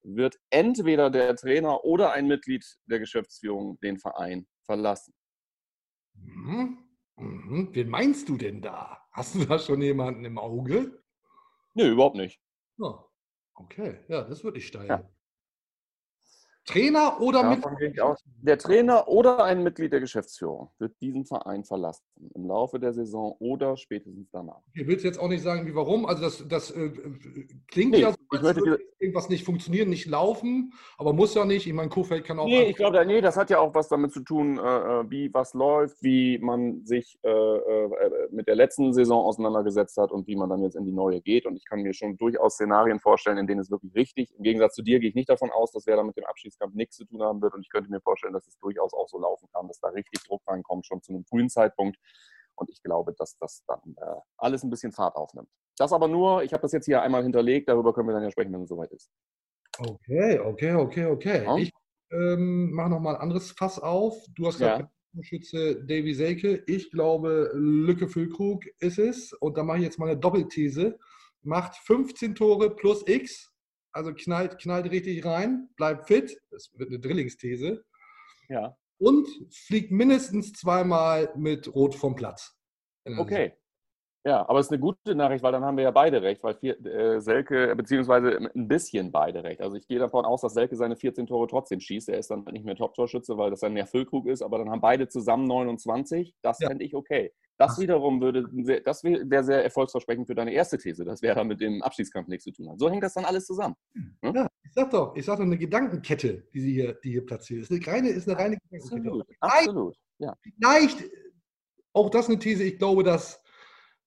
wird 0.04 0.38
entweder 0.50 1.10
der 1.10 1.34
Trainer 1.34 1.84
oder 1.84 2.12
ein 2.12 2.28
Mitglied 2.28 2.64
der 2.86 3.00
Geschäftsführung 3.00 3.80
den 3.80 3.98
Verein 3.98 4.46
verlassen. 4.62 5.12
Mhm. 6.14 6.78
Mhm. 7.16 7.70
Wen 7.72 7.88
meinst 7.88 8.28
du 8.28 8.36
denn 8.36 8.62
da? 8.62 9.02
Hast 9.10 9.34
du 9.34 9.44
da 9.44 9.58
schon 9.58 9.82
jemanden 9.82 10.24
im 10.24 10.38
Auge? 10.38 11.02
Nö, 11.74 11.90
überhaupt 11.90 12.14
nicht. 12.14 12.40
Ja. 12.78 13.04
Okay, 13.54 13.98
ja, 14.06 14.22
das 14.22 14.44
würde 14.44 14.58
ich 14.58 14.68
steil. 14.68 14.86
Ja. 14.86 15.15
Trainer 16.66 17.20
oder. 17.20 17.42
Davon 17.42 18.00
aus. 18.00 18.24
Der 18.42 18.58
Trainer 18.58 19.08
oder 19.08 19.42
ein 19.44 19.62
Mitglied 19.62 19.92
der 19.92 20.00
Geschäftsführung 20.00 20.70
wird 20.78 20.94
diesen 21.00 21.24
Verein 21.24 21.64
verlassen 21.64 22.04
im 22.34 22.46
Laufe 22.46 22.78
der 22.78 22.92
Saison 22.92 23.36
oder 23.38 23.76
spätestens 23.76 24.28
danach. 24.32 24.60
Ich 24.74 24.86
will 24.86 24.98
jetzt 24.98 25.18
auch 25.18 25.28
nicht 25.28 25.42
sagen, 25.42 25.66
wie 25.66 25.74
warum. 25.74 26.06
Also 26.06 26.22
das, 26.22 26.46
das 26.48 26.70
äh, 26.72 26.90
klingt 27.68 27.92
Nee, 27.92 28.00
ja 28.00 28.10
so, 28.10 28.16
als 28.30 28.42
würde 28.56 28.78
irgendwas 28.98 29.28
nicht 29.28 29.44
funktionieren, 29.44 29.88
nicht 29.88 30.06
laufen, 30.06 30.72
aber 30.98 31.12
muss 31.12 31.34
ja 31.34 31.44
nicht. 31.44 31.66
Ich 31.66 31.72
meine, 31.72 31.88
Kofeld 31.88 32.24
kann 32.24 32.38
auch. 32.38 32.46
Nee, 32.46 32.64
ich 32.64 32.76
glaube, 32.76 33.04
nee, 33.06 33.20
das 33.20 33.36
hat 33.36 33.50
ja 33.50 33.58
auch 33.58 33.74
was 33.74 33.88
damit 33.88 34.12
zu 34.12 34.20
tun, 34.20 34.58
äh, 34.58 34.62
äh, 34.62 35.10
wie 35.10 35.32
was 35.32 35.54
läuft, 35.54 36.02
wie 36.02 36.38
man 36.38 36.84
sich 36.84 37.18
äh, 37.22 37.28
äh, 37.28 38.28
mit 38.30 38.48
der 38.48 38.56
letzten 38.56 38.92
Saison 38.92 39.24
auseinandergesetzt 39.24 39.96
hat 39.98 40.10
und 40.10 40.26
wie 40.26 40.36
man 40.36 40.48
dann 40.48 40.62
jetzt 40.62 40.76
in 40.76 40.84
die 40.84 40.92
neue 40.92 41.20
geht. 41.20 41.46
Und 41.46 41.56
ich 41.56 41.64
kann 41.64 41.82
mir 41.82 41.94
schon 41.94 42.16
durchaus 42.16 42.54
Szenarien 42.54 42.98
vorstellen, 42.98 43.38
in 43.38 43.46
denen 43.46 43.60
es 43.60 43.70
wirklich 43.70 43.94
richtig, 43.94 44.34
im 44.36 44.42
Gegensatz 44.42 44.74
zu 44.74 44.82
dir 44.82 44.98
gehe 44.98 45.08
ich 45.08 45.14
nicht 45.14 45.28
davon 45.28 45.50
aus, 45.50 45.72
dass 45.72 45.86
wer 45.86 45.96
da 45.96 46.02
mit 46.02 46.16
dem 46.16 46.24
Abschiedskampf 46.56 46.74
nichts 46.74 46.96
zu 46.96 47.04
tun 47.04 47.22
haben 47.22 47.40
wird. 47.42 47.54
Und 47.54 47.60
ich 47.62 47.70
könnte 47.70 47.90
mir 47.90 48.00
vorstellen, 48.00 48.32
dass 48.32 48.46
es 48.46 48.58
durchaus 48.58 48.92
auch 48.94 49.08
so 49.08 49.18
laufen 49.18 49.48
kann, 49.52 49.68
dass 49.68 49.80
da 49.80 49.88
richtig 49.88 50.22
Druck 50.24 50.42
reinkommt, 50.46 50.86
schon 50.86 51.02
zu 51.02 51.12
einem 51.12 51.24
frühen 51.24 51.48
Zeitpunkt. 51.48 51.98
Und 52.54 52.70
ich 52.70 52.82
glaube, 52.82 53.12
dass 53.14 53.36
das 53.36 53.64
dann 53.66 53.80
äh, 53.98 54.20
alles 54.38 54.62
ein 54.62 54.70
bisschen 54.70 54.92
Fahrt 54.92 55.16
aufnimmt. 55.16 55.48
Das 55.76 55.92
aber 55.92 56.08
nur, 56.08 56.42
ich 56.42 56.52
habe 56.52 56.62
das 56.62 56.72
jetzt 56.72 56.86
hier 56.86 57.02
einmal 57.02 57.22
hinterlegt, 57.22 57.68
darüber 57.68 57.92
können 57.92 58.08
wir 58.08 58.14
dann 58.14 58.22
ja 58.22 58.30
sprechen, 58.30 58.52
wenn 58.52 58.62
es 58.62 58.68
soweit 58.70 58.90
ist. 58.92 59.10
Okay, 59.78 60.38
okay, 60.38 60.74
okay, 60.74 61.04
okay. 61.06 61.44
Ja. 61.44 61.56
Ich 61.58 61.70
ähm, 62.10 62.70
mache 62.72 62.88
nochmal 62.88 63.16
ein 63.16 63.20
anderes 63.20 63.50
Fass 63.50 63.78
auf. 63.78 64.24
Du 64.34 64.46
hast 64.46 64.58
Ja. 64.60 64.76
gesagt, 64.78 64.92
Schütze 65.22 65.82
Davy 65.82 66.14
Selke. 66.14 66.62
Ich 66.66 66.90
glaube, 66.90 67.50
Lücke 67.54 68.06
Füllkrug 68.08 68.64
ist 68.80 68.98
es. 68.98 69.32
Und 69.32 69.56
da 69.56 69.64
mache 69.64 69.78
ich 69.78 69.84
jetzt 69.84 69.98
mal 69.98 70.10
eine 70.10 70.18
Doppelthese. 70.18 70.98
Macht 71.42 71.76
15 71.76 72.34
Tore 72.34 72.74
plus 72.74 73.02
X. 73.06 73.50
Also 73.96 74.12
knallt, 74.12 74.58
knallt 74.58 74.90
richtig 74.90 75.24
rein, 75.24 75.70
bleibt 75.74 76.06
fit. 76.06 76.38
Das 76.50 76.70
wird 76.74 76.90
eine 76.90 77.00
Drillingsthese. 77.00 77.82
Ja. 78.50 78.76
Und 78.98 79.26
fliegt 79.50 79.90
mindestens 79.90 80.52
zweimal 80.52 81.32
mit 81.34 81.74
Rot 81.74 81.94
vom 81.94 82.14
Platz. 82.14 82.54
Okay. 83.06 83.54
Ja, 84.26 84.40
aber 84.48 84.58
es 84.58 84.66
ist 84.66 84.72
eine 84.72 84.80
gute 84.80 85.14
Nachricht, 85.14 85.44
weil 85.44 85.52
dann 85.52 85.64
haben 85.64 85.76
wir 85.76 85.84
ja 85.84 85.92
beide 85.92 86.20
recht, 86.20 86.42
weil 86.42 86.54
vier, 86.54 86.84
äh, 86.84 87.20
Selke, 87.20 87.76
beziehungsweise 87.76 88.50
ein 88.56 88.66
bisschen 88.66 89.12
beide 89.12 89.44
recht. 89.44 89.60
Also 89.60 89.76
ich 89.76 89.86
gehe 89.86 90.00
davon 90.00 90.24
aus, 90.24 90.40
dass 90.40 90.54
Selke 90.54 90.74
seine 90.74 90.96
14 90.96 91.28
Tore 91.28 91.46
trotzdem 91.46 91.78
schießt. 91.78 92.08
Er 92.08 92.18
ist 92.18 92.28
dann 92.32 92.42
nicht 92.50 92.64
mehr 92.64 92.74
Top-Torschütze, 92.74 93.38
weil 93.38 93.50
das 93.50 93.60
dann 93.60 93.72
mehr 93.72 93.86
Füllkrug 93.86 94.26
ist, 94.26 94.42
aber 94.42 94.58
dann 94.58 94.68
haben 94.68 94.80
beide 94.80 95.06
zusammen 95.06 95.46
29. 95.46 96.34
Das 96.42 96.58
Ja. 96.58 96.66
fände 96.66 96.84
ich 96.84 96.96
okay. 96.96 97.32
Das 97.56 97.78
wiederum 97.78 98.20
würde, 98.20 98.46
das 98.84 99.04
wäre 99.04 99.30
wär 99.30 99.44
sehr 99.44 99.62
erfolgsversprechend 99.62 100.26
für 100.26 100.34
deine 100.34 100.52
erste 100.52 100.76
These, 100.76 101.04
dass 101.04 101.22
wer 101.22 101.36
da 101.36 101.44
mit 101.44 101.60
dem 101.60 101.80
Abschiedskampf 101.82 102.26
nichts 102.26 102.44
zu 102.44 102.50
tun 102.50 102.68
hat. 102.68 102.80
So 102.80 102.90
hängt 102.90 103.04
das 103.04 103.14
dann 103.14 103.24
alles 103.24 103.46
zusammen. 103.46 103.76
Ja, 104.24 104.48
ich 104.64 104.72
sag 104.74 104.90
doch, 104.90 105.14
ich 105.14 105.24
sag 105.24 105.36
doch 105.36 105.44
eine 105.44 105.56
Gedankenkette, 105.56 106.48
die 106.52 106.60
sie 106.60 106.72
hier, 106.72 106.94
die 106.94 107.12
hier 107.12 107.24
platziert 107.24 107.62
ist. 107.62 107.70
Eine 107.70 107.86
reine, 107.86 108.08
ist 108.08 108.28
eine 108.28 108.36
reine 108.36 108.58
Gedankenkette. 108.58 109.08
Absolut, 109.08 109.26
absolut. 109.40 109.96
Ja. 110.18 110.34
Vielleicht, 110.42 111.04
auch 111.92 112.10
das 112.10 112.28
eine 112.28 112.38
These, 112.40 112.64
ich 112.64 112.76
glaube, 112.78 113.04
dass 113.04 113.42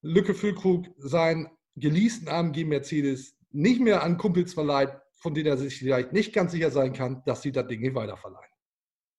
Lücke 0.02 0.34
Füllkrug 0.34 0.86
seinen 0.98 1.50
geleasten 1.76 2.28
AMG 2.28 2.66
Mercedes 2.66 3.36
nicht 3.52 3.82
mehr 3.82 4.04
an 4.04 4.18
Kumpels 4.18 4.54
verleiht, 4.54 4.92
von 5.16 5.34
denen 5.34 5.48
er 5.48 5.58
sich 5.58 5.78
vielleicht 5.78 6.14
nicht 6.14 6.34
ganz 6.34 6.52
sicher 6.52 6.72
sein 6.72 6.94
kann, 6.94 7.24
dass 7.26 7.42
sie 7.42 7.52
das 7.52 7.68
Ding 7.68 7.82
nicht 7.82 7.96
weiterverleihen. 7.96 8.54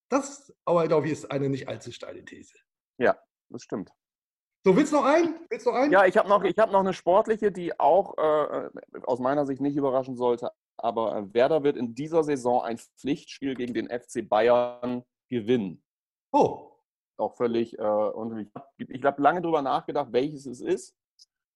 Das, 0.09 0.53
aber 0.65 0.87
glaube 0.87 1.07
ich, 1.07 1.13
ist 1.13 1.31
eine 1.31 1.49
nicht 1.49 1.67
allzu 1.67 1.91
steile 1.91 2.23
These. 2.25 2.55
ja, 2.97 3.17
das 3.49 3.63
stimmt. 3.63 3.91
So, 4.63 4.75
willst 4.75 4.91
du 4.91 4.97
noch 4.97 5.05
einen? 5.05 5.39
Willst 5.49 5.65
du 5.65 5.71
noch 5.71 5.77
einen? 5.77 5.91
Ja, 5.91 6.05
ich 6.05 6.17
habe 6.17 6.29
noch, 6.29 6.43
ich 6.43 6.57
hab 6.57 6.71
noch 6.71 6.81
eine 6.81 6.93
sportliche, 6.93 7.51
die 7.51 7.79
auch 7.79 8.15
äh, 8.17 8.69
aus 9.03 9.19
meiner 9.19 9.45
Sicht 9.47 9.59
nicht 9.59 9.75
überraschen 9.75 10.15
sollte. 10.15 10.51
Aber 10.77 11.17
äh, 11.17 11.33
Werder 11.33 11.63
wird 11.63 11.77
in 11.77 11.95
dieser 11.95 12.23
Saison 12.23 12.61
ein 12.61 12.77
Pflichtspiel 12.77 13.55
gegen 13.55 13.73
den 13.73 13.89
FC 13.89 14.27
Bayern 14.27 15.03
gewinnen. 15.29 15.83
Oh, 16.31 16.70
Auch 17.21 17.35
völlig. 17.35 17.77
Äh, 17.77 17.83
und 17.83 18.51
ich 18.77 19.03
habe 19.03 19.21
lange 19.21 19.41
darüber 19.41 19.61
nachgedacht, 19.61 20.11
welches 20.11 20.47
es 20.47 20.59
ist. 20.59 20.95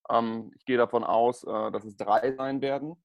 Ähm, 0.10 0.52
ich 0.56 0.66
gehe 0.66 0.78
davon 0.78 1.04
aus, 1.04 1.44
äh, 1.44 1.72
dass 1.72 1.84
es 1.84 1.98
drei 1.98 2.36
sein 2.36 2.62
werden. 2.62 2.96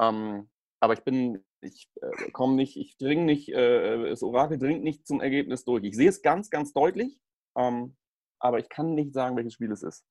Ähm, 0.00 0.48
aber 0.80 0.92
ich 0.92 1.02
bin, 1.02 1.44
ich 1.60 1.90
äh, 2.00 2.30
komme 2.30 2.54
nicht, 2.54 2.76
ich 2.76 2.96
dringe 2.98 3.24
nicht, 3.24 3.48
äh, 3.48 4.10
das 4.10 4.22
Orakel 4.22 4.58
dringt 4.58 4.84
nicht 4.84 5.08
zum 5.08 5.20
Ergebnis 5.20 5.64
durch. 5.64 5.82
Ich 5.82 5.96
sehe 5.96 6.08
es 6.08 6.22
ganz, 6.22 6.50
ganz 6.50 6.72
deutlich. 6.72 7.20
Ähm, 7.56 7.96
aber 8.40 8.60
ich 8.60 8.68
kann 8.68 8.94
nicht 8.94 9.12
sagen, 9.12 9.36
welches 9.36 9.54
Spiel 9.54 9.72
es 9.72 9.82
ist. 9.82 10.04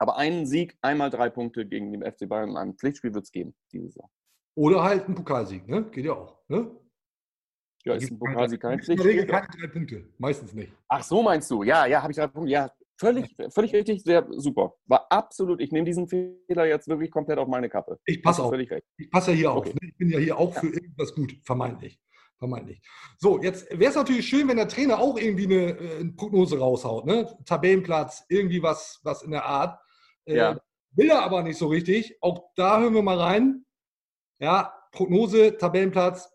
Aber 0.00 0.16
einen 0.16 0.46
Sieg, 0.46 0.76
einmal 0.82 1.10
drei 1.10 1.30
Punkte 1.30 1.64
gegen 1.64 1.92
den 1.92 2.02
FC 2.02 2.28
Bayern 2.28 2.50
in 2.50 2.56
einem 2.56 2.76
Pflichtspiel 2.76 3.14
wird 3.14 3.24
es 3.24 3.30
geben, 3.30 3.54
diese 3.70 3.86
Saison. 3.86 4.10
oder 4.56 4.82
halt 4.82 5.08
ein 5.08 5.14
Pokalsieg, 5.14 5.68
ne? 5.68 5.88
Geht 5.90 6.06
ja 6.06 6.14
auch. 6.14 6.40
Ne? 6.48 6.76
Ja, 7.84 7.94
ist 7.94 8.10
ein 8.10 8.18
Pokalsieg 8.18 8.60
kein 8.60 8.78
In 8.78 8.96
der 8.96 9.04
Regel 9.04 9.26
keine 9.26 9.46
drei 9.48 9.66
Punkte. 9.66 10.04
Meistens 10.18 10.54
nicht. 10.54 10.72
Ach 10.88 11.02
so 11.02 11.22
meinst 11.22 11.50
du? 11.50 11.62
Ja, 11.62 11.84
ja, 11.86 12.02
habe 12.02 12.12
ich 12.12 12.16
drei 12.16 12.26
Punkte. 12.28 12.50
Ja, 12.50 12.70
völlig, 12.98 13.36
völlig 13.50 13.74
richtig, 13.74 14.02
sehr 14.02 14.26
super. 14.30 14.74
War 14.86 15.06
absolut, 15.10 15.60
ich 15.60 15.70
nehme 15.70 15.84
diesen 15.84 16.08
Fehler 16.08 16.64
jetzt 16.66 16.88
wirklich 16.88 17.10
komplett 17.10 17.38
auf 17.38 17.46
meine 17.48 17.68
Kappe. 17.68 17.98
Ich 18.06 18.22
passe 18.22 18.42
auf. 18.42 18.50
Völlig 18.50 18.70
recht. 18.70 18.86
Ich 18.96 19.10
passe 19.10 19.32
ja 19.32 19.36
hier 19.36 19.52
Okay. 19.54 19.68
auf. 19.70 19.74
Ne? 19.74 19.88
Ich 19.88 19.96
bin 19.98 20.08
ja 20.10 20.18
hier 20.18 20.38
auch 20.38 20.54
Ja. 20.54 20.60
für 20.60 20.68
irgendwas 20.68 21.14
gut, 21.14 21.36
vermeintlich. 21.44 22.00
Vermeintlich. 22.38 22.80
So, 23.18 23.40
jetzt 23.42 23.70
wäre 23.70 23.90
es 23.90 23.96
natürlich 23.96 24.26
schön, 24.28 24.48
wenn 24.48 24.56
der 24.56 24.68
Trainer 24.68 24.98
auch 24.98 25.18
irgendwie 25.18 25.44
eine, 25.44 25.78
äh, 25.78 26.00
eine 26.00 26.12
Prognose 26.12 26.58
raushaut. 26.58 27.04
Ne? 27.06 27.36
Tabellenplatz, 27.44 28.24
irgendwie 28.28 28.62
was, 28.62 29.00
was 29.02 29.22
in 29.22 29.30
der 29.30 29.44
Art. 29.44 29.78
Äh, 30.24 30.36
Ja. 30.36 30.60
Will 30.96 31.10
er 31.10 31.22
aber 31.22 31.42
nicht 31.42 31.58
so 31.58 31.66
richtig. 31.66 32.16
Auch 32.22 32.50
da 32.54 32.80
hören 32.80 32.94
wir 32.94 33.02
mal 33.02 33.18
rein. 33.18 33.64
Ja, 34.38 34.72
Prognose, 34.92 35.56
Tabellenplatz, 35.58 36.30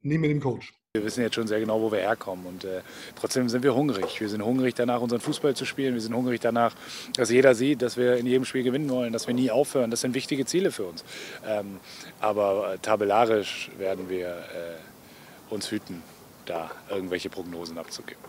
nehmen 0.00 0.22
wir 0.24 0.28
den 0.30 0.40
Coach. 0.40 0.74
Wir 0.96 1.04
wissen 1.04 1.20
jetzt 1.22 1.36
schon 1.36 1.46
sehr 1.46 1.60
genau, 1.60 1.80
wo 1.80 1.92
wir 1.92 2.00
herkommen 2.00 2.46
und 2.46 2.64
äh, 2.64 2.82
trotzdem 3.14 3.48
sind 3.48 3.62
wir 3.62 3.76
hungrig. 3.76 4.20
Wir 4.20 4.28
sind 4.28 4.44
hungrig 4.44 4.74
danach, 4.74 5.00
unseren 5.00 5.20
Fußball 5.20 5.54
zu 5.54 5.64
spielen. 5.64 5.94
Wir 5.94 6.00
sind 6.00 6.16
hungrig 6.16 6.40
danach, 6.40 6.74
dass 7.14 7.30
jeder 7.30 7.54
sieht, 7.54 7.80
dass 7.80 7.96
wir 7.96 8.16
in 8.16 8.26
jedem 8.26 8.44
Spiel 8.44 8.64
gewinnen 8.64 8.90
wollen, 8.90 9.12
dass 9.12 9.28
wir 9.28 9.34
nie 9.34 9.52
aufhören. 9.52 9.92
Das 9.92 10.00
sind 10.00 10.14
wichtige 10.16 10.46
Ziele 10.46 10.72
für 10.72 10.86
uns. 10.86 11.04
Ähm, 11.46 11.78
aber 12.20 12.72
äh, 12.74 12.78
tabellarisch 12.78 13.70
werden 13.78 14.08
wir 14.08 14.30
äh, 14.30 15.54
uns 15.54 15.70
hüten, 15.70 16.02
da 16.46 16.72
irgendwelche 16.90 17.30
Prognosen 17.30 17.78
abzugeben. 17.78 18.24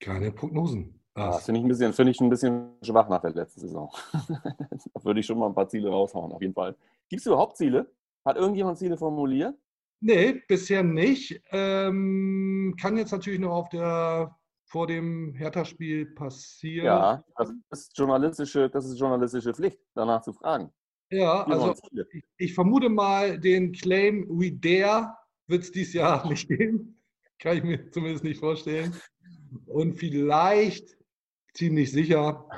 Keine 0.00 0.32
Prognosen. 0.32 0.98
Ah, 1.12 1.32
das 1.32 1.44
finde 1.44 1.60
ich, 1.60 1.66
ein 1.66 1.68
bisschen- 1.68 1.92
finde 1.92 2.12
ich 2.12 2.20
ein 2.22 2.30
bisschen 2.30 2.70
schwach 2.80 3.10
nach 3.10 3.20
der 3.20 3.32
letzten 3.32 3.60
Saison. 3.60 3.90
da 4.12 5.04
würde 5.04 5.20
ich 5.20 5.26
schon 5.26 5.38
mal 5.38 5.46
ein 5.48 5.54
paar 5.54 5.68
Ziele 5.68 5.90
raushauen, 5.90 6.32
auf 6.32 6.40
jeden 6.40 6.54
Fall. 6.54 6.74
Gibt 7.10 7.20
es 7.20 7.26
überhaupt 7.26 7.58
Ziele? 7.58 7.84
Hat 8.24 8.38
irgendjemand 8.38 8.78
Ziele 8.78 8.96
formuliert? 8.96 9.54
Nee, 10.04 10.42
bisher 10.48 10.82
nicht. 10.82 11.40
Ähm, 11.52 12.74
kann 12.80 12.96
jetzt 12.96 13.12
natürlich 13.12 13.38
noch 13.38 13.52
auf 13.52 13.68
der 13.68 14.36
vor 14.64 14.86
dem 14.86 15.34
Hertha-Spiel 15.34 16.06
passieren. 16.06 16.86
Ja, 16.86 17.24
das 17.36 17.52
ist 17.70 17.96
journalistische, 17.96 18.68
das 18.70 18.86
ist 18.86 18.98
journalistische 18.98 19.54
Pflicht, 19.54 19.78
danach 19.94 20.22
zu 20.22 20.32
fragen. 20.32 20.72
Ja, 21.10 21.44
also 21.44 21.74
ich, 22.10 22.24
ich 22.38 22.54
vermute 22.54 22.88
mal, 22.88 23.38
den 23.38 23.72
Claim 23.72 24.26
We 24.28 24.50
Dare 24.50 25.14
wird 25.46 25.62
es 25.62 25.70
dieses 25.70 25.92
Jahr 25.92 26.26
nicht 26.28 26.48
geben. 26.48 27.00
Kann 27.38 27.58
ich 27.58 27.62
mir 27.62 27.90
zumindest 27.90 28.24
nicht 28.24 28.40
vorstellen. 28.40 28.96
Und 29.66 29.98
vielleicht, 29.98 30.96
ziemlich 31.54 31.92
sicher, 31.92 32.48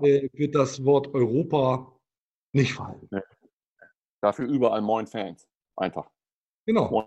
äh, 0.00 0.28
wird 0.32 0.54
das 0.54 0.84
Wort 0.84 1.14
Europa 1.14 1.96
nicht 2.52 2.72
fallen. 2.72 3.08
Dafür 4.20 4.48
überall 4.48 4.80
Moin 4.80 5.06
Fans. 5.06 5.46
Einfach. 5.76 6.10
Genau. 6.66 7.04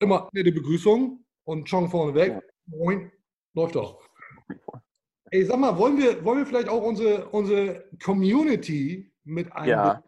Immer 0.00 0.28
nette 0.32 0.52
Begrüßung 0.52 1.24
und 1.44 1.68
Chong 1.68 1.88
vorneweg. 1.88 2.32
Ja. 2.32 2.42
Moin. 2.66 3.12
Läuft 3.54 3.74
doch. 3.76 4.00
Ey, 5.30 5.44
sag 5.44 5.58
mal, 5.58 5.76
wollen 5.78 5.96
wir, 5.98 6.24
wollen 6.24 6.38
wir 6.38 6.46
vielleicht 6.46 6.68
auch 6.68 6.82
unsere, 6.82 7.28
unsere 7.30 7.88
Community 8.02 9.12
mit 9.24 9.50
einbinden? 9.52 9.70
Ja, 9.70 10.04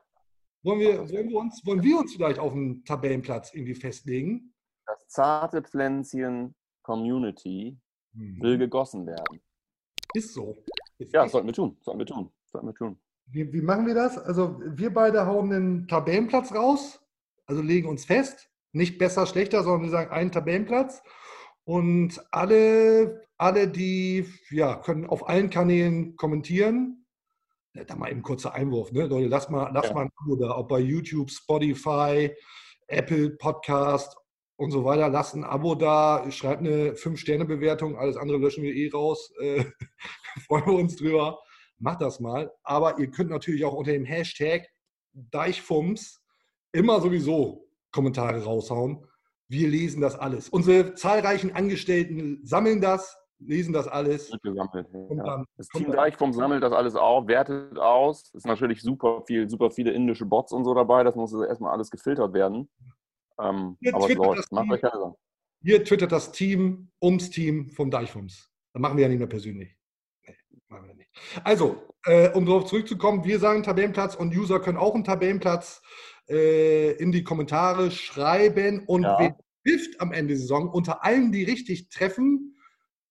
Wollen 0.63 0.81
wir, 0.81 0.99
wollen, 1.11 1.29
wir 1.29 1.39
uns, 1.39 1.63
wollen 1.65 1.83
wir 1.83 1.99
uns 1.99 2.13
vielleicht 2.15 2.39
auf 2.39 2.53
einen 2.53 2.85
Tabellenplatz 2.85 3.55
irgendwie 3.55 3.75
festlegen? 3.75 4.53
Das 4.87 5.07
zarte 5.09 5.63
Pflänzchen 5.63 6.55
Community 6.83 7.79
Hm. 8.15 8.41
will 8.41 8.57
gegossen 8.59 9.07
werden. 9.07 9.41
Ist 10.15 10.33
so. 10.33 10.57
Ist 10.99 11.13
Ja, 11.13 11.29
sollten 11.29 11.47
wir 11.49 11.53
tun. 11.55 11.77
Sollten 11.83 11.99
wir 11.99 12.07
tun. 12.07 12.31
Sollten 12.47 12.69
wir 12.69 12.75
tun. 12.75 12.99
Wie, 13.27 13.53
wie 13.53 13.61
machen 13.61 13.87
wir 13.87 13.95
das? 13.95 14.17
Also 14.17 14.59
wir 14.65 14.93
beide 14.95 15.27
hauen 15.27 15.53
einen 15.53 15.87
Tabellenplatz 15.89 16.53
raus, 16.55 16.99
also 17.47 17.63
legen 17.63 17.89
uns 17.89 18.05
fest, 18.05 18.51
nicht 18.73 18.99
besser, 18.99 19.27
schlechter, 19.27 19.63
sondern 19.63 19.83
wir 19.83 19.91
sagen 19.91 20.11
einen 20.11 20.33
Tabellenplatz. 20.33 21.03
Und 21.65 22.25
alle, 22.31 23.27
alle, 23.39 23.69
die 23.69 24.27
ja, 24.51 24.77
können 24.77 25.07
auf 25.07 25.29
allen 25.29 25.51
Kanälen 25.51 26.17
kommentieren. 26.17 27.07
Da 27.87 27.97
mal 27.97 28.11
eben 28.11 28.23
kurzer 28.23 28.55
Einwurf, 28.55 28.93
ne? 28.93 29.07
Leute, 29.07 29.27
lasst 29.29 29.51
mal, 29.51 29.71
lasst 29.73 29.89
Ja. 29.89 29.95
mal 29.95 30.03
ein 30.03 30.11
Abo 30.17 30.37
da, 30.37 30.57
ob 30.57 30.69
bei 30.69 30.79
YouTube, 30.79 31.31
Spotify, 31.31 32.31
Apple 32.87 33.31
Podcast 33.31 34.17
und 34.57 34.71
so 34.71 34.85
weiter. 34.85 35.09
Lasst 35.09 35.35
ein 35.35 35.45
Abo 35.45 35.75
da, 35.75 36.31
schreibt 36.31 36.61
eine 36.61 36.95
5-Sterne-Bewertung, 36.95 37.99
alles 37.99 38.17
andere 38.17 38.39
löschen 38.39 38.63
wir 38.63 38.75
eh 38.75 38.91
raus. 38.91 39.33
Äh, 39.41 39.65
freuen 40.47 40.67
wir 40.67 40.75
uns 40.75 40.97
drüber. 40.97 41.39
Macht 41.79 42.01
das 42.03 42.21
mal. 42.21 42.53
Aber 42.63 42.99
ihr 42.99 43.11
könnt 43.11 43.31
natürlich 43.31 43.65
auch 43.65 43.75
unter 43.75 43.93
dem 43.93 44.05
Hashtag 44.05 44.69
Deichfums 45.13 46.23
immer 46.77 47.01
sowieso 47.01 47.69
Kommentare 47.91 48.45
raushauen. 48.45 49.05
Wir 49.49 49.69
lesen 49.69 50.01
das 50.01 50.19
alles. 50.19 50.49
Unsere 50.49 50.95
zahlreichen 50.95 51.55
Angestellten 51.55 52.41
sammeln 52.45 52.81
das, 52.81 53.17
lesen 53.39 53.73
das 53.73 53.87
alles. 53.87 54.31
Wird 54.33 54.43
gesammelt. 54.43 54.89
Ja. 55.11 55.45
Das 55.57 55.69
Team 55.69 55.93
Deichform 55.93 56.33
sammelt 56.33 56.63
das 56.63 56.73
alles 56.73 56.97
auf, 56.97 57.27
wertet 57.29 57.79
aus. 57.79 58.25
Es 58.29 58.35
ist 58.35 58.47
natürlich 58.47 58.83
super 58.83 59.23
viel, 59.27 59.49
super 59.49 59.71
viele 59.71 59.93
indische 59.93 60.27
Bots 60.27 60.53
und 60.53 60.65
so 60.65 60.75
dabei. 60.75 61.05
Das 61.05 61.15
muss 61.15 61.33
erstmal 61.33 61.73
alles 61.73 61.91
gefiltert 61.91 62.33
werden. 62.33 62.69
Ähm, 63.39 63.77
aber 63.93 64.07
twittert 64.07 64.39
das 64.39 64.51
Macht 64.51 64.65
Team. 64.65 64.73
euch. 64.73 65.15
Hier 65.63 65.85
twittert 65.85 66.13
das 66.13 66.33
Team 66.33 66.91
ums 67.03 67.31
Team 67.31 67.71
vom 67.71 67.91
Deichfums. 67.91 68.51
Das 68.73 68.81
machen 68.81 68.97
wir 68.97 69.03
ja 69.05 69.09
nicht 69.09 69.19
mehr 69.19 69.29
persönlich. 69.29 69.76
Machen 70.69 70.89
wir 70.89 70.95
nicht. 70.95 71.11
Also, 71.45 71.83
äh, 72.05 72.31
um 72.33 72.45
darauf 72.45 72.67
zurückzukommen, 72.67 73.25
wir 73.25 73.39
sagen 73.39 73.63
Tabellenplatz 73.63 74.15
und 74.17 74.35
User 74.37 74.61
können 74.61 74.79
auch 74.79 74.95
einen 74.95 75.05
Tabellenplatz 75.05 75.81
äh, 76.29 76.93
in 76.93 77.13
die 77.13 77.23
Kommentare 77.23 77.91
schreiben. 77.91 78.85
Und 78.87 79.05
Ja. 79.05 79.17
wer 79.19 79.37
hilft 79.65 80.01
am 80.01 80.13
Ende 80.13 80.35
der 80.35 80.39
Saison 80.39 80.69
unter 80.69 81.05
allen, 81.05 81.31
die 81.33 81.45
richtig 81.45 81.89
treffen, 81.89 82.57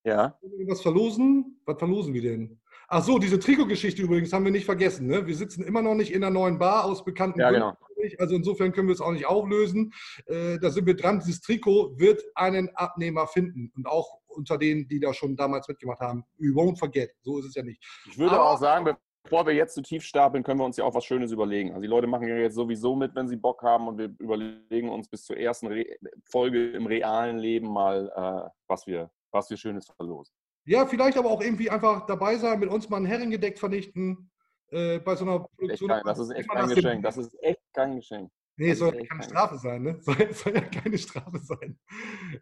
Ja, 0.03 0.37
was 0.67 0.81
verlosen? 0.81 1.59
Was 1.65 1.79
verlosen 1.79 2.13
wir 2.13 2.21
denn? 2.21 2.59
Ach 2.87 3.03
so, 3.03 3.17
diese 3.17 3.39
Trikotgeschichte 3.39 4.03
übrigens 4.03 4.31
haben 4.31 4.45
wir 4.45 4.51
nicht 4.51 4.65
vergessen. 4.65 5.07
Ne? 5.07 5.25
Wir 5.25 5.35
sitzen 5.35 5.63
immer 5.63 5.81
noch 5.81 5.95
nicht 5.95 6.13
in 6.13 6.21
der 6.21 6.29
neuen 6.29 6.59
Bar 6.59 6.85
aus 6.85 7.03
bekannten 7.03 7.39
Ja, 7.39 7.49
Gründen. 7.49 7.75
Also 8.19 8.35
insofern 8.35 8.71
können 8.71 8.87
wir 8.87 8.93
es 8.93 9.01
auch 9.01 9.11
nicht 9.11 9.25
auflösen. 9.25 9.91
Äh, 10.27 10.59
da 10.59 10.69
sind 10.69 10.85
wir 10.85 10.95
dran. 10.95 11.19
Dieses 11.25 11.41
Trikot 11.41 11.97
wird 11.97 12.23
einen 12.35 12.69
Abnehmer 12.75 13.25
finden. 13.25 13.71
Und 13.75 13.87
auch 13.87 14.19
unter 14.35 14.57
denen, 14.57 14.87
die 14.87 14.99
da 14.99 15.13
schon 15.13 15.35
damals 15.35 15.67
mitgemacht 15.67 15.99
haben. 15.99 16.23
We 16.37 16.47
won't 16.49 16.77
forget. 16.77 17.11
So 17.21 17.39
ist 17.39 17.45
es 17.45 17.55
ja 17.55 17.63
nicht. 17.63 17.83
ich 18.09 18.17
würde 18.17 18.35
Aber- 18.35 18.51
auch 18.51 18.57
sagen, 18.57 18.95
bevor 19.23 19.45
wir 19.47 19.53
jetzt 19.53 19.73
zu 19.73 19.81
tief 19.81 20.03
stapeln, 20.03 20.43
können 20.43 20.59
wir 20.59 20.65
uns 20.65 20.77
ja 20.77 20.83
auch 20.85 20.93
was 20.93 21.03
Schönes 21.05 21.31
überlegen. 21.31 21.69
Also 21.69 21.81
die 21.81 21.87
Leute 21.87 22.07
machen 22.07 22.27
ja 22.27 22.35
jetzt 22.37 22.55
sowieso 22.55 22.95
mit, 22.95 23.15
wenn 23.15 23.27
sie 23.27 23.35
Bock 23.37 23.63
haben 23.63 23.87
und 23.87 23.97
wir 23.97 24.13
überlegen 24.19 24.89
uns 24.89 25.07
bis 25.09 25.23
zur 25.25 25.37
ersten 25.37 25.67
Re 25.67 25.85
Folge 26.25 26.71
im 26.71 26.85
realen 26.85 27.37
Leben 27.39 27.67
mal, 27.71 28.11
äh, 28.15 28.49
was, 28.67 28.85
wir, 28.85 29.09
was 29.31 29.49
wir 29.49 29.57
Schönes 29.57 29.87
verlosen. 29.87 30.33
Ja, 30.65 30.85
vielleicht 30.85 31.17
aber 31.17 31.29
auch 31.29 31.41
irgendwie 31.41 31.69
einfach 31.69 32.05
dabei 32.07 32.37
sein, 32.37 32.59
mit 32.59 32.69
uns 32.69 32.89
mal 32.89 32.97
ein 32.97 33.05
Herrengedeck 33.05 33.57
vernichten. 33.59 34.31
Äh, 34.71 34.97
bei 34.99 35.15
so 35.15 35.25
einer 35.25 35.39
Produktion. 35.39 35.89
kein, 35.89 36.03
das 36.03 36.17
ist 36.17 36.31
echt 36.31 36.49
kein 36.49 36.67
Geschenk. 36.67 37.03
Das 37.03 37.17
ist 37.17 37.37
echt 37.43 37.61
kein 37.71 37.95
Geschenk. 37.95 38.31
Nee, 38.57 38.69
es 38.69 38.79
soll 38.79 38.91
das 38.91 39.01
ja 39.01 39.07
keine 39.07 39.23
Strafe 39.23 39.57
sein, 39.57 39.81
ne? 39.83 39.97
Soll, 40.01 40.33
soll 40.33 40.53
ja 40.53 40.61
keine 40.61 40.97
Strafe 40.97 41.39
sein. 41.39 41.77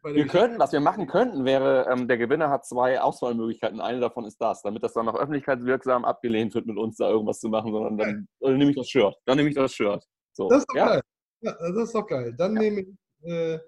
Weil 0.02 0.15
Wir 0.15 0.28
könnten, 0.28 0.60
was 0.60 0.71
wir 0.71 0.80
machen 0.80 1.08
könnten, 1.08 1.43
wäre, 1.43 1.88
ähm, 1.91 2.08
der 2.08 2.17
Gewinner 2.17 2.49
hat 2.49 2.65
zwei 2.65 3.02
Auswahlmöglichkeiten. 3.02 3.82
Eine 3.82 3.99
davon 3.99 4.26
ist 4.26 4.38
das, 4.39 4.62
damit 4.62 4.84
das 4.84 4.93
dann 4.93 5.06
noch 5.06 5.15
öffentlichkeitswirksam 5.15 6.06
abgelehnt 6.06 6.54
wird, 6.54 6.67
mit 6.67 6.78
uns 6.78 6.97
da 6.97 7.10
irgendwas 7.10 7.39
zu 7.39 7.49
machen, 7.49 7.71
sondern 7.71 7.97
dann, 7.97 8.28
dann 8.39 8.58
nehme 8.58 8.71
ich 8.71 8.78
das 8.78 8.89
Shirt. 8.89 9.15
Dann 9.26 9.38
nehme 9.38 9.49
ich 9.49 9.56
das 9.56 9.73
Shirt. 9.73 10.04
So. 10.34 10.49
Das 10.49 10.60
ist 10.60 10.67
doch 10.69 10.76
ja? 10.76 10.86
geil. 10.88 11.02
Ja, 11.41 11.52
das 11.60 11.84
ist 11.84 11.95
doch 11.95 12.08
geil. 12.08 12.34
Dann 12.38 12.54
nehme 12.54 12.82
ich 12.82 12.88
äh, 13.28 13.60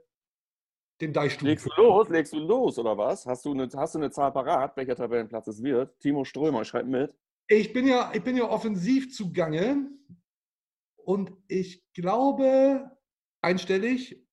den 1.01 1.13
Deichstuhl. 1.13 1.49
Legst 1.49 1.65
du 1.65 1.81
los? 1.81 2.09
Legst 2.09 2.33
du 2.33 2.39
los 2.39 2.77
oder 2.77 2.97
was? 2.97 3.25
Hast 3.25 3.45
du 3.45 3.51
eine, 3.51 3.67
hast 3.75 3.95
du 3.95 3.99
eine 3.99 4.11
Zahl 4.11 4.31
parat, 4.31 4.77
welcher 4.77 4.95
Tabellenplatz 4.95 5.47
es 5.47 5.63
wird? 5.63 5.99
Timo 5.99 6.23
Strömer, 6.23 6.63
schreib 6.63 6.85
mit. 6.85 7.13
Ich 7.47 7.73
bin 7.73 7.87
ja, 7.87 8.11
ich 8.13 8.23
bin 8.23 8.37
ja 8.37 8.49
offensiv 8.49 9.13
zugange 9.13 9.89
und 11.05 11.31
ich 11.47 11.85
glaube 11.93 12.91
einstellig, 13.41 14.25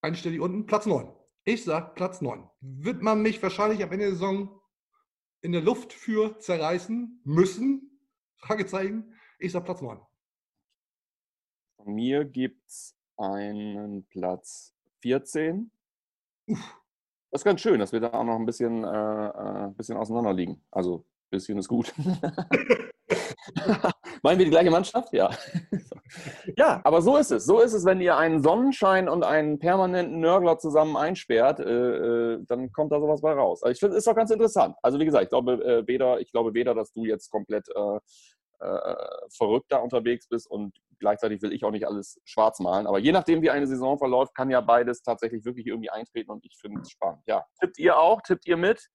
einstellig 0.00 0.40
unten, 0.40 0.66
Platz 0.66 0.86
9. 0.86 1.12
Ich 1.44 1.64
sag 1.64 1.94
Platz 1.94 2.20
9. 2.20 2.48
Wird 2.60 3.02
man 3.02 3.22
mich 3.22 3.42
wahrscheinlich 3.42 3.82
am 3.82 3.92
Ende 3.92 4.06
der 4.06 4.14
Saison 4.14 4.60
in 5.42 5.52
der 5.52 5.60
Luft 5.60 5.92
für 5.92 6.38
zerreißen 6.38 7.20
müssen? 7.24 8.00
Fragezeichen. 8.36 9.14
Ich 9.38 9.52
sag 9.52 9.64
Platz 9.64 9.82
9. 9.82 10.00
Von 11.76 11.94
mir 11.94 12.24
gibt 12.24 12.66
es 12.66 12.96
einen 13.18 14.06
Platz 14.06 14.74
14. 15.02 15.70
Das 16.46 17.42
ist 17.42 17.44
ganz 17.44 17.60
schön, 17.60 17.78
dass 17.78 17.92
wir 17.92 18.00
da 18.00 18.12
auch 18.14 18.24
noch 18.24 18.36
ein 18.36 18.46
bisschen, 18.46 18.82
äh, 18.82 18.88
äh, 18.88 19.66
ein 19.66 19.74
bisschen 19.74 19.96
auseinander 19.96 20.32
liegen. 20.32 20.64
Also, 20.70 21.00
ein 21.00 21.30
bisschen 21.30 21.58
ist 21.58 21.68
gut. 21.68 21.94
Meinen 24.26 24.38
wir 24.38 24.46
die 24.46 24.50
gleiche 24.50 24.72
Mannschaft? 24.72 25.12
Ja. 25.12 25.30
ja, 26.56 26.80
aber 26.82 27.00
so 27.00 27.16
ist 27.16 27.30
es. 27.30 27.44
So 27.44 27.60
ist 27.60 27.74
es, 27.74 27.84
wenn 27.84 28.00
ihr 28.00 28.16
einen 28.16 28.42
Sonnenschein 28.42 29.08
und 29.08 29.22
einen 29.22 29.60
permanenten 29.60 30.18
Nörgler 30.18 30.58
zusammen 30.58 30.96
einsperrt, 30.96 31.60
äh, 31.60 32.34
äh, 32.34 32.38
dann 32.48 32.72
kommt 32.72 32.90
da 32.90 32.98
sowas 32.98 33.20
bei 33.20 33.32
raus. 33.34 33.62
Also 33.62 33.70
ich 33.70 33.78
finde, 33.78 33.94
es 33.94 33.98
ist 33.98 34.08
doch 34.08 34.16
ganz 34.16 34.32
interessant. 34.32 34.74
Also 34.82 34.98
wie 34.98 35.04
gesagt, 35.04 35.22
ich 35.22 35.28
glaube 35.28 35.64
äh, 35.64 35.86
weder, 35.86 36.18
ich 36.18 36.32
glaube 36.32 36.54
weder, 36.54 36.74
dass 36.74 36.92
du 36.92 37.04
jetzt 37.04 37.30
komplett 37.30 37.68
äh, 37.68 37.98
äh, 38.64 38.96
verrückt 39.36 39.66
da 39.68 39.76
unterwegs 39.76 40.26
bist 40.26 40.50
und 40.50 40.74
gleichzeitig 40.98 41.40
will 41.40 41.52
ich 41.52 41.64
auch 41.64 41.70
nicht 41.70 41.86
alles 41.86 42.20
schwarz 42.24 42.58
malen. 42.58 42.88
Aber 42.88 42.98
je 42.98 43.12
nachdem, 43.12 43.42
wie 43.42 43.50
eine 43.50 43.68
Saison 43.68 43.96
verläuft, 43.96 44.34
kann 44.34 44.50
ja 44.50 44.60
beides 44.60 45.02
tatsächlich 45.02 45.44
wirklich 45.44 45.68
irgendwie 45.68 45.90
eintreten 45.90 46.32
und 46.32 46.44
ich 46.44 46.56
finde 46.60 46.80
es 46.80 46.90
spannend. 46.90 47.22
Ja, 47.28 47.44
tippt 47.60 47.78
ihr 47.78 47.96
auch? 47.96 48.20
Tippt 48.22 48.48
ihr 48.48 48.56
mit? 48.56 48.88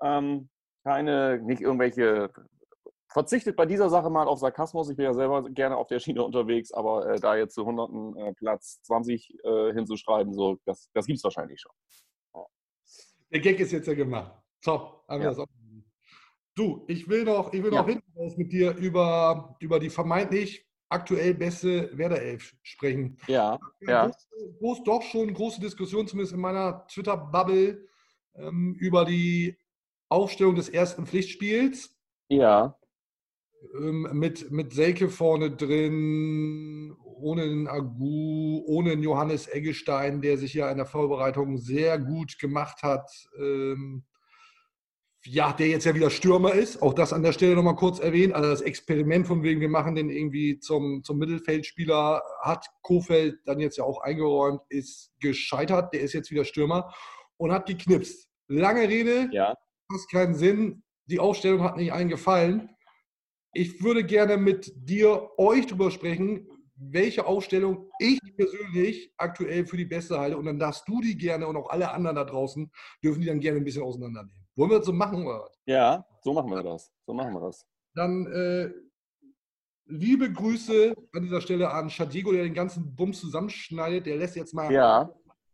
Ähm, 0.00 0.48
keine, 0.84 1.38
nicht 1.42 1.60
irgendwelche 1.60 2.30
verzichtet 3.12 3.56
bei 3.56 3.66
dieser 3.66 3.90
Sache 3.90 4.08
mal 4.10 4.26
auf 4.28 4.38
Sarkasmus. 4.38 4.88
Ich 4.90 4.96
bin 4.96 5.04
ja 5.04 5.14
selber 5.14 5.48
gerne 5.50 5.76
auf 5.76 5.88
der 5.88 5.98
Schiene 5.98 6.22
unterwegs, 6.22 6.72
aber 6.72 7.06
äh, 7.10 7.20
da 7.20 7.36
jetzt 7.36 7.54
zu 7.54 7.64
hunderten 7.66 8.16
äh, 8.16 8.32
Platz 8.34 8.80
20 8.82 9.34
äh, 9.44 9.72
hinzuschreiben, 9.72 10.32
so, 10.32 10.58
das, 10.64 10.88
das 10.94 11.06
gibt 11.06 11.18
es 11.18 11.24
wahrscheinlich 11.24 11.60
schon. 11.60 11.72
Der 13.32 13.40
Gag 13.40 13.60
ist 13.60 13.70
jetzt 13.70 13.86
ja 13.86 13.94
gemacht. 13.94 14.32
Top. 14.60 15.04
Haben 15.08 15.20
wir 15.20 15.24
Ja. 15.26 15.30
das 15.30 15.38
auch. 15.38 15.46
Du, 16.56 16.84
ich 16.88 17.08
will 17.08 17.24
noch, 17.24 17.52
ich 17.52 17.62
will 17.62 17.72
Ja. 17.72 17.80
noch 17.80 17.88
hinten 17.88 18.10
raus 18.18 18.36
mit 18.36 18.52
dir 18.52 18.74
über, 18.76 19.56
über 19.60 19.78
die 19.78 19.88
vermeintlich 19.88 20.66
aktuell 20.88 21.34
beste 21.34 21.96
Werder-Elf 21.96 22.56
sprechen. 22.62 23.16
Ja, 23.28 23.58
ja. 23.80 24.06
Groß, 24.06 24.28
groß, 24.58 24.82
doch 24.82 25.02
schon 25.02 25.32
große 25.32 25.60
Diskussion, 25.60 26.08
zumindest 26.08 26.34
in 26.34 26.40
meiner 26.40 26.84
Twitter-Bubble, 26.88 27.86
ähm, 28.34 28.74
über 28.80 29.04
die 29.04 29.56
Aufstellung 30.08 30.56
des 30.56 30.68
ersten 30.68 31.06
Pflichtspiels. 31.06 31.96
Ja, 32.28 32.76
Ähm, 33.74 34.08
mit, 34.12 34.50
mit 34.50 34.72
Selke 34.72 35.08
vorne 35.08 35.50
drin, 35.50 36.94
ohne 37.20 37.46
den 37.46 37.68
Agu, 37.68 38.62
ohne 38.66 38.90
den 38.90 39.02
Johannes 39.02 39.48
Eggestein, 39.48 40.22
der 40.22 40.38
sich 40.38 40.54
ja 40.54 40.70
in 40.70 40.78
der 40.78 40.86
Vorbereitung 40.86 41.58
sehr 41.58 41.98
gut 41.98 42.38
gemacht 42.38 42.82
hat. 42.82 43.10
Ähm, 43.38 44.04
ja, 45.26 45.52
der 45.52 45.68
jetzt 45.68 45.84
ja 45.84 45.94
wieder 45.94 46.08
Stürmer 46.08 46.54
ist. 46.54 46.80
Auch 46.80 46.94
das 46.94 47.12
an 47.12 47.22
der 47.22 47.32
Stelle 47.32 47.54
nochmal 47.54 47.76
kurz 47.76 47.98
erwähnt. 47.98 48.32
Also 48.32 48.48
das 48.48 48.62
Experiment 48.62 49.26
von 49.26 49.42
wegen, 49.42 49.60
wir 49.60 49.68
machen 49.68 49.94
den 49.94 50.08
irgendwie 50.08 50.58
zum, 50.60 51.04
zum 51.04 51.18
Mittelfeldspieler, 51.18 52.22
hat 52.40 52.66
Kofeld 52.80 53.36
dann 53.44 53.60
jetzt 53.60 53.76
ja 53.76 53.84
auch 53.84 54.00
eingeräumt, 54.00 54.62
ist 54.70 55.12
gescheitert. 55.20 55.92
Der 55.92 56.00
ist 56.00 56.14
jetzt 56.14 56.30
wieder 56.30 56.46
Stürmer 56.46 56.94
und 57.36 57.52
hat 57.52 57.66
geknipst. 57.66 58.30
Lange 58.48 58.88
Rede, 58.88 59.28
ja. 59.32 59.54
fast 59.92 60.10
keinen 60.10 60.34
Sinn. 60.34 60.82
Die 61.04 61.20
Aufstellung 61.20 61.62
hat 61.62 61.76
nicht 61.76 61.92
allen 61.92 62.08
gefallen. 62.08 62.70
Ich 63.52 63.82
würde 63.82 64.04
gerne 64.04 64.36
mit 64.36 64.72
dir, 64.76 65.30
euch 65.36 65.66
drüber 65.66 65.90
sprechen, 65.90 66.46
welche 66.76 67.26
Aufstellung 67.26 67.90
ich 67.98 68.18
persönlich 68.36 69.12
aktuell 69.16 69.66
für 69.66 69.76
die 69.76 69.84
beste 69.84 70.18
halte. 70.18 70.38
Und 70.38 70.46
dann 70.46 70.58
darfst 70.58 70.88
du 70.88 71.00
die 71.00 71.16
gerne 71.16 71.46
und 71.46 71.56
auch 71.56 71.68
alle 71.68 71.90
anderen 71.90 72.16
da 72.16 72.24
draußen 72.24 72.70
dürfen 73.02 73.20
die 73.20 73.26
dann 73.26 73.40
gerne 73.40 73.58
ein 73.58 73.64
bisschen 73.64 73.82
auseinandernehmen. 73.82 74.46
Wollen 74.56 74.70
wir 74.70 74.78
das 74.78 74.86
so 74.86 74.92
machen 74.92 75.26
oder 75.26 75.40
was? 75.42 75.58
Ja, 75.66 76.06
so 76.22 76.32
machen 76.32 76.50
wir 76.50 76.62
das. 76.62 76.92
So 77.06 77.12
machen 77.12 77.34
wir 77.34 77.40
das. 77.40 77.66
Dann 77.94 78.26
äh, 78.26 78.70
liebe 79.86 80.32
Grüße 80.32 80.94
an 81.12 81.22
dieser 81.22 81.40
Stelle 81.40 81.70
an 81.70 81.90
Shadigo, 81.90 82.32
der 82.32 82.44
den 82.44 82.54
ganzen 82.54 82.94
Bums 82.94 83.20
zusammenschneidet. 83.20 84.06
Der 84.06 84.16
lässt 84.16 84.36
jetzt 84.36 84.54
mal 84.54 84.72
Ja, 84.72 85.10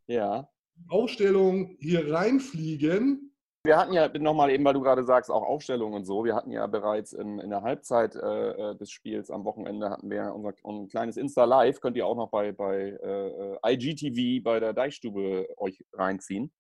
ja. 0.07 0.49
Aufstellung 0.89 1.77
hier 1.81 2.12
reinfliegen. 2.12 3.26
Wir 3.67 3.77
hatten 3.77 3.93
ja 3.93 4.09
nochmal 4.19 4.51
eben, 4.51 4.64
weil 4.64 4.75
du 4.75 4.81
gerade 4.81 5.05
sagst, 5.05 5.31
auch 5.31 5.43
Aufstellung 5.43 5.93
und 5.93 6.05
so. 6.05 6.25
Wir 6.25 6.35
hatten 6.35 6.51
ja 6.51 6.67
bereits 6.67 7.12
in, 7.12 7.39
in 7.39 7.51
der 7.51 7.62
Halbzeit 7.62 8.17
äh, 8.17 8.75
des 8.77 8.91
Spiels 8.91 9.31
am 9.31 9.45
Wochenende 9.45 9.91
hatten 9.91 10.11
wir 10.11 10.35
unser 10.35 10.53
ein 10.64 10.89
kleines 10.89 11.17
Insta-Live. 11.17 11.81
Könnt 11.81 11.97
ihr 11.97 12.07
auch 12.07 12.17
noch 12.17 12.31
bei, 12.31 12.53
bei 12.53 12.97
äh, 13.03 13.75
IGTV 13.75 14.43
bei 14.43 14.61
der 14.61 14.73
Deichstube 14.73 15.49
euch 15.57 15.85
reinziehen. 15.93 16.53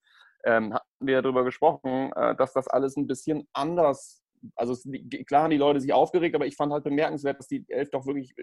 Ähm, 0.44 0.74
hatten 0.74 0.86
wir 1.00 1.22
darüber 1.22 1.44
gesprochen, 1.44 2.12
äh, 2.14 2.36
dass 2.36 2.52
das 2.52 2.68
alles 2.68 2.96
ein 2.96 3.06
bisschen 3.06 3.48
anders. 3.52 4.22
Also 4.54 4.72
es, 4.74 4.86
klar 5.26 5.44
haben 5.44 5.50
die 5.50 5.56
Leute 5.56 5.80
sich 5.80 5.92
aufgeregt, 5.92 6.34
aber 6.34 6.46
ich 6.46 6.56
fand 6.56 6.72
halt 6.72 6.84
bemerkenswert, 6.84 7.38
dass 7.38 7.48
die 7.48 7.64
Elf 7.68 7.90
doch 7.90 8.06
wirklich 8.06 8.34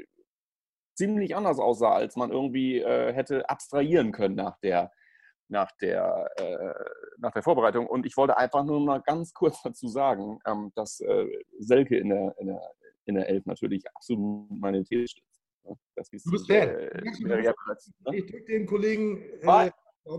ziemlich 0.95 1.35
anders 1.35 1.59
aussah, 1.59 1.93
als 1.93 2.15
man 2.15 2.31
irgendwie 2.31 2.79
äh, 2.79 3.13
hätte 3.13 3.49
abstrahieren 3.49 4.11
können 4.11 4.35
nach 4.35 4.57
der, 4.59 4.91
nach, 5.47 5.71
der, 5.81 6.29
äh, 6.37 6.73
nach 7.17 7.31
der 7.31 7.43
Vorbereitung. 7.43 7.87
Und 7.87 8.05
ich 8.05 8.17
wollte 8.17 8.37
einfach 8.37 8.63
nur 8.63 8.79
mal 8.79 9.01
ganz 9.01 9.33
kurz 9.33 9.61
dazu 9.61 9.87
sagen, 9.87 10.39
ähm, 10.45 10.71
dass 10.75 10.99
äh, 11.01 11.27
Selke 11.59 11.97
in 11.97 12.09
der, 12.09 12.35
in, 12.39 12.47
der, 12.47 12.61
in 13.05 13.15
der 13.15 13.29
Elf 13.29 13.45
natürlich 13.45 13.83
absolut 13.95 14.49
meine 14.51 14.83
These 14.83 15.09
stützt. 15.09 15.41
Ne? 15.63 15.75
Das 15.95 16.11
ist, 16.11 16.25
du 16.25 16.31
bist 16.31 16.47
Fan. 16.47 16.69
Äh, 16.69 17.01
ne? 17.01 18.17
ich 18.17 18.25
drücke 18.25 18.45
den 18.45 18.65
Kollegen. 18.65 19.21
Äh, 19.41 19.71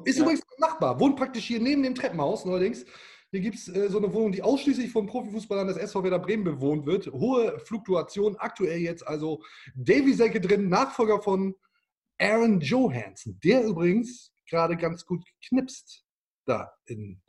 ist 0.05 0.17
ja. 0.17 0.23
übrigens 0.23 0.43
Nachbar, 0.59 0.99
wohnt 0.99 1.17
praktisch 1.17 1.45
hier 1.45 1.61
neben 1.61 1.83
dem 1.83 1.95
Treppenhaus 1.95 2.45
neuerdings. 2.45 2.87
Hier 3.31 3.41
gibt 3.41 3.57
es 3.57 3.69
äh, 3.69 3.89
so 3.89 3.99
eine 3.99 4.13
Wohnung, 4.15 4.33
die 4.33 4.43
ausschließlich 4.43 4.93
von 4.93 5.07
Profifußballern 5.07 5.67
des 5.67 5.77
SV 5.77 6.05
Werder 6.05 6.21
Bremen 6.21 6.45
bewohnt 6.45 6.87
wird. 6.87 7.09
Hohe 7.09 7.59
Fluktuation, 7.59 8.37
aktuell 8.37 8.79
jetzt 8.79 9.07
also 9.07 9.43
Davy 9.75 10.15
Selke 10.15 10.41
drin, 10.41 10.69
Nachfolger 10.69 11.21
von 11.21 11.55
Aaron 12.19 12.61
Johansson, 12.61 13.39
der 13.43 13.65
übrigens 13.65 14.34
gerade 14.49 14.77
ganz 14.77 15.05
gut 15.05 15.25
knipst 15.49 16.05
da 16.47 16.73
in 16.87 17.21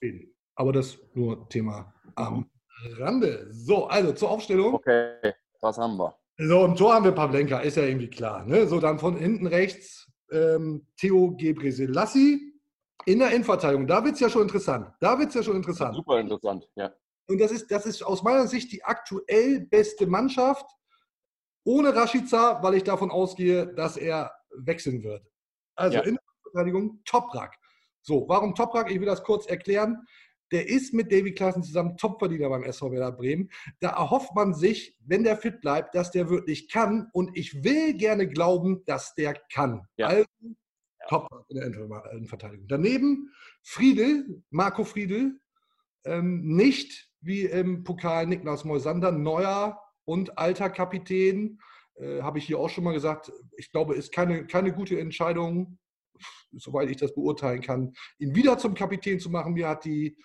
Berlin. 0.00 0.34
Aber 0.54 0.72
das 0.72 0.98
nur 1.14 1.48
Thema 1.48 1.92
am 2.14 2.50
Rande. 2.96 3.48
So, 3.52 3.86
also 3.86 4.12
zur 4.12 4.30
Aufstellung. 4.30 4.74
Okay, 4.74 5.34
was 5.60 5.78
haben 5.78 5.96
wir? 5.96 6.16
So, 6.38 6.64
im 6.64 6.76
Tor 6.76 6.94
haben 6.94 7.04
wir 7.04 7.12
Pavlenka, 7.12 7.60
ist 7.60 7.76
ja 7.76 7.84
irgendwie 7.84 8.10
klar. 8.10 8.44
Ne? 8.44 8.66
So, 8.66 8.78
dann 8.80 8.98
von 8.98 9.16
hinten 9.16 9.46
rechts 9.46 10.10
ähm, 10.30 10.86
Theo 10.98 11.34
Gebrselassie, 11.36 12.52
in 13.06 13.20
der 13.20 13.30
Innenverteidigung, 13.30 13.86
da 13.86 14.04
wird 14.04 14.14
es 14.14 14.20
ja 14.20 14.28
schon 14.28 14.42
interessant. 14.42 14.90
Da 15.00 15.18
wird 15.18 15.28
es 15.28 15.34
ja 15.34 15.42
schon 15.42 15.56
interessant. 15.56 15.94
Super 15.94 16.18
interessant, 16.18 16.68
ja. 16.74 16.92
Und 17.28 17.40
das 17.40 17.52
ist, 17.52 17.70
das 17.70 17.86
ist 17.86 18.02
aus 18.02 18.22
meiner 18.22 18.46
Sicht 18.46 18.72
die 18.72 18.84
aktuell 18.84 19.60
beste 19.60 20.06
Mannschaft 20.06 20.66
ohne 21.64 21.94
Rashica, 21.94 22.62
weil 22.62 22.74
ich 22.74 22.84
davon 22.84 23.10
ausgehe, 23.10 23.66
dass 23.74 23.96
er 23.96 24.32
wechseln 24.50 25.02
wird. 25.02 25.24
Also 25.74 25.98
ja. 25.98 26.04
in 26.04 26.18
der 26.56 26.64
Verteidigung 26.64 27.00
Toprak. 27.04 27.54
So, 28.02 28.24
warum 28.28 28.54
Toprak? 28.54 28.90
Ich 28.90 28.98
will 28.98 29.06
das 29.06 29.22
kurz 29.22 29.46
erklären. 29.46 30.06
Der 30.52 30.68
ist 30.68 30.94
mit 30.94 31.10
Davy 31.10 31.34
Klassen 31.34 31.64
zusammen 31.64 31.96
Topverdiener 31.96 32.48
beim 32.48 32.62
SV 32.62 32.92
Werder 32.92 33.10
Bremen. 33.10 33.50
Da 33.80 33.90
erhofft 33.90 34.32
man 34.34 34.54
sich, 34.54 34.96
wenn 35.04 35.24
der 35.24 35.36
fit 35.36 35.60
bleibt, 35.60 35.94
dass 35.96 36.12
der 36.12 36.30
wirklich 36.30 36.70
kann. 36.70 37.08
Und 37.12 37.36
ich 37.36 37.64
will 37.64 37.94
gerne 37.94 38.28
glauben, 38.28 38.84
dass 38.84 39.14
der 39.16 39.34
kann. 39.52 39.82
Ja. 39.96 40.06
Also 40.06 40.26
Top 41.08 41.28
in 41.48 41.56
der 41.56 41.66
Innenverteidigung. 41.66 42.66
Daneben 42.68 43.30
Friedel, 43.62 44.42
Marco 44.50 44.84
Friedel, 44.84 45.40
ähm, 46.04 46.42
nicht 46.44 47.10
wie 47.20 47.42
im 47.42 47.82
Pokal 47.82 48.26
Niklas 48.26 48.64
Moisander, 48.64 49.10
neuer 49.10 49.80
und 50.04 50.38
alter 50.38 50.70
Kapitän. 50.70 51.60
Äh, 51.96 52.22
Habe 52.22 52.38
ich 52.38 52.44
hier 52.46 52.58
auch 52.58 52.68
schon 52.68 52.84
mal 52.84 52.92
gesagt. 52.92 53.32
Ich 53.56 53.72
glaube, 53.72 53.94
ist 53.94 54.12
keine, 54.12 54.46
keine 54.46 54.72
gute 54.72 54.98
Entscheidung, 54.98 55.78
soweit 56.52 56.90
ich 56.90 56.96
das 56.96 57.14
beurteilen 57.14 57.60
kann, 57.60 57.94
ihn 58.18 58.34
wieder 58.34 58.58
zum 58.58 58.74
Kapitän 58.74 59.20
zu 59.20 59.30
machen. 59.30 59.54
Mir 59.54 59.68
hat 59.68 59.84
die, 59.84 60.16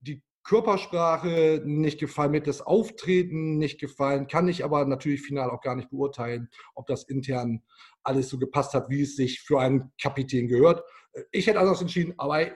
die 0.00 0.22
Körpersprache 0.42 1.62
nicht 1.64 2.00
gefallen, 2.00 2.32
mir 2.32 2.40
hat 2.40 2.46
das 2.46 2.62
Auftreten 2.62 3.58
nicht 3.58 3.78
gefallen, 3.80 4.26
kann 4.26 4.48
ich 4.48 4.64
aber 4.64 4.84
natürlich 4.86 5.22
final 5.22 5.50
auch 5.50 5.60
gar 5.60 5.76
nicht 5.76 5.90
beurteilen, 5.90 6.48
ob 6.74 6.86
das 6.86 7.04
intern 7.04 7.62
alles 8.02 8.28
so 8.28 8.38
gepasst 8.38 8.74
hat, 8.74 8.88
wie 8.88 9.02
es 9.02 9.16
sich 9.16 9.40
für 9.40 9.60
einen 9.60 9.92
Kapitän 10.00 10.48
gehört. 10.48 10.82
Ich 11.30 11.46
hätte 11.46 11.60
anders 11.60 11.80
entschieden, 11.80 12.14
aber 12.16 12.46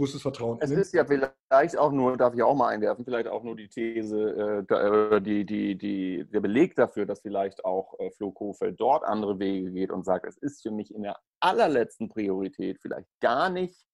größtes 0.00 0.22
Vertrauen. 0.22 0.58
Es 0.60 0.70
ist 0.70 0.94
ja 0.94 1.04
vielleicht 1.04 1.76
auch 1.76 1.92
nur, 1.92 2.16
darf 2.16 2.34
ich 2.34 2.42
auch 2.42 2.56
mal 2.56 2.68
einwerfen, 2.68 3.04
vielleicht 3.04 3.28
auch 3.28 3.42
nur 3.42 3.54
die 3.54 3.68
These, 3.68 4.64
äh, 4.68 5.20
die, 5.20 5.44
die, 5.44 5.76
die, 5.76 6.24
der 6.24 6.40
Beleg 6.40 6.74
dafür, 6.74 7.04
dass 7.04 7.20
vielleicht 7.20 7.64
auch 7.66 7.98
äh, 8.00 8.10
Flo 8.10 8.32
Kofeld 8.32 8.80
dort 8.80 9.04
andere 9.04 9.38
Wege 9.38 9.70
geht 9.70 9.90
und 9.90 10.06
sagt, 10.06 10.26
es 10.26 10.38
ist 10.38 10.62
für 10.62 10.70
mich 10.70 10.94
in 10.94 11.02
der 11.02 11.18
allerletzten 11.40 12.08
Priorität 12.08 12.78
vielleicht 12.80 13.08
gar 13.20 13.50
nicht 13.50 13.84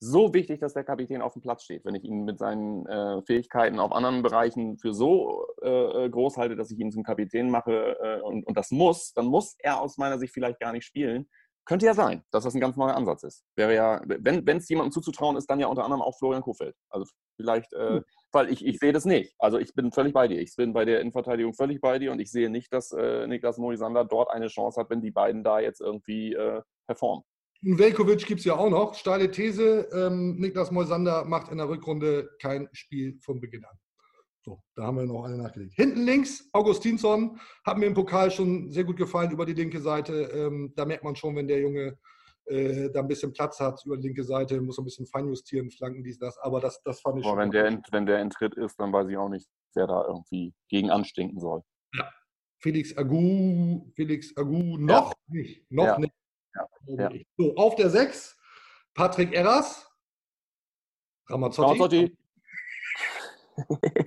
so 0.00 0.34
wichtig, 0.34 0.60
dass 0.60 0.72
der 0.72 0.82
Kapitän 0.82 1.22
auf 1.22 1.34
dem 1.34 1.42
Platz 1.42 1.62
steht. 1.62 1.84
Wenn 1.84 1.94
ich 1.94 2.02
ihn 2.02 2.24
mit 2.24 2.38
seinen 2.38 2.86
äh, 2.86 3.22
Fähigkeiten 3.22 3.78
auf 3.78 3.92
anderen 3.92 4.22
Bereichen 4.22 4.76
für 4.78 4.94
so 4.94 5.46
äh, 5.60 6.08
groß 6.08 6.38
halte, 6.38 6.56
dass 6.56 6.72
ich 6.72 6.78
ihn 6.80 6.90
zum 6.90 7.04
Kapitän 7.04 7.50
mache 7.50 7.96
äh, 8.00 8.20
und, 8.22 8.44
und, 8.44 8.56
das 8.56 8.72
muss, 8.72 9.12
dann 9.12 9.26
muss 9.26 9.54
er 9.58 9.80
aus 9.80 9.98
meiner 9.98 10.18
Sicht 10.18 10.32
vielleicht 10.34 10.58
gar 10.58 10.72
nicht 10.72 10.84
spielen. 10.84 11.28
Könnte 11.64 11.86
ja 11.86 11.94
sein, 11.94 12.24
dass 12.32 12.44
das 12.44 12.54
ein 12.54 12.60
ganz 12.60 12.76
neuer 12.76 12.96
Ansatz 12.96 13.22
ist. 13.22 13.44
Wäre 13.54 13.74
ja, 13.74 14.02
wenn 14.04 14.56
es 14.56 14.68
jemandem 14.68 14.92
zuzutrauen 14.92 15.36
ist, 15.36 15.48
dann 15.48 15.60
ja 15.60 15.68
unter 15.68 15.84
anderem 15.84 16.02
auch 16.02 16.18
Florian 16.18 16.42
Kofeld. 16.42 16.74
Also 16.90 17.06
vielleicht, 17.36 17.72
mhm. 17.72 18.02
weil 18.32 18.50
ich, 18.50 18.66
ich 18.66 18.78
sehe 18.78 18.92
das 18.92 19.04
nicht. 19.04 19.34
Also 19.38 19.58
ich 19.58 19.72
bin 19.74 19.92
völlig 19.92 20.12
bei 20.12 20.26
dir. 20.26 20.40
Ich 20.40 20.56
bin 20.56 20.72
bei 20.72 20.84
der 20.84 21.00
Innenverteidigung 21.00 21.54
völlig 21.54 21.80
bei 21.80 22.00
dir 22.00 22.10
und 22.10 22.18
ich 22.18 22.32
sehe 22.32 22.50
nicht, 22.50 22.72
dass 22.72 22.90
äh, 22.92 23.26
Niklas 23.28 23.58
Moisander 23.58 24.04
dort 24.04 24.30
eine 24.30 24.48
Chance 24.48 24.80
hat, 24.80 24.90
wenn 24.90 25.02
die 25.02 25.12
beiden 25.12 25.44
da 25.44 25.60
jetzt 25.60 25.80
irgendwie 25.80 26.34
äh, 26.34 26.62
performen. 26.86 27.24
Velkovic 27.64 28.26
gibt 28.26 28.40
es 28.40 28.44
ja 28.44 28.56
auch 28.56 28.70
noch. 28.70 28.94
Steile 28.94 29.30
These, 29.30 29.88
ähm, 29.92 30.34
Niklas 30.36 30.72
Moisander 30.72 31.24
macht 31.24 31.52
in 31.52 31.58
der 31.58 31.68
Rückrunde 31.68 32.28
kein 32.40 32.68
Spiel 32.72 33.20
von 33.20 33.40
Beginn 33.40 33.64
an. 33.64 33.78
So, 34.44 34.60
da 34.74 34.84
haben 34.84 34.96
wir 34.96 35.04
noch 35.04 35.24
eine 35.24 35.36
nachgelegt. 35.36 35.74
Hinten 35.74 36.02
links, 36.04 36.48
Augustinsson, 36.52 37.38
hat 37.64 37.78
mir 37.78 37.86
im 37.86 37.94
Pokal 37.94 38.30
schon 38.30 38.72
sehr 38.72 38.82
gut 38.82 38.96
gefallen 38.96 39.30
über 39.30 39.46
die 39.46 39.52
linke 39.52 39.80
Seite. 39.80 40.14
Ähm, 40.34 40.72
da 40.74 40.84
merkt 40.84 41.04
man 41.04 41.14
schon, 41.14 41.36
wenn 41.36 41.46
der 41.46 41.60
Junge 41.60 41.96
äh, 42.46 42.90
da 42.90 43.00
ein 43.00 43.08
bisschen 43.08 43.32
Platz 43.32 43.60
hat 43.60 43.80
über 43.84 43.96
die 43.96 44.08
linke 44.08 44.24
Seite, 44.24 44.60
muss 44.60 44.78
ein 44.78 44.84
bisschen 44.84 45.06
feinjustieren, 45.06 45.70
Flanken, 45.70 46.02
dies, 46.02 46.18
das. 46.18 46.38
Aber 46.38 46.60
das, 46.60 46.82
das 46.82 47.00
fand 47.00 47.20
ich 47.20 47.24
Aber 47.24 47.40
schon. 47.40 47.52
Wenn 47.52 47.52
der, 47.52 47.82
wenn 47.92 48.06
der 48.06 48.20
in 48.20 48.30
Tritt 48.30 48.54
ist, 48.54 48.80
dann 48.80 48.92
weiß 48.92 49.08
ich 49.08 49.16
auch 49.16 49.28
nicht, 49.28 49.48
wer 49.74 49.86
da 49.86 50.04
irgendwie 50.06 50.52
gegen 50.68 50.90
anstinken 50.90 51.38
soll. 51.38 51.62
Ja. 51.94 52.10
Felix 52.58 52.96
Agu, 52.96 53.90
Felix 53.94 54.36
Agu, 54.36 54.76
noch 54.76 55.10
ja. 55.10 55.16
nicht, 55.28 55.70
noch 55.70 55.84
ja. 55.84 55.98
nicht. 55.98 56.12
Ja. 56.86 57.10
So, 57.36 57.54
auf 57.54 57.76
der 57.76 57.90
6, 57.90 58.36
Patrick 58.94 59.32
Erras. 59.32 59.88
Ramazzotti. 61.28 61.78
Ramazzotti. 61.78 62.16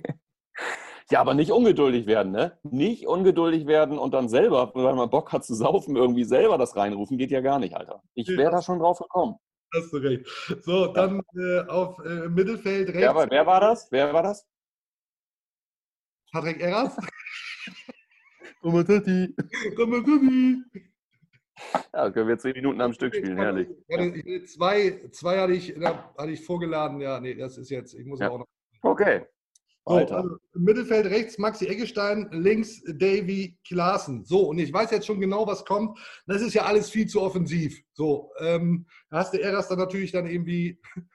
ja, 1.10 1.20
aber 1.20 1.34
nicht 1.34 1.52
ungeduldig 1.52 2.06
werden, 2.06 2.32
ne? 2.32 2.58
Nicht 2.64 3.06
ungeduldig 3.06 3.66
werden 3.66 3.98
und 3.98 4.12
dann 4.12 4.28
selber, 4.28 4.72
weil 4.74 4.94
man 4.94 5.08
Bock 5.08 5.32
hat 5.32 5.44
zu 5.44 5.54
saufen, 5.54 5.94
irgendwie 5.94 6.24
selber 6.24 6.58
das 6.58 6.74
reinrufen, 6.76 7.16
geht 7.16 7.30
ja 7.30 7.40
gar 7.40 7.58
nicht, 7.58 7.76
Alter. 7.76 8.02
Ich 8.14 8.28
wäre 8.28 8.50
da 8.50 8.62
schon 8.62 8.80
drauf 8.80 8.98
gekommen. 8.98 9.36
Hast 9.74 9.92
du 9.92 9.98
recht. 9.98 10.26
So, 10.62 10.88
dann 10.88 11.22
ja. 11.34 11.62
äh, 11.62 11.68
auf 11.68 11.98
äh, 12.04 12.28
Mittelfeld 12.28 12.88
rechts. 12.88 13.00
Wer 13.00 13.14
war, 13.14 13.30
wer 13.30 13.46
war 13.46 13.60
das? 13.60 13.88
Wer 13.90 14.12
war 14.12 14.22
das? 14.22 14.46
Patrick 16.32 16.60
Erras. 16.60 16.96
Ramazzotti. 18.62 19.34
Ramazzotti. 19.76 20.62
Ja, 21.92 22.10
können 22.10 22.28
wir 22.28 22.38
zehn 22.38 22.52
Minuten 22.52 22.80
am 22.80 22.92
Stück 22.92 23.14
spielen, 23.14 23.38
herrlich. 23.38 23.68
Zwei, 24.46 25.08
zwei 25.10 25.38
hatte, 25.38 25.52
ich, 25.52 25.74
hatte 25.76 26.30
ich 26.30 26.44
vorgeladen. 26.44 27.00
Ja, 27.00 27.20
nee, 27.20 27.34
das 27.34 27.58
ist 27.58 27.70
jetzt, 27.70 27.94
ich 27.94 28.04
muss 28.04 28.20
ja. 28.20 28.30
auch 28.30 28.38
noch. 28.38 28.46
Okay. 28.82 29.26
So, 29.88 29.94
also 29.94 30.38
Im 30.54 30.64
Mittelfeld 30.64 31.06
rechts 31.06 31.38
Maxi 31.38 31.66
Eggestein, 31.66 32.28
links 32.32 32.82
Davy 32.86 33.56
Klaassen. 33.66 34.24
So, 34.24 34.48
und 34.48 34.58
ich 34.58 34.72
weiß 34.72 34.90
jetzt 34.90 35.06
schon 35.06 35.20
genau, 35.20 35.46
was 35.46 35.64
kommt. 35.64 35.96
Das 36.26 36.42
ist 36.42 36.54
ja 36.54 36.64
alles 36.64 36.90
viel 36.90 37.06
zu 37.06 37.22
offensiv. 37.22 37.80
So, 37.92 38.32
ähm, 38.40 38.86
da 39.10 39.18
hast 39.18 39.32
du 39.32 39.40
Eras 39.40 39.68
dann 39.68 39.78
natürlich 39.78 40.10
dann 40.12 40.26
irgendwie. 40.26 40.80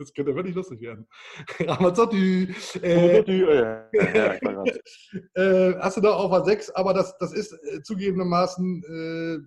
Das 0.00 0.12
könnte 0.12 0.34
wirklich 0.34 0.56
lustig 0.56 0.80
werden. 0.80 1.06
Ramazzotti. 1.60 2.52
Äh, 2.82 3.18
äh, 5.34 5.74
hast 5.78 5.96
du 5.96 6.00
da 6.00 6.10
auch 6.10 6.32
was 6.32 6.44
6, 6.44 6.70
aber 6.70 6.92
das, 6.92 7.16
das 7.18 7.32
ist 7.32 7.52
äh, 7.52 7.80
zugegebenermaßen 7.82 8.82
äh, 8.82 9.38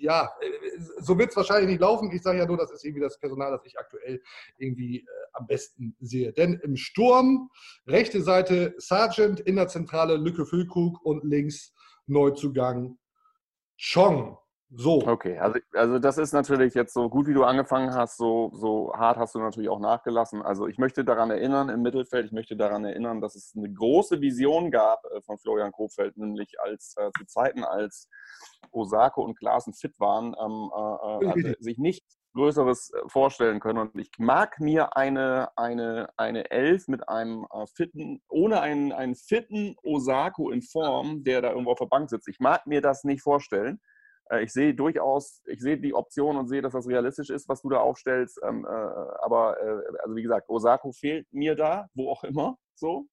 ja, 0.00 0.30
äh, 0.40 0.80
so 1.00 1.18
wird 1.18 1.30
es 1.30 1.36
wahrscheinlich 1.36 1.68
nicht 1.70 1.80
laufen. 1.80 2.10
Ich 2.12 2.22
sage 2.22 2.38
ja 2.38 2.46
nur, 2.46 2.56
das 2.56 2.72
ist 2.72 2.84
irgendwie 2.84 3.02
das 3.02 3.18
Personal, 3.18 3.50
das 3.52 3.64
ich 3.64 3.78
aktuell 3.78 4.22
irgendwie 4.58 5.00
äh, 5.00 5.06
am 5.32 5.46
besten 5.46 5.96
sehe. 6.00 6.32
Denn 6.32 6.54
im 6.62 6.76
Sturm, 6.76 7.50
rechte 7.86 8.22
Seite 8.22 8.74
Sargent, 8.78 9.40
in 9.40 9.56
der 9.56 9.68
Zentrale 9.68 10.16
Lücke 10.16 10.46
Füllkrug 10.46 11.02
und 11.04 11.24
links 11.24 11.72
Neuzugang 12.06 12.98
Chong. 13.78 14.36
So. 14.72 15.02
Okay, 15.04 15.36
also, 15.36 15.58
also 15.72 15.98
das 15.98 16.16
ist 16.16 16.32
natürlich 16.32 16.74
jetzt 16.74 16.94
so 16.94 17.08
gut, 17.08 17.26
wie 17.26 17.34
du 17.34 17.42
angefangen 17.42 17.92
hast, 17.92 18.16
so, 18.16 18.52
so 18.54 18.92
hart 18.94 19.18
hast 19.18 19.34
du 19.34 19.40
natürlich 19.40 19.68
auch 19.68 19.80
nachgelassen. 19.80 20.42
Also 20.42 20.68
ich 20.68 20.78
möchte 20.78 21.04
daran 21.04 21.30
erinnern, 21.30 21.68
im 21.70 21.82
Mittelfeld, 21.82 22.26
ich 22.26 22.32
möchte 22.32 22.56
daran 22.56 22.84
erinnern, 22.84 23.20
dass 23.20 23.34
es 23.34 23.52
eine 23.56 23.72
große 23.72 24.20
Vision 24.20 24.70
gab 24.70 25.04
äh, 25.06 25.20
von 25.22 25.38
Florian 25.38 25.72
Kofeld, 25.72 26.16
nämlich 26.16 26.60
als 26.60 26.94
äh, 26.98 27.10
zu 27.18 27.26
Zeiten, 27.26 27.64
als 27.64 28.08
Osako 28.70 29.24
und 29.24 29.36
Klaassen 29.36 29.74
fit 29.74 29.98
waren, 29.98 30.36
ähm, 30.40 30.70
äh, 30.72 31.24
äh 31.24 31.30
also 31.30 31.54
sich 31.58 31.78
nicht 31.78 32.04
Größeres 32.34 32.92
äh, 32.92 33.08
vorstellen 33.08 33.58
können. 33.58 33.78
Und 33.78 33.98
ich 33.98 34.10
mag 34.18 34.60
mir 34.60 34.96
eine, 34.96 35.48
eine, 35.56 36.10
eine 36.16 36.48
Elf 36.52 36.86
mit 36.86 37.08
einem 37.08 37.44
äh, 37.52 37.66
fitten, 37.74 38.22
ohne 38.28 38.60
einen, 38.60 38.92
einen 38.92 39.16
fitten 39.16 39.74
Osako 39.82 40.50
in 40.50 40.62
Form, 40.62 41.24
der 41.24 41.42
da 41.42 41.50
irgendwo 41.50 41.72
auf 41.72 41.78
der 41.78 41.86
Bank 41.86 42.08
sitzt. 42.08 42.28
Ich 42.28 42.38
mag 42.38 42.68
mir 42.68 42.80
das 42.80 43.02
nicht 43.02 43.22
vorstellen. 43.22 43.80
Äh, 44.30 44.44
ich 44.44 44.52
sehe 44.52 44.74
durchaus, 44.74 45.42
ich 45.46 45.60
sehe 45.60 45.78
die 45.78 45.94
Option 45.94 46.36
und 46.36 46.48
sehe, 46.48 46.62
dass 46.62 46.72
das 46.72 46.88
realistisch 46.88 47.30
ist, 47.30 47.48
was 47.48 47.62
du 47.62 47.68
da 47.68 47.78
aufstellst. 47.78 48.40
Ähm, 48.46 48.64
äh, 48.64 48.68
aber, 48.68 49.60
äh, 49.60 49.82
also 50.02 50.16
wie 50.16 50.22
gesagt, 50.22 50.48
Osako 50.48 50.92
fehlt 50.92 51.26
mir 51.32 51.54
da, 51.54 51.86
wo 51.94 52.10
auch 52.10 52.24
immer, 52.24 52.56
so. 52.74 53.06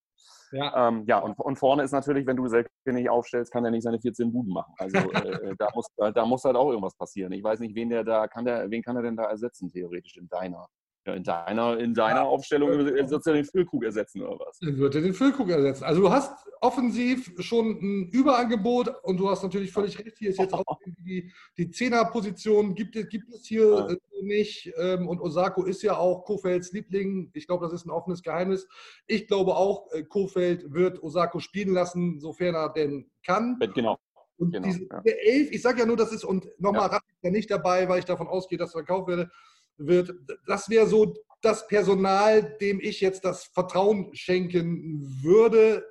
Ja, 0.52 0.88
ähm, 0.88 1.04
ja 1.08 1.20
und, 1.20 1.38
und 1.40 1.58
vorne 1.58 1.84
ist 1.84 1.92
natürlich, 1.92 2.26
wenn 2.26 2.38
du 2.38 2.48
Selke 2.48 2.70
nicht 2.86 3.10
aufstellst, 3.10 3.52
kann 3.52 3.66
er 3.66 3.72
nicht 3.72 3.84
seine 3.84 4.00
14 4.00 4.32
Buden 4.32 4.54
machen. 4.54 4.74
Also 4.78 4.98
äh, 5.12 5.56
da, 5.58 5.70
muss, 5.76 5.88
da 5.98 6.26
muss 6.26 6.44
halt 6.44 6.56
auch 6.56 6.70
irgendwas 6.70 6.96
passieren. 6.96 7.32
Ich 7.34 7.44
weiß 7.44 7.60
nicht, 7.60 7.76
wen 7.76 7.90
der 7.90 8.04
da, 8.04 8.28
kann 8.28 8.46
der, 8.46 8.70
wen 8.70 8.82
kann 8.82 8.96
er 8.96 9.04
denn 9.04 9.18
da 9.18 9.26
ersetzen, 9.26 9.70
theoretisch 9.70 10.18
in 10.18 10.28
deiner 10.30 10.68
ja, 11.08 11.14
in 11.14 11.24
deiner, 11.24 11.80
in 11.80 11.94
deiner 11.94 12.24
Aufstellung 12.24 12.70
wird 12.70 13.28
er 13.28 13.34
den 13.34 13.46
Füllkrug 13.46 13.86
ersetzen 13.86 14.22
oder 14.22 14.46
was? 14.46 14.60
Wird 14.62 14.94
er 14.94 15.02
den 15.02 15.14
Füllkrug 15.14 15.50
ersetzen. 15.50 15.86
Also 15.86 16.02
du 16.02 16.12
hast 16.12 16.34
offensiv 16.60 17.32
schon 17.40 17.80
ein 17.82 18.10
Überangebot 18.10 18.94
und 19.04 19.18
du 19.18 19.30
hast 19.30 19.42
natürlich 19.42 19.72
völlig 19.72 19.98
recht. 19.98 20.18
Hier 20.18 20.32
ist 20.32 20.40
jetzt 20.40 20.54
auch 20.54 20.66
die, 20.86 21.32
die 21.58 21.70
Zehnerposition 21.70 22.76
gibt, 22.76 22.94
gibt 23.10 23.34
es 23.34 23.46
hier 23.46 23.70
ja. 23.70 23.90
Äh, 23.90 23.98
nicht. 24.22 24.74
Ähm, 24.78 25.08
und 25.08 25.22
Osako 25.22 25.64
ist 25.64 25.82
ja 25.82 25.96
auch 25.96 26.26
Kofelds 26.26 26.74
Liebling. 26.74 27.32
Ich 27.34 27.48
glaube, 27.48 27.66
das 27.66 27.74
ist 27.74 27.86
ein 27.86 27.92
offenes 27.92 28.22
Geheimnis. 28.22 28.68
Ich 29.06 29.28
glaube 29.28 29.56
auch, 29.56 29.90
äh, 29.94 30.04
Kofeld 30.04 30.74
wird 30.74 31.02
Osako 31.02 31.40
spielen 31.40 31.74
lassen, 31.74 32.20
sofern 32.20 32.56
er 32.56 32.70
denn 32.74 33.10
kann. 33.26 33.58
Genau. 33.74 33.98
Und 34.38 34.52
genau, 34.52 34.68
diese 34.68 34.84
ja. 34.84 35.02
Elf, 35.04 35.52
ich 35.52 35.62
sage 35.62 35.80
ja 35.80 35.86
nur, 35.86 35.98
das 35.98 36.12
ist, 36.12 36.26
und 36.26 36.48
nochmal 36.60 36.92
ja. 36.92 37.00
ja 37.24 37.32
nicht 37.32 37.50
dabei, 37.50 37.88
weil 37.88 38.00
ich 38.00 38.06
davon 38.06 38.28
ausgehe, 38.28 38.58
dass 38.58 38.72
er 38.72 38.84
verkauft 38.84 39.08
werde 39.08 39.32
wird. 39.78 40.14
Das 40.46 40.70
wäre 40.70 40.88
so 40.88 41.14
das 41.42 41.68
Personal, 41.68 42.58
dem 42.60 42.80
ich 42.80 43.02
jetzt 43.02 43.24
das 43.24 43.46
Vertrauen 43.46 44.14
schenken 44.14 45.22
würde. 45.22 45.86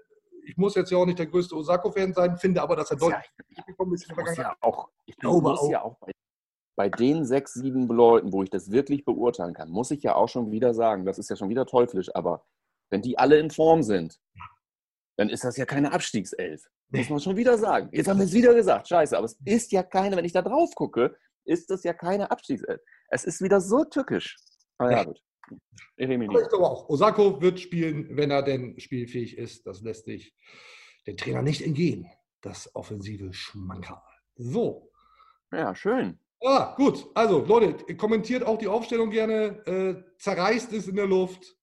Ich 0.46 0.56
muss 0.56 0.74
jetzt 0.74 0.90
ja 0.90 0.98
auch 0.98 1.06
nicht 1.06 1.18
der 1.18 1.26
größte 1.26 1.56
Osako-Fan 1.56 2.12
sein, 2.12 2.36
finde 2.38 2.62
aber, 2.62 2.76
dass 2.76 2.90
er 2.90 2.96
deutlich 2.96 3.24
ja, 3.50 3.62
gekommen 3.64 3.94
ist. 3.94 4.06
Ich 4.10 4.36
ja 4.36 4.56
auch, 4.60 4.88
ich 5.06 5.16
glaube 5.16 5.52
auch. 5.52 5.70
ja 5.70 5.82
auch 5.82 5.98
bei, 5.98 6.12
bei, 6.76 6.88
den 6.88 7.24
sechs, 7.24 7.54
sieben 7.54 7.88
Leuten, 7.88 8.32
wo 8.32 8.42
ich 8.42 8.50
das 8.50 8.70
wirklich 8.70 9.04
beurteilen 9.04 9.54
kann, 9.54 9.70
muss 9.70 9.90
ich 9.90 10.02
ja 10.02 10.14
auch 10.14 10.28
schon 10.28 10.50
wieder 10.50 10.74
sagen, 10.74 11.04
das 11.04 11.18
ist 11.18 11.30
ja 11.30 11.36
schon 11.36 11.48
wieder 11.48 11.66
teuflisch, 11.66 12.14
aber 12.14 12.44
wenn 12.90 13.02
die 13.02 13.18
alle 13.18 13.38
in 13.38 13.50
Form 13.50 13.82
sind, 13.82 14.20
dann 15.16 15.28
ist 15.28 15.44
das 15.44 15.56
ja 15.56 15.64
keine 15.64 15.92
Abstiegself. 15.92 16.68
Muss 16.90 17.10
man 17.10 17.20
schon 17.20 17.36
wieder 17.36 17.58
sagen. 17.58 17.88
Jetzt 17.92 18.06
haben 18.06 18.18
wir 18.18 18.26
es 18.26 18.32
wieder 18.32 18.54
gesagt, 18.54 18.88
scheiße, 18.88 19.16
aber 19.16 19.24
es 19.24 19.36
ist 19.44 19.72
ja 19.72 19.82
keine, 19.82 20.16
wenn 20.16 20.24
ich 20.24 20.32
da 20.32 20.42
drauf 20.42 20.74
gucke, 20.74 21.16
ist 21.46 21.70
das 21.70 21.84
ja 21.84 21.92
keine 21.92 22.30
Abstiegself. 22.30 22.80
Es 23.08 23.24
ist 23.24 23.40
wieder 23.40 23.60
so 23.60 23.84
tückisch. 23.84 24.36
Aber 24.78 24.92
ja, 24.92 25.04
gut. 25.04 25.20
Ich, 25.96 26.08
ich 26.08 26.28
glaube 26.28 26.66
auch, 26.66 26.88
Osako 26.88 27.40
wird 27.40 27.60
spielen, 27.60 28.16
wenn 28.16 28.30
er 28.30 28.42
denn 28.42 28.78
spielfähig 28.78 29.38
ist. 29.38 29.66
Das 29.66 29.80
lässt 29.80 30.06
sich 30.06 30.34
den 31.06 31.16
Trainer 31.16 31.42
nicht 31.42 31.62
entgehen. 31.62 32.10
Das 32.40 32.74
offensive 32.74 33.32
Schmankerl. 33.32 34.02
So. 34.34 34.90
Ja, 35.52 35.74
schön. 35.74 36.18
Ah, 36.42 36.74
gut. 36.76 37.08
Also, 37.14 37.44
Leute, 37.44 37.96
kommentiert 37.96 38.42
auch 38.44 38.58
die 38.58 38.68
Aufstellung 38.68 39.10
gerne. 39.10 39.66
Äh, 39.66 40.16
zerreißt 40.18 40.72
es 40.72 40.88
in 40.88 40.96
der 40.96 41.06
Luft. 41.06 41.56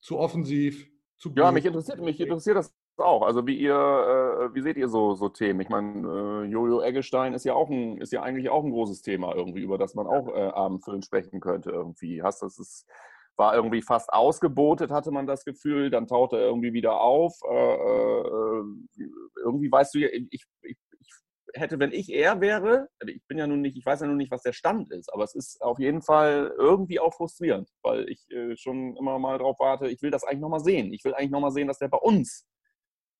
Zu 0.00 0.18
offensiv. 0.18 0.88
Zu 1.16 1.32
ja, 1.36 1.52
mich 1.52 1.64
interessiert, 1.64 2.00
mich 2.00 2.20
interessiert 2.20 2.56
das 2.56 2.74
auch. 2.96 3.22
Also 3.22 3.46
wie 3.46 3.58
ihr, 3.58 3.74
äh, 3.74 4.27
wie 4.54 4.60
seht 4.60 4.76
ihr 4.76 4.88
so, 4.88 5.14
so 5.14 5.28
Themen? 5.28 5.60
Ich 5.60 5.68
meine, 5.68 6.06
äh, 6.06 6.44
Jojo 6.46 6.80
Eggestein 6.82 7.34
ist 7.34 7.44
ja 7.44 7.54
auch 7.54 7.68
ein, 7.70 7.98
ist 7.98 8.12
ja 8.12 8.22
eigentlich 8.22 8.50
auch 8.50 8.64
ein 8.64 8.70
großes 8.70 9.02
Thema 9.02 9.34
irgendwie, 9.34 9.60
über 9.60 9.78
das 9.78 9.94
man 9.94 10.06
auch 10.06 10.28
äh, 10.28 10.48
abendfüllend 10.48 11.04
sprechen 11.04 11.40
könnte 11.40 11.70
irgendwie. 11.70 12.22
Hast 12.22 12.42
das 12.42 12.58
ist, 12.58 12.86
war 13.36 13.54
irgendwie 13.54 13.82
fast 13.82 14.12
ausgebotet, 14.12 14.90
hatte 14.90 15.10
man 15.10 15.26
das 15.26 15.44
Gefühl, 15.44 15.90
dann 15.90 16.06
taucht 16.06 16.32
er 16.32 16.40
irgendwie 16.40 16.72
wieder 16.72 17.00
auf. 17.00 17.34
Äh, 17.48 17.74
äh, 17.74 18.64
irgendwie 19.36 19.70
weißt 19.70 19.94
du 19.94 19.98
ja, 20.00 20.08
ich, 20.12 20.26
ich, 20.30 20.44
ich 20.62 20.76
hätte, 21.54 21.78
wenn 21.78 21.92
ich 21.92 22.12
er 22.12 22.40
wäre, 22.40 22.88
also 23.00 23.12
ich 23.12 23.24
bin 23.26 23.38
ja 23.38 23.46
nun 23.46 23.60
nicht, 23.60 23.76
ich 23.76 23.86
weiß 23.86 24.00
ja 24.00 24.06
nun 24.06 24.16
nicht, 24.16 24.30
was 24.30 24.42
der 24.42 24.52
Stand 24.52 24.90
ist, 24.92 25.12
aber 25.12 25.24
es 25.24 25.34
ist 25.34 25.62
auf 25.62 25.78
jeden 25.78 26.02
Fall 26.02 26.52
irgendwie 26.58 27.00
auch 27.00 27.14
frustrierend, 27.14 27.70
weil 27.82 28.08
ich 28.08 28.30
äh, 28.30 28.56
schon 28.56 28.96
immer 28.96 29.18
mal 29.18 29.38
drauf 29.38 29.56
warte, 29.58 29.88
ich 29.88 30.02
will 30.02 30.10
das 30.10 30.24
eigentlich 30.24 30.40
nochmal 30.40 30.60
sehen. 30.60 30.92
Ich 30.92 31.04
will 31.04 31.14
eigentlich 31.14 31.30
nochmal 31.30 31.52
sehen, 31.52 31.68
dass 31.68 31.78
der 31.78 31.88
bei 31.88 31.98
uns 31.98 32.46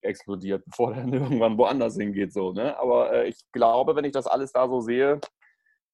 explodiert, 0.03 0.65
bevor 0.67 0.95
er 0.95 1.07
irgendwann 1.07 1.59
woanders 1.59 1.97
hingeht. 1.97 2.33
So, 2.33 2.53
ne? 2.53 2.79
Aber 2.79 3.13
äh, 3.13 3.29
ich 3.29 3.41
glaube, 3.53 3.97
wenn 3.97 4.05
ich 4.05 4.13
das 4.13 4.27
alles 4.27 4.53
da 4.53 4.69
so 4.69 4.81
sehe, 4.81 5.21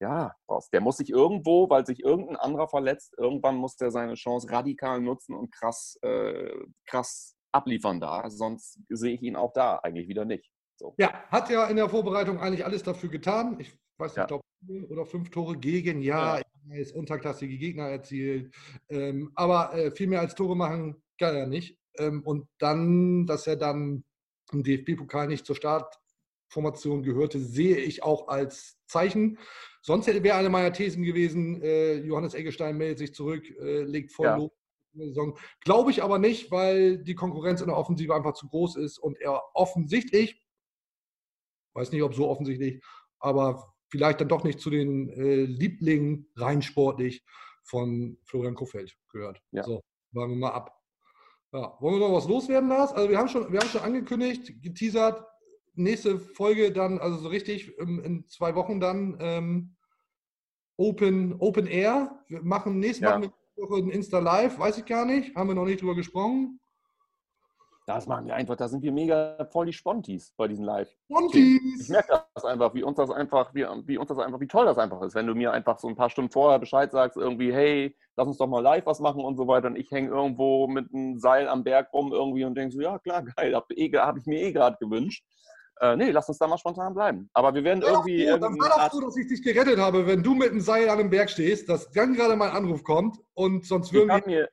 ja, 0.00 0.34
der 0.72 0.80
muss 0.80 0.96
sich 0.96 1.10
irgendwo, 1.10 1.70
weil 1.70 1.86
sich 1.86 2.02
irgendein 2.02 2.36
anderer 2.36 2.68
verletzt, 2.68 3.14
irgendwann 3.16 3.56
muss 3.56 3.76
der 3.76 3.90
seine 3.90 4.14
Chance 4.14 4.50
radikal 4.50 5.00
nutzen 5.00 5.34
und 5.34 5.52
krass, 5.52 5.98
äh, 6.02 6.50
krass 6.86 7.36
abliefern 7.52 8.00
da. 8.00 8.28
Sonst 8.28 8.80
sehe 8.88 9.14
ich 9.14 9.22
ihn 9.22 9.36
auch 9.36 9.52
da 9.52 9.76
eigentlich 9.76 10.08
wieder 10.08 10.24
nicht. 10.24 10.50
So. 10.76 10.94
Ja, 10.98 11.24
hat 11.30 11.48
ja 11.50 11.66
in 11.66 11.76
der 11.76 11.88
Vorbereitung 11.88 12.38
eigentlich 12.38 12.64
alles 12.64 12.82
dafür 12.82 13.08
getan. 13.08 13.58
Ich 13.60 13.72
weiß 13.98 14.12
nicht, 14.12 14.18
ja. 14.18 14.26
glaube 14.26 14.42
oder 14.88 15.06
fünf 15.06 15.30
Tore 15.30 15.58
gegen, 15.58 16.00
ja, 16.00 16.38
ja. 16.38 16.44
ist 16.74 16.94
unterklassige 16.94 17.56
Gegner 17.58 17.88
erzielt. 17.88 18.54
Ähm, 18.88 19.30
aber 19.34 19.74
äh, 19.74 19.90
viel 19.90 20.06
mehr 20.06 20.20
als 20.20 20.34
Tore 20.34 20.56
machen 20.56 21.02
kann 21.18 21.36
er 21.36 21.46
nicht. 21.46 21.78
Ähm, 21.98 22.22
und 22.24 22.48
dann, 22.58 23.26
dass 23.26 23.46
er 23.46 23.56
dann 23.56 24.04
im 24.52 24.62
DFB-Pokal 24.62 25.28
nicht 25.28 25.46
zur 25.46 25.56
Startformation 25.56 27.02
gehörte, 27.02 27.40
sehe 27.40 27.76
ich 27.76 28.02
auch 28.02 28.28
als 28.28 28.78
Zeichen. 28.86 29.38
Sonst 29.82 30.06
wäre 30.06 30.36
eine 30.36 30.48
meiner 30.48 30.72
Thesen 30.72 31.02
gewesen, 31.02 31.62
äh, 31.62 31.96
Johannes 31.96 32.34
Eggestein 32.34 32.76
meldet 32.76 32.98
sich 32.98 33.14
zurück, 33.14 33.44
äh, 33.60 33.82
legt 33.82 34.12
voll 34.12 34.26
ja. 34.26 34.48
Saison. 34.94 35.36
Glaube 35.60 35.90
ich 35.90 36.02
aber 36.02 36.18
nicht, 36.18 36.50
weil 36.50 36.98
die 36.98 37.14
Konkurrenz 37.14 37.60
in 37.60 37.66
der 37.66 37.76
Offensive 37.76 38.14
einfach 38.14 38.34
zu 38.34 38.48
groß 38.48 38.76
ist 38.76 38.98
und 38.98 39.20
er 39.20 39.42
offensichtlich, 39.54 40.40
weiß 41.74 41.92
nicht, 41.92 42.02
ob 42.02 42.14
so 42.14 42.28
offensichtlich, 42.28 42.82
aber 43.18 43.74
vielleicht 43.90 44.20
dann 44.20 44.28
doch 44.28 44.44
nicht 44.44 44.60
zu 44.60 44.70
den 44.70 45.08
äh, 45.10 45.44
Lieblingen 45.44 46.30
rein 46.36 46.62
sportlich 46.62 47.24
von 47.64 48.18
Florian 48.24 48.54
Kofeld 48.54 48.96
gehört. 49.08 49.42
Ja. 49.50 49.64
So, 49.64 49.82
warten 50.12 50.32
wir 50.32 50.38
mal 50.38 50.50
ab. 50.50 50.83
Ja, 51.54 51.76
wollen 51.78 52.00
wir 52.00 52.08
noch 52.08 52.16
was 52.16 52.26
loswerden, 52.26 52.68
Lars? 52.68 52.92
Also 52.92 53.08
wir 53.08 53.16
haben 53.16 53.28
schon, 53.28 53.52
wir 53.52 53.60
haben 53.60 53.68
schon 53.68 53.82
angekündigt, 53.82 54.60
geteasert, 54.60 55.24
nächste 55.74 56.18
Folge 56.18 56.72
dann, 56.72 56.98
also 56.98 57.16
so 57.18 57.28
richtig 57.28 57.78
in, 57.78 58.00
in 58.00 58.26
zwei 58.26 58.56
Wochen 58.56 58.80
dann 58.80 59.16
ähm, 59.20 59.76
Open, 60.76 61.36
Open 61.38 61.68
Air. 61.68 62.18
Wir 62.26 62.42
machen 62.42 62.80
nächste 62.80 63.04
ja. 63.04 63.22
Woche 63.56 63.76
ein 63.76 63.90
Insta 63.90 64.18
Live, 64.18 64.58
weiß 64.58 64.78
ich 64.78 64.84
gar 64.84 65.06
nicht, 65.06 65.36
haben 65.36 65.46
wir 65.48 65.54
noch 65.54 65.64
nicht 65.64 65.80
drüber 65.80 65.94
gesprochen. 65.94 66.58
Das 67.86 68.06
machen 68.06 68.26
wir 68.26 68.34
einfach, 68.34 68.56
da 68.56 68.66
sind 68.66 68.82
wir 68.82 68.92
mega 68.92 69.46
voll 69.50 69.66
die 69.66 69.72
Spontis 69.74 70.32
bei 70.38 70.48
diesen 70.48 70.64
Live. 70.64 70.88
Spontis! 71.04 71.82
Ich 71.82 71.88
merke 71.90 72.24
das 72.34 72.44
einfach, 72.44 72.72
wie 72.72 72.82
uns 72.82 72.96
das 72.96 73.10
einfach, 73.10 73.54
wie, 73.54 73.66
wie 73.86 73.98
uns 73.98 74.08
das 74.08 74.18
einfach, 74.18 74.40
wie 74.40 74.46
toll 74.46 74.64
das 74.64 74.78
einfach 74.78 75.02
ist, 75.02 75.14
wenn 75.14 75.26
du 75.26 75.34
mir 75.34 75.52
einfach 75.52 75.78
so 75.78 75.88
ein 75.88 75.96
paar 75.96 76.08
Stunden 76.08 76.30
vorher 76.30 76.58
Bescheid 76.58 76.90
sagst, 76.92 77.18
irgendwie, 77.18 77.52
hey, 77.52 77.94
lass 78.16 78.26
uns 78.26 78.38
doch 78.38 78.46
mal 78.46 78.62
live 78.62 78.86
was 78.86 79.00
machen 79.00 79.22
und 79.22 79.36
so 79.36 79.46
weiter. 79.46 79.66
Und 79.66 79.76
ich 79.76 79.90
hänge 79.90 80.08
irgendwo 80.08 80.66
mit 80.66 80.94
einem 80.94 81.18
Seil 81.18 81.46
am 81.46 81.62
Berg 81.62 81.92
rum 81.92 82.12
irgendwie 82.12 82.44
und 82.44 82.54
denke 82.54 82.74
so, 82.74 82.80
ja 82.80 82.98
klar, 82.98 83.22
geil, 83.22 83.54
habe 83.54 83.74
eh, 83.74 83.92
hab 83.92 84.16
ich 84.16 84.24
mir 84.24 84.40
eh 84.40 84.52
gerade 84.52 84.78
gewünscht. 84.80 85.22
Äh, 85.80 85.96
nee, 85.96 86.10
lass 86.10 86.28
uns 86.28 86.38
da 86.38 86.46
mal 86.46 86.56
spontan 86.56 86.94
bleiben. 86.94 87.28
Aber 87.34 87.52
wir 87.52 87.64
werden 87.64 87.82
irgendwie. 87.82 88.24
Ja, 88.24 88.38
dann 88.38 88.58
war 88.58 88.68
doch 88.68 88.92
so, 88.92 89.00
dass 89.00 89.16
ich 89.16 89.26
dich 89.26 89.42
gerettet 89.42 89.78
habe, 89.78 90.06
wenn 90.06 90.22
du 90.22 90.34
mit 90.34 90.50
einem 90.50 90.60
Seil 90.60 90.88
an 90.88 91.00
einem 91.00 91.10
Berg 91.10 91.28
stehst, 91.28 91.68
dass 91.68 91.90
dann 91.90 92.14
gerade 92.14 92.36
mein 92.36 92.50
Anruf 92.50 92.82
kommt 92.84 93.18
und 93.34 93.66
sonst 93.66 93.92
würden 93.92 94.22
wir. 94.24 94.48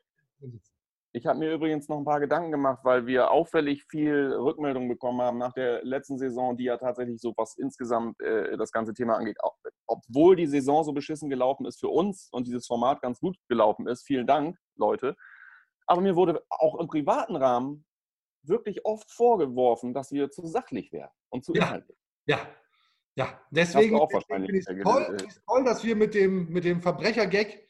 Ich 1.13 1.25
habe 1.25 1.39
mir 1.39 1.51
übrigens 1.53 1.89
noch 1.89 1.97
ein 1.97 2.05
paar 2.05 2.21
Gedanken 2.21 2.51
gemacht, 2.51 2.79
weil 2.83 3.05
wir 3.05 3.31
auffällig 3.31 3.83
viel 3.89 4.33
Rückmeldung 4.33 4.87
bekommen 4.87 5.21
haben 5.21 5.37
nach 5.37 5.51
der 5.51 5.83
letzten 5.83 6.17
Saison, 6.17 6.55
die 6.55 6.63
ja 6.63 6.77
tatsächlich 6.77 7.19
so 7.19 7.33
was 7.35 7.57
insgesamt 7.57 8.19
äh, 8.21 8.55
das 8.55 8.71
ganze 8.71 8.93
Thema 8.93 9.17
angeht. 9.17 9.37
Obwohl 9.87 10.37
die 10.37 10.47
Saison 10.47 10.85
so 10.85 10.93
beschissen 10.93 11.29
gelaufen 11.29 11.65
ist 11.65 11.81
für 11.81 11.89
uns 11.89 12.29
und 12.31 12.47
dieses 12.47 12.65
Format 12.65 13.01
ganz 13.01 13.19
gut 13.19 13.35
gelaufen 13.49 13.87
ist. 13.87 14.03
Vielen 14.03 14.25
Dank, 14.25 14.57
Leute. 14.77 15.17
Aber 15.85 15.99
mir 15.99 16.15
wurde 16.15 16.41
auch 16.49 16.79
im 16.79 16.87
privaten 16.87 17.35
Rahmen 17.35 17.85
wirklich 18.43 18.85
oft 18.85 19.11
vorgeworfen, 19.11 19.93
dass 19.93 20.13
wir 20.13 20.31
zu 20.31 20.47
sachlich 20.47 20.93
wären 20.93 21.11
und 21.29 21.43
zu 21.43 21.51
inhaltlich. 21.53 21.97
Ja, 22.25 22.39
ja. 23.15 23.37
Deswegen 23.49 23.99
wahrscheinlich 23.99 24.51
ist 24.53 24.69
es 24.69 24.81
toll, 24.81 25.17
toll, 25.45 25.63
dass 25.65 25.83
wir 25.83 25.97
mit 25.97 26.13
dem, 26.13 26.47
mit 26.47 26.63
dem 26.63 26.81
Verbrecher-Gag 26.81 27.67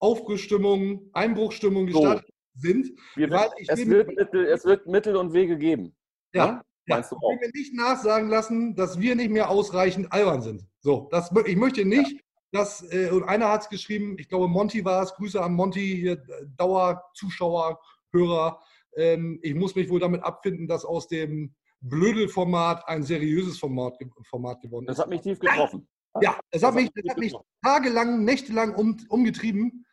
Aufbruchstimmung, 0.00 1.08
Einbruchstimmung 1.14 1.86
gestartet 1.86 2.31
sind. 2.54 2.90
Wir, 3.14 3.30
es, 3.68 3.86
wird 3.86 4.08
Mittel, 4.14 4.46
es 4.46 4.64
wird 4.64 4.86
Mittel 4.86 5.16
und 5.16 5.32
Wege 5.32 5.58
geben. 5.58 5.94
Ja. 6.34 6.46
Ne? 6.46 6.62
Ja, 6.86 6.98
ich 6.98 7.10
will 7.10 7.38
mir 7.40 7.50
nicht 7.54 7.74
nachsagen 7.74 8.28
lassen, 8.28 8.74
dass 8.74 8.98
wir 8.98 9.14
nicht 9.14 9.30
mehr 9.30 9.50
ausreichend 9.50 10.12
albern 10.12 10.42
sind. 10.42 10.66
So, 10.80 11.08
das, 11.12 11.32
ich 11.46 11.56
möchte 11.56 11.84
nicht, 11.84 12.12
ja. 12.12 12.20
dass, 12.50 12.82
äh, 12.92 13.10
und 13.10 13.22
einer 13.22 13.50
hat 13.50 13.62
es 13.62 13.68
geschrieben, 13.68 14.16
ich 14.18 14.28
glaube, 14.28 14.48
Monty 14.48 14.84
war 14.84 15.02
es, 15.02 15.14
Grüße 15.14 15.40
an 15.40 15.54
Monty, 15.54 15.96
hier, 16.00 16.20
Dauerzuschauer, 16.56 17.80
Hörer. 18.12 18.60
Ähm, 18.96 19.38
ich 19.42 19.54
muss 19.54 19.76
mich 19.76 19.88
wohl 19.90 20.00
damit 20.00 20.24
abfinden, 20.24 20.66
dass 20.66 20.84
aus 20.84 21.06
dem 21.06 21.54
Blödel-Format 21.82 22.88
ein 22.88 23.04
seriöses 23.04 23.58
Format, 23.58 23.96
Format 24.28 24.60
geworden 24.60 24.86
ist. 24.86 24.96
Das 24.96 25.04
hat 25.04 25.08
mich 25.08 25.20
tief 25.20 25.38
getroffen. 25.38 25.88
Ja, 26.20 26.38
es 26.50 26.62
hat 26.62 26.74
mich, 26.74 26.90
hat 27.08 27.18
mich 27.18 27.34
tagelang, 27.62 28.24
nächtelang 28.24 28.74
um, 28.74 28.96
umgetrieben. 29.08 29.86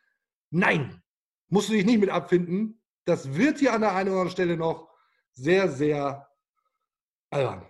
Nein, 0.50 1.00
musst 1.50 1.68
du 1.68 1.74
dich 1.74 1.84
nicht 1.84 2.00
mit 2.00 2.10
abfinden. 2.10 2.82
Das 3.04 3.34
wird 3.36 3.58
hier 3.58 3.72
an 3.72 3.82
der 3.82 3.94
einen 3.94 4.08
oder 4.08 4.20
anderen 4.20 4.30
Stelle 4.30 4.56
noch 4.56 4.88
sehr, 5.32 5.68
sehr 5.68 6.28
albern. 7.30 7.66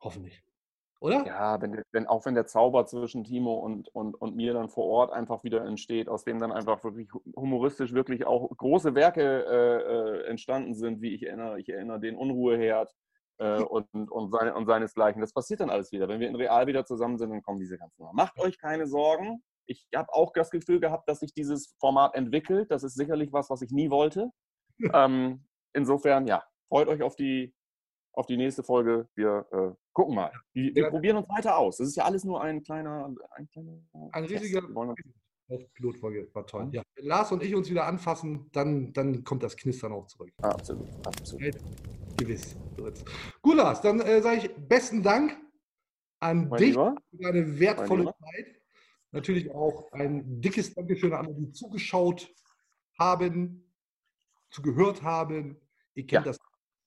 Hoffentlich. 0.00 0.44
Oder? 1.00 1.26
Ja, 1.26 1.60
wenn, 1.60 1.82
wenn, 1.92 2.06
auch 2.06 2.24
wenn 2.24 2.34
der 2.34 2.46
Zauber 2.46 2.86
zwischen 2.86 3.24
Timo 3.24 3.54
und, 3.56 3.88
und, 3.88 4.14
und 4.14 4.36
mir 4.36 4.54
dann 4.54 4.70
vor 4.70 4.86
Ort 4.86 5.12
einfach 5.12 5.44
wieder 5.44 5.62
entsteht, 5.62 6.08
aus 6.08 6.24
dem 6.24 6.40
dann 6.40 6.50
einfach 6.50 6.82
wirklich 6.82 7.10
humoristisch 7.36 7.92
wirklich 7.92 8.24
auch 8.26 8.48
große 8.56 8.94
Werke 8.94 9.44
äh, 9.44 10.22
äh, 10.22 10.26
entstanden 10.28 10.74
sind, 10.74 11.02
wie 11.02 11.14
ich 11.14 11.26
erinnere, 11.26 11.60
ich 11.60 11.68
erinnere 11.68 12.00
den 12.00 12.16
Unruheherd 12.16 12.90
äh, 13.36 13.60
und, 13.60 13.86
und, 13.92 14.30
seine, 14.30 14.54
und 14.54 14.64
seinesgleichen. 14.64 15.20
Das 15.20 15.34
passiert 15.34 15.60
dann 15.60 15.68
alles 15.68 15.92
wieder. 15.92 16.08
Wenn 16.08 16.20
wir 16.20 16.28
in 16.28 16.36
Real 16.36 16.66
wieder 16.66 16.86
zusammen 16.86 17.18
sind, 17.18 17.30
dann 17.30 17.42
kommen 17.42 17.60
diese 17.60 17.76
ganzen. 17.76 18.06
Macht 18.12 18.38
euch 18.38 18.58
keine 18.58 18.86
Sorgen. 18.86 19.42
Ich 19.66 19.86
habe 19.94 20.12
auch 20.12 20.32
das 20.32 20.50
Gefühl 20.50 20.80
gehabt, 20.80 21.08
dass 21.08 21.20
sich 21.20 21.32
dieses 21.32 21.74
Format 21.78 22.14
entwickelt. 22.14 22.70
Das 22.70 22.82
ist 22.82 22.94
sicherlich 22.94 23.32
was, 23.32 23.50
was 23.50 23.62
ich 23.62 23.70
nie 23.70 23.90
wollte. 23.90 24.30
ähm, 24.92 25.44
insofern, 25.72 26.26
ja, 26.26 26.44
freut 26.68 26.88
euch 26.88 27.02
auf 27.02 27.16
die, 27.16 27.54
auf 28.12 28.26
die 28.26 28.36
nächste 28.36 28.62
Folge. 28.62 29.08
Wir 29.14 29.46
äh, 29.52 29.72
gucken 29.92 30.14
mal. 30.14 30.32
Wir, 30.52 30.74
wir 30.74 30.82
ja. 30.84 30.90
probieren 30.90 31.16
uns 31.16 31.28
weiter 31.28 31.56
aus. 31.56 31.78
Das 31.78 31.88
ist 31.88 31.96
ja 31.96 32.04
alles 32.04 32.24
nur 32.24 32.42
ein 32.42 32.62
kleiner. 32.62 33.14
Ein, 33.30 33.48
kleiner 33.48 33.78
ein 34.12 34.24
riesiger 34.24 34.62
Pilotfolge. 35.74 36.28
War 36.32 36.46
toll. 36.46 36.68
Ja. 36.72 36.82
Wenn 36.94 37.06
Lars 37.06 37.32
und 37.32 37.42
ich 37.42 37.54
uns 37.54 37.70
wieder 37.70 37.86
anfassen, 37.86 38.50
dann, 38.52 38.92
dann 38.92 39.24
kommt 39.24 39.42
das 39.42 39.56
Knistern 39.56 39.92
auch 39.92 40.06
zurück. 40.06 40.30
Absolut. 40.42 40.88
Absolut. 41.06 41.54
Gewiss. 42.16 42.56
Gut, 43.42 43.56
Lars, 43.56 43.80
dann 43.80 44.00
äh, 44.00 44.22
sage 44.22 44.38
ich 44.38 44.54
besten 44.68 45.02
Dank 45.02 45.36
an 46.20 46.48
mein 46.48 46.58
dich 46.58 46.70
Lieber. 46.70 46.96
für 47.10 47.16
deine 47.18 47.58
wertvolle 47.58 48.04
Zeit. 48.04 48.63
Natürlich 49.14 49.48
auch 49.52 49.92
ein 49.92 50.40
dickes 50.40 50.74
Dankeschön 50.74 51.12
an 51.12 51.26
alle, 51.26 51.34
die 51.36 51.52
zugeschaut 51.52 52.28
haben, 52.98 53.72
zugehört 54.50 55.04
haben. 55.04 55.56
Ihr 55.94 56.04
kennt 56.04 56.26
ja. 56.26 56.32
das 56.32 56.38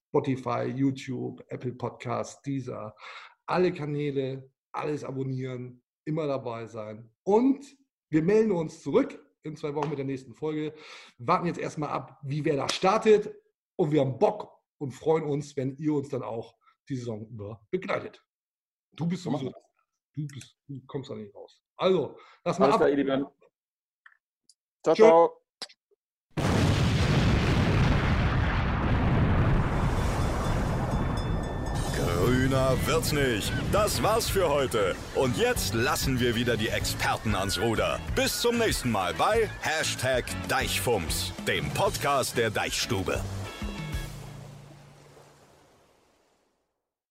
Spotify, 0.10 0.66
YouTube, 0.66 1.42
Apple 1.48 1.72
Podcasts, 1.72 2.42
dieser, 2.42 2.94
alle 3.46 3.74
Kanäle, 3.74 4.52
alles 4.74 5.06
abonnieren, 5.06 5.82
immer 6.04 6.28
dabei 6.28 6.66
sein. 6.66 7.10
Und 7.24 7.66
wir 8.10 8.22
melden 8.24 8.52
uns 8.52 8.82
zurück 8.82 9.26
in 9.44 9.56
zwei 9.56 9.74
Wochen 9.74 9.90
mit 9.90 9.98
der 9.98 10.06
nächsten 10.06 10.34
Folge. 10.34 10.74
Warten 11.20 11.48
jetzt 11.48 11.60
erstmal 11.60 11.92
ab, 11.92 12.20
wie 12.24 12.44
wer 12.44 12.58
da 12.58 12.68
startet. 12.68 13.34
Und 13.78 13.94
wir 13.94 14.02
haben 14.02 14.20
Bock 14.20 14.52
und 14.80 14.92
freuen 14.92 15.24
uns, 15.24 15.56
wenn 15.56 15.78
ihr 15.78 15.94
uns 15.94 16.10
dann 16.10 16.24
auch 16.24 16.58
die 16.90 16.98
Saison 16.98 17.26
über 17.30 17.66
begleitet. 17.72 18.22
Du 18.92 19.08
bist 19.08 19.24
sowieso, 19.24 19.54
du, 20.14 20.28
bist, 20.28 20.58
du 20.68 20.82
kommst 20.88 21.10
da 21.10 21.16
nicht 21.16 21.34
raus. 21.34 21.64
Also, 21.78 22.18
lass 22.44 22.60
mal 22.60 22.72
Alles 22.72 22.82
ab. 22.82 23.06
Klar, 23.06 23.32
ciao, 24.84 24.96
ciao. 24.96 25.34
Grüner 31.96 32.76
wird's 32.86 33.12
nicht. 33.12 33.52
Das 33.72 34.02
war's 34.02 34.30
für 34.30 34.50
heute. 34.50 34.96
Und 35.16 35.38
jetzt 35.38 35.74
lassen 35.74 36.20
wir 36.20 36.36
wieder 36.36 36.58
die 36.58 36.70
Experten 36.70 37.36
ans 37.36 37.60
Ruder. 37.60 38.00
Bis 38.16 38.42
zum 38.42 38.58
nächsten 38.58 38.92
Mal 38.92 39.14
bei 39.14 39.50
Hashtag 39.62 40.26
Deichfumms, 40.48 41.34
dem 41.48 41.70
Podcast 41.72 42.38
der 42.38 42.50
Deichstube. 42.50 43.22